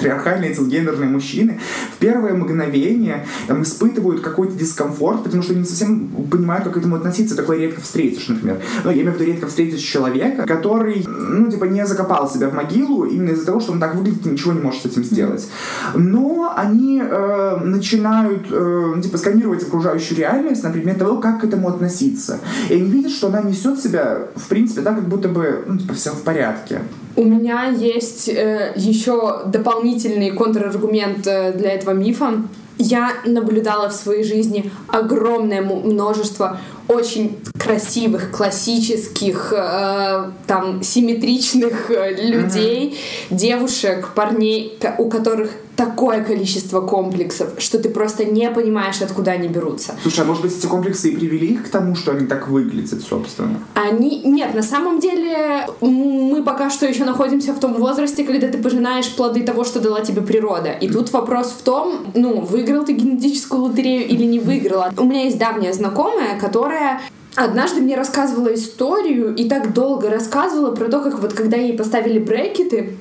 патриархальные 0.00 0.54
цисгендерные 0.90 1.10
мужчины, 1.10 1.60
в 1.94 1.98
первое 1.98 2.34
мгновение 2.34 3.26
там, 3.46 3.62
испытывают 3.62 4.20
какой-то 4.20 4.54
дискомфорт, 4.54 5.24
потому 5.24 5.42
что 5.42 5.52
они 5.52 5.62
не 5.62 5.66
совсем 5.66 6.08
понимают, 6.30 6.64
как 6.64 6.74
к 6.74 6.76
этому 6.76 6.96
относиться. 6.96 7.36
Такое 7.36 7.58
редко 7.58 7.80
встретишь, 7.80 8.28
например. 8.28 8.60
Ну, 8.84 8.90
я 8.90 8.96
имею 8.96 9.12
в 9.12 9.14
виду 9.14 9.24
редко 9.24 9.46
встретишь 9.46 9.80
человека, 9.80 10.46
который, 10.46 11.04
ну, 11.06 11.50
типа, 11.50 11.64
не 11.64 11.86
закопал 11.86 12.30
себя 12.30 12.48
в 12.48 12.54
могилу 12.54 13.04
именно 13.04 13.30
из-за 13.30 13.46
того, 13.46 13.60
что 13.60 13.72
он 13.72 13.80
так 13.80 13.94
выглядит 13.94 14.26
и 14.26 14.30
ничего 14.30 14.52
не 14.52 14.60
может 14.60 14.82
с 14.82 14.86
этим 14.86 15.04
сделать. 15.04 15.48
Но 15.94 16.52
они 16.56 17.02
э, 17.02 17.56
начинают, 17.62 18.46
э, 18.50 18.92
ну, 18.96 19.02
типа, 19.02 19.18
сканировать 19.18 19.62
окружающую 19.62 20.18
реальность 20.18 20.62
на 20.62 20.70
предмет 20.70 20.98
того, 20.98 21.20
как 21.20 21.40
к 21.40 21.44
этому 21.44 21.68
относиться. 21.68 22.38
И 22.68 22.74
они 22.74 22.90
видят, 22.90 23.12
что 23.12 23.28
она 23.28 23.42
несет 23.42 23.80
себя, 23.80 24.28
в 24.36 24.48
принципе, 24.48 24.82
так, 24.82 24.96
как 24.96 25.08
будто 25.08 25.28
бы, 25.28 25.64
ну, 25.66 25.78
типа, 25.78 25.94
все 25.94 26.10
в 26.10 26.22
порядке. 26.22 26.80
У 27.16 27.24
меня 27.24 27.68
есть 27.68 28.28
э, 28.28 28.72
еще 28.76 29.42
дополнительный 29.46 30.30
контраргумент 30.30 31.26
э, 31.26 31.52
для 31.52 31.72
этого 31.72 31.92
мифа. 31.92 32.42
Я 32.78 33.12
наблюдала 33.26 33.88
в 33.88 33.92
своей 33.92 34.24
жизни 34.24 34.70
огромное 34.88 35.60
множество 35.60 36.58
очень 36.88 37.38
красивых, 37.70 38.30
классических, 38.30 39.52
э, 39.56 40.30
там, 40.46 40.82
симметричных 40.82 41.90
э, 41.90 42.14
людей, 42.20 42.90
mm-hmm. 42.90 43.36
девушек, 43.36 44.08
парней, 44.14 44.78
у 44.98 45.08
которых 45.08 45.50
такое 45.76 46.22
количество 46.22 46.80
комплексов, 46.80 47.48
что 47.58 47.78
ты 47.78 47.88
просто 47.88 48.24
не 48.24 48.50
понимаешь, 48.50 49.00
откуда 49.00 49.30
они 49.30 49.48
берутся. 49.48 49.94
Слушай, 50.02 50.24
а 50.24 50.24
может 50.24 50.42
быть 50.42 50.58
эти 50.58 50.66
комплексы 50.66 51.08
и 51.08 51.16
привели 51.16 51.54
их 51.54 51.66
к 51.66 51.68
тому, 51.68 51.94
что 51.94 52.10
они 52.10 52.26
так 52.26 52.48
выглядят, 52.48 53.02
собственно? 53.02 53.60
Они... 53.74 54.20
Нет, 54.24 54.54
на 54.54 54.62
самом 54.62 54.98
деле 54.98 55.66
мы 55.80 56.42
пока 56.42 56.70
что 56.70 56.86
еще 56.86 57.04
находимся 57.04 57.54
в 57.54 57.60
том 57.60 57.74
возрасте, 57.74 58.24
когда 58.24 58.48
ты 58.48 58.58
пожинаешь 58.58 59.08
плоды 59.16 59.42
того, 59.42 59.64
что 59.64 59.80
дала 59.80 60.00
тебе 60.00 60.20
природа. 60.20 60.72
И 60.72 60.88
тут 60.88 61.12
вопрос 61.12 61.46
в 61.58 61.62
том, 61.62 62.12
ну, 62.14 62.40
выиграл 62.40 62.84
ты 62.84 62.92
генетическую 62.92 63.62
лотерею 63.62 64.06
или 64.06 64.24
не 64.24 64.40
выиграла. 64.40 64.92
У 64.98 65.04
меня 65.04 65.22
есть 65.22 65.38
давняя 65.38 65.72
знакомая, 65.72 66.38
которая 66.38 67.00
однажды 67.36 67.80
мне 67.80 67.96
рассказывала 67.96 68.54
историю 68.54 69.34
и 69.34 69.48
так 69.48 69.72
долго 69.72 70.10
рассказывала 70.10 70.74
про 70.74 70.88
то, 70.88 71.00
как 71.00 71.18
вот 71.18 71.32
когда 71.32 71.56
ей 71.56 71.76
поставили 71.76 72.18
брекеты, 72.18 72.96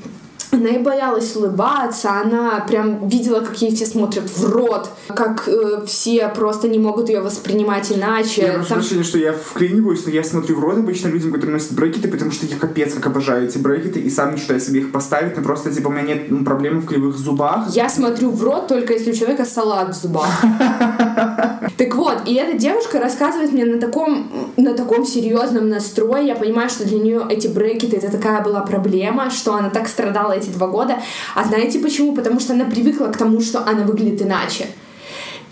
она 0.52 0.70
и 0.70 0.80
боялась 0.80 1.36
улыбаться, 1.36 2.12
она 2.12 2.64
прям 2.68 3.08
видела, 3.08 3.42
как 3.42 3.62
ей 3.62 3.76
все 3.76 3.86
смотрят 3.86 4.30
в 4.30 4.50
рот, 4.50 4.90
как 5.08 5.48
э, 5.48 5.84
все 5.86 6.28
просто 6.30 6.68
не 6.68 6.80
могут 6.80 7.10
ее 7.10 7.22
воспринимать 7.22 7.92
иначе. 7.92 8.42
Я 8.42 8.54
прошу 8.54 8.70
Там... 8.70 8.80
прощения, 8.80 9.04
что 9.04 9.18
я 9.20 9.34
вклиниваюсь, 9.34 10.06
но 10.06 10.12
я 10.12 10.24
смотрю 10.24 10.56
в 10.58 10.60
рот 10.60 10.78
обычно 10.78 11.10
людям, 11.10 11.32
которые 11.32 11.54
носят 11.54 11.74
брекеты, 11.74 12.08
потому 12.08 12.32
что 12.32 12.46
я 12.46 12.58
капец 12.58 12.94
как 12.94 13.08
обожаю 13.08 13.48
эти 13.48 13.58
брекеты, 13.58 14.00
и 14.00 14.10
сам 14.10 14.34
мечтаю 14.34 14.60
себе 14.60 14.80
их 14.80 14.92
поставить, 14.92 15.38
но 15.38 15.44
просто 15.44 15.72
типа 15.72 15.90
у 15.90 15.92
меня 15.92 16.04
нет 16.04 16.32
ну, 16.32 16.44
проблемы 16.44 16.82
в 16.82 16.86
кривых 16.86 17.18
зубах. 17.18 17.70
Я 17.70 17.90
смотрю 17.90 18.32
в 18.32 18.44
рот 18.44 18.68
только 18.68 18.94
если 18.94 19.12
у 19.12 19.16
человека 19.16 19.46
салат 19.46 19.96
в 19.96 20.02
зубах. 20.02 20.30
Так 21.78 21.96
вот, 21.96 22.24
и 22.26 22.34
эта 22.34 22.58
девушка 22.58 23.00
рассказывает 23.00 23.54
мне 23.54 23.64
на 23.64 23.80
таком, 23.80 24.30
на 24.58 24.74
таком 24.74 25.06
серьезном 25.06 25.70
настрое, 25.70 26.24
я 26.24 26.36
понимаю, 26.36 26.70
что 26.70 26.86
для 26.86 27.00
нее 27.00 27.26
эти 27.30 27.48
брекеты 27.48 27.96
это 27.96 28.12
такая 28.12 28.42
была 28.42 28.62
проблема, 28.62 29.30
что 29.30 29.56
она 29.56 29.70
так 29.70 29.88
страдала 29.88 30.39
эти 30.40 30.50
два 30.50 30.68
года. 30.68 30.98
А 31.36 31.44
знаете 31.44 31.80
почему? 31.80 32.14
Потому 32.14 32.40
что 32.40 32.54
она 32.54 32.66
привыкла 32.66 33.08
к 33.08 33.18
тому, 33.18 33.42
что 33.42 33.60
она 33.60 33.84
выглядит 33.84 34.22
иначе. 34.22 34.68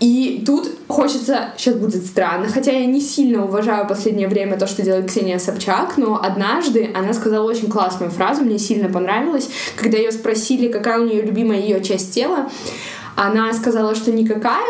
И 0.00 0.44
тут 0.46 0.70
хочется, 0.86 1.52
сейчас 1.56 1.74
будет 1.74 2.06
странно, 2.06 2.46
хотя 2.48 2.70
я 2.70 2.86
не 2.86 3.00
сильно 3.00 3.44
уважаю 3.44 3.84
в 3.84 3.88
последнее 3.88 4.28
время 4.28 4.56
то, 4.56 4.68
что 4.68 4.82
делает 4.82 5.06
Ксения 5.06 5.40
Собчак, 5.40 5.96
но 5.96 6.20
однажды 6.22 6.90
она 6.94 7.12
сказала 7.12 7.48
очень 7.48 7.68
классную 7.68 8.12
фразу, 8.12 8.42
мне 8.42 8.60
сильно 8.60 8.88
понравилось, 8.88 9.48
когда 9.76 9.98
ее 9.98 10.12
спросили, 10.12 10.70
какая 10.70 11.00
у 11.00 11.04
нее 11.04 11.22
любимая 11.22 11.58
ее 11.58 11.82
часть 11.82 12.14
тела, 12.14 12.48
она 13.16 13.52
сказала, 13.52 13.96
что 13.96 14.12
никакая, 14.12 14.68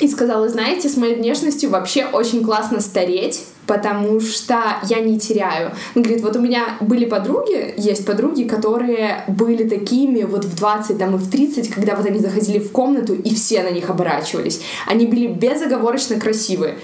и 0.00 0.08
сказала, 0.08 0.48
знаете, 0.50 0.90
с 0.90 0.96
моей 0.98 1.14
внешностью 1.14 1.70
вообще 1.70 2.04
очень 2.04 2.44
классно 2.44 2.80
стареть, 2.80 3.44
потому 3.66 4.20
что 4.20 4.78
я 4.84 5.00
не 5.00 5.18
теряю. 5.18 5.72
Он 5.94 6.02
говорит, 6.02 6.22
вот 6.22 6.36
у 6.36 6.40
меня 6.40 6.76
были 6.80 7.04
подруги, 7.04 7.74
есть 7.76 8.06
подруги, 8.06 8.44
которые 8.44 9.24
были 9.28 9.68
такими 9.68 10.22
вот 10.22 10.44
в 10.44 10.56
20 10.56 10.98
там, 10.98 11.16
и 11.16 11.18
в 11.18 11.30
30, 11.30 11.70
когда 11.70 11.94
вот 11.94 12.06
они 12.06 12.18
заходили 12.18 12.58
в 12.58 12.72
комнату, 12.72 13.14
и 13.14 13.34
все 13.34 13.62
на 13.62 13.70
них 13.70 13.90
оборачивались. 13.90 14.60
Они 14.86 15.06
были 15.06 15.26
безоговорочно 15.26 16.20
красивые. 16.20 16.78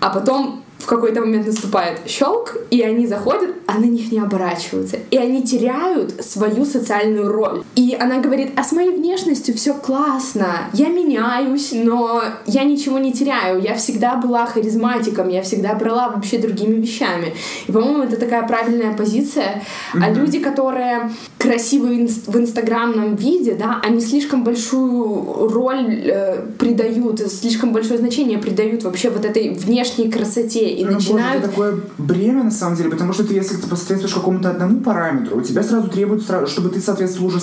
А 0.00 0.10
потом 0.10 0.62
в 0.78 0.86
какой-то 0.86 1.20
момент 1.20 1.46
наступает 1.46 2.00
щелк, 2.06 2.56
и 2.70 2.80
они 2.82 3.06
заходят, 3.06 3.50
а 3.66 3.78
на 3.78 3.84
них 3.84 4.12
не 4.12 4.20
оборачиваются. 4.20 4.96
И 5.10 5.16
они 5.16 5.42
теряют 5.42 6.24
свою 6.24 6.64
социальную 6.64 7.30
роль. 7.30 7.62
И 7.74 7.96
она 7.98 8.20
говорит, 8.20 8.52
а 8.56 8.62
с 8.62 8.72
моей 8.72 8.90
внешностью 8.90 9.54
все 9.54 9.74
классно, 9.74 10.70
я 10.72 10.88
меняюсь, 10.88 11.72
но 11.72 12.22
я 12.46 12.64
ничего 12.64 12.98
не 12.98 13.12
теряю. 13.12 13.60
Я 13.60 13.74
всегда 13.74 14.16
была 14.16 14.46
харизматиком, 14.46 15.28
я 15.28 15.42
всегда 15.42 15.74
брала 15.74 16.10
вообще 16.10 16.38
другими 16.38 16.80
вещами. 16.80 17.34
И, 17.66 17.72
по-моему, 17.72 18.04
это 18.04 18.16
такая 18.16 18.46
правильная 18.46 18.96
позиция. 18.96 19.62
Mm-hmm. 19.92 20.02
А 20.02 20.10
люди, 20.10 20.38
которые 20.38 21.10
красивые 21.38 22.06
в 22.06 22.36
инстаграмном 22.36 23.16
виде, 23.16 23.54
да, 23.54 23.80
они 23.82 24.00
слишком 24.00 24.44
большую 24.44 25.48
роль 25.48 26.02
э, 26.04 26.46
придают, 26.58 27.20
слишком 27.30 27.72
большое 27.72 27.98
значение 27.98 28.38
придают 28.38 28.84
вообще 28.84 29.10
вот 29.10 29.24
этой 29.24 29.50
внешней 29.50 30.10
красоте 30.10 30.67
и 30.68 30.84
ну, 30.84 30.92
начинают... 30.92 31.42
Это 31.42 31.50
такое 31.50 31.80
бремя, 31.98 32.44
на 32.44 32.50
самом 32.50 32.76
деле, 32.76 32.90
потому 32.90 33.12
что 33.12 33.24
ты, 33.24 33.34
если 33.34 33.56
ты 33.56 33.62
соответствуешь 33.62 34.14
какому-то 34.14 34.50
одному 34.50 34.80
параметру, 34.80 35.38
у 35.38 35.40
тебя 35.40 35.62
сразу 35.62 35.88
требуют, 35.88 36.22
чтобы 36.22 36.68
ты 36.68 36.80
соответствовал 36.80 37.28
уже 37.28 37.40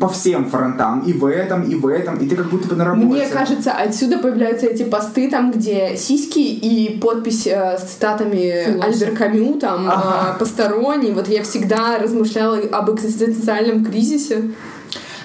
по 0.00 0.08
всем 0.08 0.48
фронтам, 0.50 1.00
и 1.00 1.12
в 1.12 1.26
этом, 1.26 1.62
и 1.62 1.74
в 1.74 1.86
этом, 1.86 2.18
и 2.18 2.28
ты 2.28 2.36
как 2.36 2.48
будто 2.48 2.68
бы 2.68 2.76
на 2.76 2.84
работе. 2.84 3.06
Мне 3.06 3.26
кажется, 3.26 3.72
отсюда 3.72 4.18
появляются 4.18 4.66
эти 4.66 4.82
посты, 4.82 5.30
там, 5.30 5.52
где 5.52 5.96
сиськи 5.96 6.38
и 6.38 6.98
подпись 6.98 7.46
э, 7.46 7.78
с 7.78 7.92
цитатами 7.92 8.80
Альбер 8.80 9.16
Камю, 9.16 9.54
там, 9.54 9.88
ага. 9.88 10.34
э, 10.34 10.38
посторонний. 10.38 11.12
Вот 11.12 11.28
я 11.28 11.42
всегда 11.42 11.98
размышляла 11.98 12.58
об 12.58 12.90
экзистенциальном 12.90 13.84
кризисе. 13.84 14.50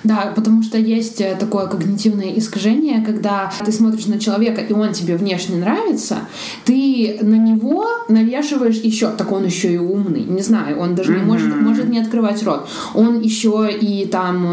Да, 0.04 0.32
потому 0.36 0.64
что 0.64 0.78
есть 0.78 1.22
э, 1.22 1.36
такое 1.40 1.68
когнитивное 1.68 2.34
искажение, 2.38 3.04
когда 3.06 3.52
ты 3.64 3.72
смотришь 3.72 4.08
на 4.08 4.20
человека, 4.20 4.62
и 4.62 4.74
он 4.74 4.94
тебе 4.94 5.16
внешне 5.16 5.58
нравится, 5.58 6.20
ты 6.66 7.20
на 7.22 7.36
него 7.36 7.86
навешиваешь 8.10 8.78
еще, 8.78 9.12
так 9.12 9.32
он 9.32 9.46
еще 9.46 9.74
и 9.74 9.78
умный, 9.78 10.24
не 10.24 10.42
знаю, 10.42 10.80
он 10.80 10.96
даже 10.96 11.14
не 11.14 11.24
может, 11.24 11.56
может 11.56 11.90
не 11.90 12.00
открывать 12.00 12.44
рот. 12.44 12.68
Он 12.96 13.20
еще 13.20 13.70
и 13.72 14.06
там 14.08 14.46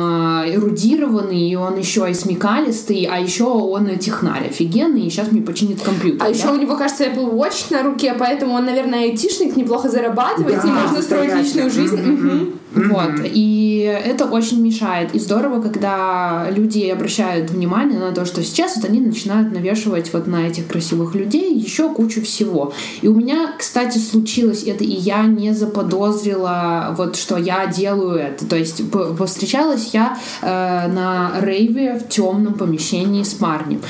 э, 0.45 0.55
эрудированный, 0.55 1.49
и 1.49 1.57
он 1.57 1.79
еще 1.79 2.11
и 2.11 2.15
смекалистый, 2.15 3.09
а 3.11 3.19
еще 3.19 3.45
он 3.45 3.99
технарь 3.99 4.49
офигенный, 4.49 5.07
и 5.07 5.11
сейчас 5.11 5.33
мне 5.33 5.41
починит 5.41 5.81
компьютер. 5.81 6.21
А 6.21 6.25
да? 6.25 6.31
еще 6.31 6.51
у 6.51 6.57
него, 6.57 6.77
кажется, 6.77 7.05
Apple 7.05 7.33
Watch 7.33 7.67
на 7.71 7.83
руке, 7.83 8.15
поэтому 8.19 8.55
он, 8.55 8.67
наверное, 8.67 9.05
айтишник, 9.05 9.57
неплохо 9.57 9.89
зарабатывает, 9.89 10.57
да, 10.57 10.63
ним 10.63 10.75
можно 10.75 11.03
строить 11.03 11.35
личную 11.35 11.71
жизнь. 11.71 11.97
Mm-hmm. 11.97 12.55
Mm-hmm. 12.75 12.89
Вот. 12.89 13.21
И 13.25 13.81
это 14.05 14.27
очень 14.27 14.61
мешает. 14.63 15.15
И 15.15 15.19
здорово, 15.19 15.63
когда 15.63 16.49
люди 16.51 16.87
обращают 16.89 17.51
внимание 17.51 17.99
на 17.99 18.13
то, 18.13 18.25
что 18.27 18.43
сейчас 18.43 18.77
вот 18.77 18.85
они 18.85 19.01
начинают 19.01 19.53
навешивать 19.53 20.13
вот 20.13 20.27
на 20.27 20.47
этих 20.47 20.69
красивых 20.69 21.15
людей 21.15 21.55
еще 21.55 21.89
кучу 21.93 22.23
всего. 22.23 22.73
И 23.01 23.09
у 23.09 23.15
меня, 23.15 23.55
кстати, 23.59 23.99
случилось 23.99 24.65
это, 24.65 24.85
и 24.85 24.93
я 24.93 25.23
не 25.23 25.53
заподозрила 25.53 26.95
вот, 26.97 27.17
что 27.17 27.39
я 27.39 27.67
делаю 27.67 28.19
это. 28.19 28.47
То 28.47 28.57
есть 28.57 28.83
повстречалась 28.91 29.91
я 29.95 30.19
э, 30.43 30.89
на 30.89 31.33
рейве 31.41 31.99
в 31.99 32.09
темном 32.09 32.55
помещении 32.55 33.23
с 33.23 33.33
парнем. 33.35 33.81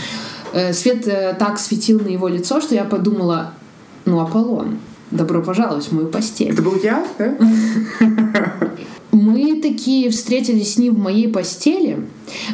Э, 0.53 0.73
свет 0.73 1.07
э, 1.09 1.35
так 1.39 1.59
светил 1.59 2.01
на 2.01 2.09
его 2.09 2.29
лицо, 2.29 2.61
что 2.61 2.75
я 2.75 2.85
подумала, 2.85 3.53
ну, 4.05 4.21
Аполлон, 4.21 4.79
добро 5.11 5.43
пожаловать 5.43 5.87
в 5.87 5.93
мою 5.93 6.09
постель. 6.09 6.51
Это 6.51 6.63
был 6.63 6.75
я, 6.83 7.07
да? 7.19 7.35
Мы 9.11 9.61
такие 9.63 10.11
встретились 10.11 10.75
с 10.75 10.79
ним 10.79 10.95
в 10.95 10.99
моей 10.99 11.29
постели, 11.29 12.07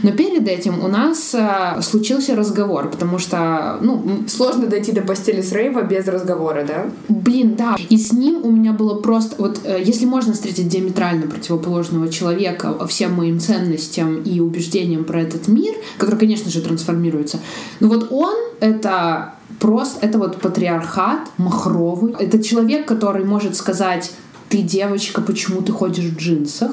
но 0.03 0.13
перед 0.13 0.49
этим 0.49 0.85
у 0.85 0.89
нас 0.89 1.35
а, 1.35 1.83
случился 1.83 2.37
разговор, 2.37 2.91
потому 2.91 3.19
что, 3.19 3.79
ну... 3.81 4.25
Сложно 4.29 4.67
дойти 4.67 4.93
до 4.93 5.03
постели 5.03 5.43
с 5.43 5.53
Рейва 5.53 5.83
без 5.83 6.07
разговора, 6.07 6.65
да? 6.67 6.87
Блин, 7.09 7.57
да. 7.57 7.77
И 7.89 7.99
с 7.99 8.13
ним 8.13 8.41
у 8.45 8.51
меня 8.51 8.73
было 8.73 8.95
просто... 9.01 9.35
Вот 9.39 9.61
э, 9.65 9.83
если 9.85 10.07
можно 10.07 10.33
встретить 10.33 10.69
диаметрально 10.69 11.27
противоположного 11.27 12.09
человека 12.09 12.87
всем 12.87 13.15
моим 13.15 13.41
ценностям 13.41 14.23
и 14.23 14.41
убеждениям 14.41 15.05
про 15.05 15.23
этот 15.23 15.49
мир, 15.49 15.75
который, 15.99 16.19
конечно 16.19 16.51
же, 16.51 16.63
трансформируется, 16.63 17.41
но 17.81 17.89
вот 17.89 18.09
он— 18.11 18.35
это 18.61 19.34
просто... 19.61 20.05
Это 20.05 20.19
вот 20.19 20.41
патриархат 20.41 21.21
махровый. 21.39 22.15
Это 22.19 22.43
человек, 22.43 22.87
который 22.87 23.25
может 23.25 23.57
сказать 23.57 24.13
ты 24.49 24.59
девочка, 24.59 25.21
почему 25.21 25.63
ты 25.63 25.73
ходишь 25.73 26.05
в 26.05 26.17
джинсах? 26.17 26.71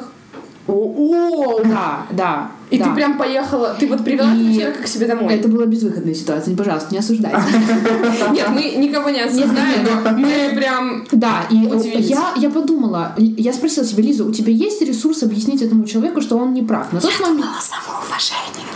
О, 0.67 1.59
да, 1.63 2.05
да. 2.11 2.51
И 2.69 2.77
да. 2.77 2.86
ты 2.86 2.95
прям 2.95 3.17
поехала, 3.17 3.75
ты 3.77 3.88
вот 3.88 4.03
привела 4.03 4.34
и... 4.34 4.53
человека 4.53 4.84
к 4.84 4.88
себе 4.88 5.07
домой. 5.07 5.34
Это 5.34 5.49
была 5.49 5.65
безвыходная 5.65 6.13
ситуация, 6.13 6.55
пожалуйста, 6.55 6.89
не 6.91 6.99
осуждайте. 6.99 7.38
Нет, 8.32 8.49
мы 8.49 8.61
никого 8.77 9.09
не 9.09 9.21
осуждаем, 9.21 9.84
но 9.84 10.11
мы 10.11 10.53
прям 10.55 11.05
Да, 11.11 11.47
и 11.49 11.55
я, 11.55 12.34
я 12.38 12.49
подумала, 12.49 13.13
я 13.17 13.51
спросила 13.51 13.86
себя, 13.86 14.03
Лиза, 14.03 14.23
у 14.23 14.32
тебя 14.32 14.53
есть 14.53 14.82
ресурс 14.82 15.23
объяснить 15.23 15.61
этому 15.61 15.86
человеку, 15.86 16.21
что 16.21 16.38
он 16.38 16.53
не 16.53 16.61
прав? 16.61 16.93
На 16.93 17.01
тот 17.01 17.19
момент... 17.19 17.47
самоуважение. 17.59 18.67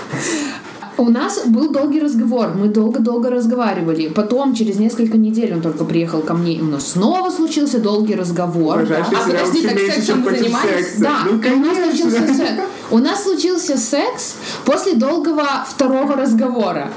У 0.97 1.09
нас 1.09 1.45
был 1.45 1.71
долгий 1.71 1.99
разговор, 1.99 2.51
мы 2.55 2.69
долго-долго 2.69 3.29
разговаривали. 3.29 4.07
Потом, 4.07 4.55
через 4.55 4.77
несколько 4.77 5.17
недель, 5.17 5.53
он 5.53 5.61
только 5.61 5.83
приехал 5.83 6.21
ко 6.21 6.33
мне, 6.33 6.53
и 6.53 6.61
у 6.61 6.65
нас 6.65 6.91
снова 6.91 7.29
случился 7.29 7.79
долгий 7.79 8.15
разговор. 8.15 8.85
Да. 8.87 9.05
А 9.05 9.27
подожди, 9.27 9.67
так 9.67 9.77
сексом 9.77 10.21
мы 10.21 10.37
занимались? 10.37 10.95
Да, 10.99 11.25
ну, 11.25 11.37
у 11.37 11.59
нас 11.59 11.77
случился 11.77 12.33
секс. 12.33 12.61
У 12.91 12.97
нас 12.99 13.23
случился 13.23 13.77
секс 13.77 14.35
после 14.63 14.93
долгого 14.93 15.65
второго 15.67 16.15
разговора. 16.15 16.91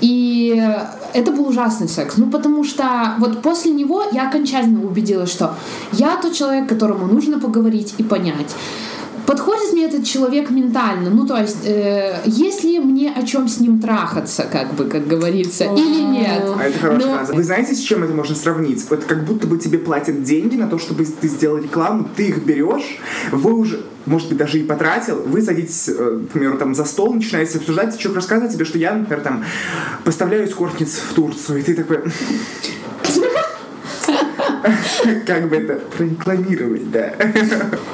И 0.00 0.62
это 1.12 1.32
был 1.32 1.48
ужасный 1.48 1.88
секс. 1.88 2.16
Ну, 2.16 2.30
потому 2.30 2.64
что 2.64 3.16
вот 3.18 3.42
после 3.42 3.72
него 3.72 4.04
я 4.12 4.28
окончательно 4.28 4.84
убедилась, 4.84 5.30
что 5.30 5.54
я 5.92 6.16
тот 6.16 6.32
человек, 6.32 6.68
которому 6.68 7.06
нужно 7.06 7.38
поговорить 7.38 7.94
и 7.98 8.02
понять 8.02 8.54
подходит 9.26 9.72
мне 9.72 9.86
этот 9.86 10.04
человек 10.04 10.50
ментально? 10.50 11.10
Ну, 11.10 11.26
то 11.26 11.36
есть, 11.36 11.66
э, 11.66 12.20
есть 12.24 12.64
ли 12.64 12.78
мне 12.78 13.12
о 13.12 13.22
чем 13.22 13.48
с 13.48 13.60
ним 13.60 13.80
трахаться, 13.80 14.46
как 14.50 14.74
бы, 14.74 14.84
как 14.84 15.06
говорится, 15.06 15.64
или 15.64 16.02
нет? 16.02 16.42
А 16.58 16.64
это 16.64 16.78
хорошая 16.78 17.06
Но- 17.06 17.16
фраза. 17.16 17.34
Вы 17.34 17.42
знаете, 17.42 17.74
с 17.74 17.80
чем 17.80 18.04
это 18.04 18.12
можно 18.12 18.34
сравнить? 18.34 18.84
Вот 18.90 19.04
как 19.04 19.24
будто 19.24 19.46
бы 19.46 19.58
тебе 19.58 19.78
платят 19.78 20.22
деньги 20.22 20.56
на 20.56 20.68
то, 20.68 20.78
чтобы 20.78 21.04
ты 21.04 21.28
сделал 21.28 21.58
рекламу, 21.58 22.08
ты 22.16 22.28
их 22.28 22.44
берешь, 22.44 22.98
вы 23.30 23.52
уже, 23.54 23.82
может 24.06 24.28
быть, 24.28 24.38
даже 24.38 24.58
и 24.58 24.62
потратил, 24.64 25.22
вы 25.22 25.42
садитесь, 25.42 25.88
э, 25.88 26.20
к 26.28 26.32
примеру, 26.32 26.58
там 26.58 26.74
за 26.74 26.84
стол, 26.84 27.14
начинаете 27.14 27.58
обсуждать, 27.58 27.98
человек 27.98 28.16
рассказывает 28.16 28.52
тебе, 28.52 28.64
что 28.64 28.78
я, 28.78 28.94
например, 28.94 29.22
там 29.22 29.44
поставляю 30.04 30.46
эскортниц 30.48 31.00
в 31.10 31.14
Турцию, 31.14 31.60
и 31.60 31.62
ты 31.62 31.74
такой... 31.74 32.00
Как 35.26 35.48
бы 35.48 35.56
это 35.56 35.74
прорекламировать, 35.96 36.90
да. 36.90 37.14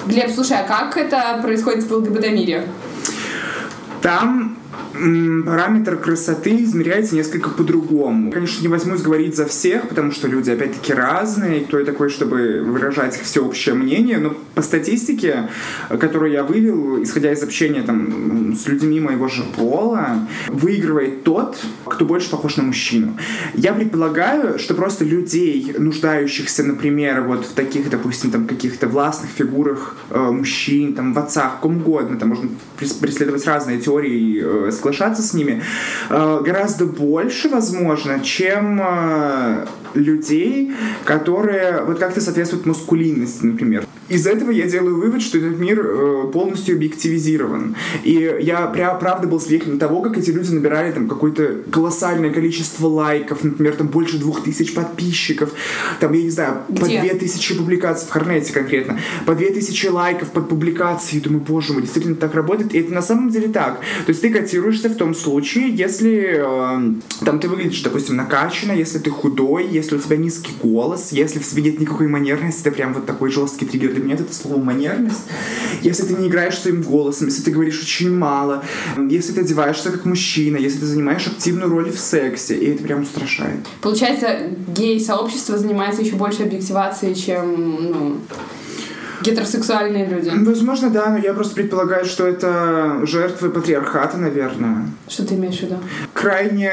Глеб, 0.07 0.31
слушай, 0.31 0.59
а 0.59 0.65
как 0.65 0.97
это 0.97 1.41
происходит 1.43 1.85
в 1.85 1.93
ЛГБТ-мире? 1.93 2.67
Там 4.03 4.58
параметр 5.45 5.97
красоты 5.97 6.63
измеряется 6.65 7.15
несколько 7.15 7.51
по-другому. 7.51 8.33
Конечно, 8.33 8.63
не 8.63 8.69
возьмусь 8.69 9.03
говорить 9.03 9.37
за 9.37 9.47
всех, 9.47 9.89
потому 9.89 10.13
что 10.13 10.29
люди, 10.29 10.51
опять-таки, 10.51 10.93
разные, 10.93 11.61
и 11.61 11.65
кто 11.65 11.79
я 11.79 11.85
такой, 11.85 12.09
чтобы 12.09 12.63
выражать 12.65 13.21
всеобщее 13.21 13.75
мнение, 13.75 14.19
но 14.19 14.35
по 14.55 14.63
статистике, 14.63 15.49
которую 15.89 16.33
я 16.33 16.43
вывел, 16.43 17.03
исходя 17.03 17.33
из 17.33 17.43
общения 17.43 17.83
там, 17.83 18.55
с 18.57 18.67
людьми 18.67 19.01
моего 19.01 19.29
же 19.29 19.43
пола, 19.57 20.27
выигрывает 20.49 21.25
тот, 21.25 21.59
кто 21.85 22.05
больше 22.05 22.31
похож 22.31 22.57
на 22.57 22.65
мужчину. 22.65 23.17
Я 23.55 23.73
предполагаю, 23.73 24.59
что 24.59 24.75
просто 24.75 25.05
людей, 25.05 25.75
нуждающихся, 25.79 26.65
например, 26.65 27.23
вот 27.23 27.47
в 27.47 27.53
таких, 27.53 27.91
допустим, 27.91 28.31
там 28.31 28.47
каких-то 28.47 28.89
властных 28.89 29.31
фигурах 29.31 29.97
э, 30.11 30.19
мужчин, 30.19 30.95
там 30.95 31.13
в 31.13 31.19
отцах, 31.19 31.61
ком 31.61 31.79
угодно, 31.79 32.19
там 32.19 32.31
можно 32.31 32.51
прес- 32.79 32.99
преследовать 33.01 33.47
разные 33.47 33.79
теории 33.79 34.43
э, 34.43 34.68
соглашаться 34.73 35.23
с 35.23 35.35
ними, 35.35 35.63
э, 36.11 36.41
гораздо 36.45 36.87
больше, 36.87 37.49
возможно, 37.49 38.21
чем 38.21 38.81
э, 38.81 39.67
людей, 39.95 40.73
которые 41.05 41.83
вот 41.83 41.99
как-то 41.99 42.21
соответствуют 42.21 42.67
маскулинности, 42.67 43.45
например. 43.45 43.85
Из 44.09 44.27
этого 44.27 44.51
я 44.51 44.67
делаю 44.67 44.97
вывод, 44.97 45.21
что 45.23 45.39
этот 45.39 45.59
мир 45.59 45.81
э, 45.81 46.31
полностью 46.33 46.77
объективизирован. 46.77 47.77
И 48.05 48.13
я 48.41 48.73
пря- 48.75 48.99
правда 48.99 49.29
был 49.29 49.41
свидетелем 49.41 49.79
того, 49.79 50.01
как 50.01 50.17
эти 50.17 50.31
люди 50.31 50.51
набирали 50.51 50.93
там 50.93 51.09
какое-то 51.09 51.63
колоссальное 51.71 52.31
количество 52.31 52.87
лайков, 52.87 53.45
например, 53.45 53.75
там 53.75 53.89
больше 53.89 54.19
двух 54.19 54.43
тысяч 54.43 54.75
подписчиков, 54.75 55.53
там, 56.01 56.13
я 56.13 56.23
не 56.23 56.31
знаю, 56.31 56.63
по 56.69 56.85
Где? 56.85 57.01
две 57.01 57.11
тысячи 57.15 57.55
публикаций, 57.55 58.07
в 58.09 58.11
Хорнете 58.11 58.53
конкретно, 58.53 58.99
по 59.27 59.35
две 59.35 59.51
тысячи 59.51 59.87
лайков 59.87 60.31
под 60.31 60.49
публикацией. 60.49 61.21
Думаю, 61.21 61.43
боже 61.43 61.73
мой, 61.75 61.83
действительно 61.83 62.17
так 62.17 62.35
работает. 62.35 62.75
И 62.75 62.79
это 62.79 62.95
на 62.95 63.03
самом 63.03 63.31
деле 63.31 63.49
так. 63.49 63.81
То 64.07 64.11
есть 64.11 64.23
ты 64.23 64.31
котируешься 64.31 64.89
в 64.89 64.97
том 64.97 65.15
случае, 65.15 65.69
если 65.71 66.39
э, 66.39 67.25
там 67.25 67.41
ты 67.41 67.49
выглядишь, 67.49 67.83
допустим, 67.83 68.17
накачанно, 68.17 68.73
если 68.73 68.99
ты 68.99 69.11
худой, 69.11 69.69
если 69.69 69.97
у 69.97 69.99
тебя 69.99 70.17
низкий 70.17 70.53
голос, 70.63 71.13
если 71.13 71.39
в 71.39 71.47
тебе 71.47 71.63
нет 71.65 71.81
никакой 71.81 72.07
манерности, 72.09 72.61
это 72.61 72.71
прям 72.71 72.95
вот 72.95 73.05
такой 73.05 73.31
жесткий 73.31 73.67
триггер 73.67 73.98
для 73.99 74.05
меня, 74.07 74.15
это 74.15 74.33
слово 74.35 74.57
манерность. 74.57 75.25
Если 75.83 76.05
ты 76.05 76.15
не 76.15 76.29
играешь 76.29 76.59
своим 76.59 76.83
голосом, 76.83 77.29
если 77.29 77.43
ты 77.43 77.51
говоришь 77.51 77.81
очень 77.83 78.13
мало, 78.15 78.65
если 79.09 79.33
ты 79.33 79.41
одеваешься 79.41 79.91
как 79.91 80.05
мужчина, 80.05 80.57
если 80.57 80.81
ты 80.81 80.87
занимаешь 80.87 81.27
активную 81.27 81.71
роль 81.71 81.91
в 81.91 81.99
сексе, 81.99 82.57
и 82.57 82.71
это 82.71 82.83
прям 82.83 83.03
устрашает. 83.03 83.61
Получается, 83.81 84.41
гей-сообщество 84.69 85.59
занимается 85.59 86.03
еще 86.03 86.17
больше 86.17 86.43
объективацией, 86.43 87.15
чем 87.15 87.91
ну, 87.91 88.17
гетеросексуальные 89.23 90.07
люди. 90.07 90.31
Возможно, 90.35 90.91
да, 90.91 91.11
но 91.11 91.19
я 91.19 91.33
просто 91.35 91.55
предполагаю, 91.55 92.05
что 92.05 92.27
это 92.27 93.01
жертвы 93.05 93.51
патриархата, 93.51 94.17
наверное. 94.17 94.91
Что 95.09 95.27
ты 95.27 95.35
имеешь 95.35 95.59
в 95.59 95.63
виду? 95.63 95.77
крайне 96.13 96.73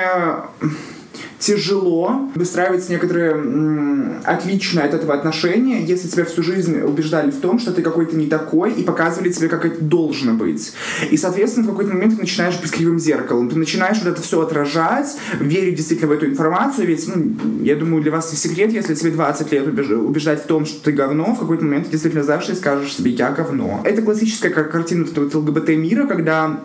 тяжело 1.40 2.30
выстраивать 2.36 2.90
некоторые 2.90 3.32
м, 3.32 4.14
отличные 4.24 4.86
от 4.86 4.94
этого 4.94 5.14
отношения, 5.14 5.84
если 5.84 6.08
тебя 6.08 6.26
всю 6.26 6.44
жизнь 6.44 6.82
убеждали 6.82 7.32
в 7.32 7.40
том, 7.40 7.60
что 7.60 7.72
ты 7.72 7.82
какой-то 7.82 8.16
не 8.16 8.28
такой, 8.28 8.74
и 8.74 8.84
показывали 8.84 9.32
тебе, 9.32 9.48
как 9.48 9.66
это 9.66 9.82
должно 9.84 10.34
быть. 10.34 10.74
И, 11.12 11.18
соответственно, 11.18 11.66
в 11.68 11.70
какой-то 11.70 11.94
момент 11.94 12.16
ты 12.16 12.22
начинаешь 12.22 12.60
быть 12.60 12.72
кривым 12.72 13.00
зеркалом. 13.00 13.50
Ты 13.50 13.58
начинаешь 13.58 13.98
вот 14.04 14.08
это 14.08 14.22
все 14.22 14.42
отражать, 14.42 15.16
верить 15.40 15.76
действительно 15.76 16.10
в 16.10 16.14
эту 16.14 16.26
информацию, 16.28 16.88
ведь, 16.88 17.08
ну, 17.14 17.36
я 17.64 17.76
думаю, 17.76 18.02
для 18.02 18.12
вас 18.12 18.32
не 18.32 18.38
секрет, 18.38 18.72
если 18.72 18.96
тебе 18.96 19.12
20 19.12 19.52
лет 19.52 19.68
убеж- 19.68 19.92
убеждать 19.96 20.44
в 20.44 20.48
том, 20.48 20.66
что 20.66 20.84
ты 20.84 20.92
говно, 20.92 21.36
в 21.36 21.40
какой-то 21.40 21.64
момент 21.64 21.86
ты 21.86 21.92
действительно 21.92 22.24
зашли 22.24 22.54
и 22.54 22.58
скажешь 22.58 22.94
себе 22.96 23.12
«я 23.12 23.32
говно». 23.32 23.82
Это 23.84 24.02
классическая 24.02 24.50
кар- 24.50 24.70
картина 24.70 25.06
вот 25.06 25.18
этого 25.28 25.42
ЛГБТ-мира, 25.42 26.08
когда 26.08 26.60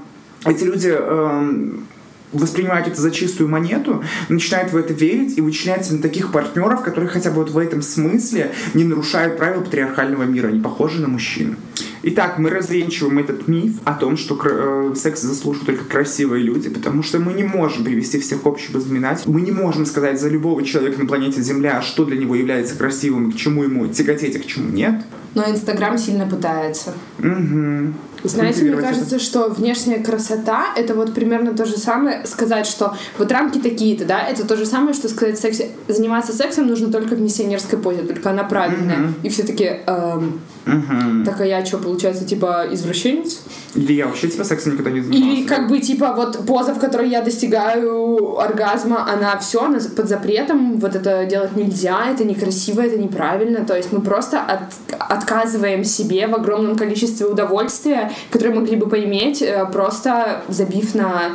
эти 0.47 0.65
люди 0.65 0.89
эм, 0.89 1.87
воспринимают 2.33 2.89
это 2.89 3.01
за 3.01 3.11
чистую 3.11 3.49
монету, 3.49 4.05
начинают 4.29 4.73
в 4.73 4.77
это 4.77 4.93
верить 4.93 5.37
и 5.39 5.41
вычисляют 5.41 5.85
себе 5.85 5.99
таких 5.99 6.33
партнеров, 6.33 6.83
которые 6.83 7.09
хотя 7.09 7.31
бы 7.31 7.37
вот 7.37 7.51
в 7.51 7.59
этом 7.59 7.83
смысле 7.83 8.53
не 8.75 8.85
нарушают 8.85 9.37
правил 9.37 9.63
патриархального 9.63 10.25
мира, 10.25 10.49
они 10.49 10.61
похожи 10.61 11.01
на 11.01 11.09
мужчин. 11.09 11.57
Итак, 12.03 12.39
мы 12.39 12.49
развенчиваем 12.49 13.19
этот 13.19 13.47
миф 13.47 13.75
о 13.85 13.93
том, 13.93 14.17
что 14.17 14.41
э, 14.43 14.95
секс 14.97 15.21
заслуживают 15.21 15.67
только 15.67 15.85
красивые 15.85 16.43
люди, 16.43 16.71
потому 16.71 17.03
что 17.03 17.19
мы 17.19 17.35
не 17.35 17.43
можем 17.43 17.85
привести 17.85 18.19
всех 18.19 18.43
к 18.43 18.47
общему 18.47 18.81
знаменателю. 18.81 19.33
Мы 19.35 19.43
не 19.43 19.53
можем 19.53 19.85
сказать 19.85 20.19
за 20.19 20.31
любого 20.31 20.63
человека 20.63 20.99
на 20.99 21.07
планете 21.07 21.43
Земля, 21.43 21.83
что 21.83 22.07
для 22.07 22.17
него 22.17 22.35
является 22.35 22.75
красивым, 22.75 23.33
к 23.33 23.37
чему 23.37 23.65
ему 23.65 23.87
тяготеть, 23.87 24.37
а 24.37 24.39
к 24.39 24.47
чему 24.47 24.71
нет. 24.71 25.03
Но 25.35 25.49
Инстаграм 25.49 25.99
сильно 25.99 26.27
пытается. 26.27 26.95
Угу. 27.19 27.93
Знаете, 28.25 28.65
мне 28.65 28.77
кажется, 28.77 29.19
что 29.19 29.49
внешняя 29.49 29.99
красота— 30.03 30.67
это 30.77 30.95
вот 30.95 31.15
примерно 31.15 31.53
то 31.55 31.65
же 31.65 31.77
самое 31.77 32.27
сказать, 32.27 32.67
что 32.67 32.95
вот 33.19 33.33
рамки 33.33 33.59
такие-то, 33.59 34.05
да, 34.05 34.21
это 34.23 34.47
то 34.47 34.57
же 34.57 34.67
самое, 34.67 34.95
что 34.95 35.09
сказать 35.09 35.39
сексе. 35.39 35.71
Заниматься 35.89 36.33
сексом 36.33 36.67
нужно 36.67 36.93
только 36.93 37.15
в 37.15 37.21
миссионерской 37.21 37.79
позе, 37.79 38.03
только 38.03 38.31
она 38.31 38.45
правильная. 38.45 38.97
Мгм. 38.99 39.15
И 39.23 39.29
все 39.29 39.43
таки 39.43 39.65
эм, 39.87 40.41
Угу. 40.67 41.25
так 41.25 41.41
а 41.41 41.47
я 41.47 41.65
что, 41.65 41.79
получается, 41.79 42.25
типа 42.25 42.67
извращенец? 42.71 43.41
Или 43.75 43.95
я 43.95 44.07
вообще 44.07 44.29
типа 44.29 44.45
сексом 44.45 44.73
никогда 44.75 44.91
не 44.91 45.01
занимался. 45.01 45.33
Или 45.33 45.47
как 45.47 45.69
бы 45.69 45.79
типа 45.81 46.13
вот 46.15 46.45
поза, 46.47 46.75
в 46.75 46.79
которой 46.79 47.09
я 47.09 47.23
достигаю 47.23 48.39
оргазма, 48.39 49.11
она 49.11 49.39
все 49.39 49.61
под 49.97 50.09
запретом, 50.09 50.79
вот 50.79 50.95
это 50.95 51.25
делать 51.25 51.57
нельзя, 51.57 52.11
это 52.11 52.25
некрасиво, 52.25 52.83
это 52.83 52.99
неправильно. 52.99 53.65
То 53.65 53.77
есть 53.77 53.93
мы 53.93 54.01
просто 54.01 54.41
от- 54.41 54.75
отказываем 54.99 55.85
себе 55.85 56.27
в 56.27 56.35
огромном 56.35 56.77
количестве 56.77 57.27
удовольствия, 57.27 58.10
которое 58.31 58.55
могли 58.55 58.77
бы 58.77 58.89
поиметь, 58.89 59.43
э, 59.43 59.67
просто 59.73 60.43
забив 60.49 60.95
на 60.95 61.33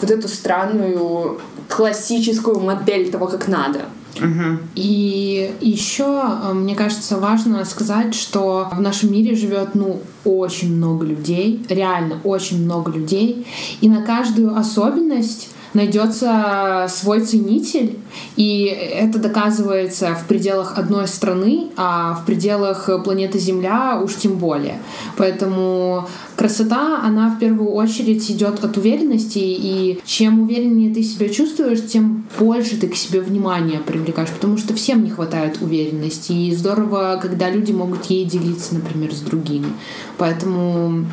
вот 0.00 0.10
эту 0.10 0.28
странную 0.28 1.40
классическую 1.68 2.60
модель 2.60 3.10
того, 3.10 3.26
как 3.26 3.48
надо. 3.48 3.80
Мгм. 4.20 4.60
И 4.74 5.52
еще, 5.60 6.22
э, 6.42 6.52
мне 6.52 6.74
кажется, 6.74 7.18
важно 7.18 7.64
сказать, 7.64 8.14
что 8.14 8.68
в 8.72 8.80
нашем 8.80 9.12
мире 9.12 9.34
живет, 9.34 9.74
ну, 9.74 10.00
очень 10.24 10.74
много 10.74 11.06
людей, 11.06 11.64
реально 11.68 12.20
очень 12.24 12.64
много 12.64 12.90
людей, 12.90 13.46
и 13.80 13.88
на 13.88 14.02
каждую 14.02 14.56
особенность 14.56 15.50
найдется 15.74 16.86
свой 16.88 17.20
ценитель, 17.20 17.98
и 18.36 18.64
это 18.64 19.18
доказывается 19.18 20.14
в 20.14 20.26
пределах 20.26 20.78
одной 20.78 21.06
страны, 21.08 21.68
а 21.76 22.14
в 22.14 22.26
пределах 22.26 22.88
планеты 23.04 23.38
Земля 23.38 24.00
уж 24.02 24.14
тем 24.14 24.36
более. 24.36 24.78
Поэтому 25.16 26.08
красота, 26.36 27.00
она 27.02 27.30
в 27.30 27.38
первую 27.38 27.70
очередь 27.72 28.30
идет 28.30 28.64
от 28.64 28.76
уверенности, 28.76 29.38
и 29.40 30.00
чем 30.04 30.42
увереннее 30.42 30.92
ты 30.92 31.02
себя 31.02 31.28
чувствуешь, 31.28 31.86
тем 31.86 32.26
больше 32.38 32.76
ты 32.76 32.88
к 32.88 32.96
себе 32.96 33.20
внимания 33.20 33.80
привлекаешь, 33.84 34.30
потому 34.30 34.56
что 34.56 34.74
всем 34.74 35.04
не 35.04 35.10
хватает 35.10 35.60
уверенности, 35.60 36.32
и 36.32 36.54
здорово, 36.54 37.18
когда 37.20 37.50
люди 37.50 37.72
могут 37.72 38.06
ей 38.06 38.24
делиться, 38.24 38.74
например, 38.74 39.14
с 39.14 39.20
другими. 39.20 39.68
Поэтому 40.16 41.06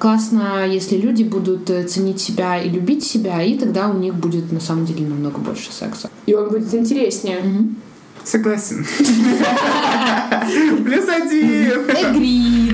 классно, 0.00 0.66
если 0.66 0.96
люди 0.96 1.22
будут 1.22 1.70
э, 1.70 1.84
ценить 1.84 2.20
себя 2.20 2.60
и 2.60 2.70
любить 2.70 3.04
себя, 3.04 3.42
и 3.42 3.56
тогда 3.56 3.88
у 3.88 3.98
них 3.98 4.14
будет 4.14 4.50
на 4.50 4.58
самом 4.58 4.86
деле 4.86 5.06
намного 5.06 5.38
больше 5.38 5.72
секса. 5.72 6.10
И 6.26 6.34
он 6.34 6.48
будет 6.48 6.74
интереснее. 6.74 7.42
Согласен. 8.24 8.84
Плюс 10.84 11.08
один. 11.08 11.80
Agreed. 11.90 12.69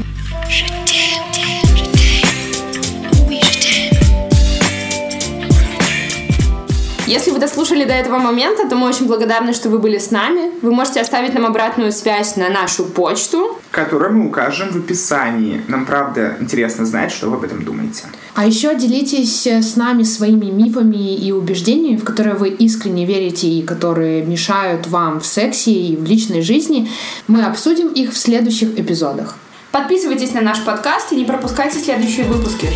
Если 7.07 7.31
вы 7.31 7.39
дослушали 7.39 7.85
до 7.85 7.93
этого 7.93 8.19
момента, 8.19 8.69
то 8.69 8.75
мы 8.75 8.89
очень 8.89 9.07
благодарны, 9.07 9.53
что 9.53 9.69
вы 9.69 9.79
были 9.79 9.97
с 9.97 10.11
нами. 10.11 10.51
Вы 10.61 10.73
можете 10.73 11.01
оставить 11.01 11.35
нам 11.35 11.47
обратную 11.47 11.93
связь 11.93 12.35
на 12.35 12.49
нашу 12.49 12.85
почту. 12.85 13.61
Который 13.71 14.11
мы 14.11 14.27
укажем 14.27 14.71
в 14.71 14.77
описании. 14.77 15.63
Нам 15.69 15.87
правда 15.87 16.37
интересно 16.41 16.85
знать, 16.85 17.13
что 17.13 17.29
вы 17.29 17.37
об 17.37 17.45
этом 17.45 17.65
думаете. 17.65 18.07
А 18.35 18.45
еще 18.45 18.75
делитесь 18.75 19.47
э, 19.47 19.63
с 19.63 19.77
нами 19.77 20.03
своими 20.03 20.47
мифами 20.47 21.15
и 21.15 21.31
убеждениями, 21.31 21.97
в 21.97 22.05
которые 22.05 22.35
вы 22.35 22.49
искренне 22.49 23.07
верите 23.07 23.47
и 23.47 23.63
которые 23.63 24.25
мешают 24.25 24.89
вам 24.89 25.21
в 25.21 25.27
сексе 25.27 25.71
и 25.71 25.97
в 25.97 26.03
личной 26.03 26.43
жизни. 26.43 26.91
Мы 27.29 27.45
обсудим 27.45 27.87
их 27.87 28.15
в 28.15 28.19
следующих 28.19 28.81
эпизодах. 28.81 29.37
Подписывайтесь 29.71 30.33
на 30.35 30.41
наш 30.41 30.65
подкаст 30.65 31.13
и 31.13 31.17
не 31.17 31.25
пропускайте 31.25 31.79
следующие 31.79 32.27
выпуски. 32.27 32.69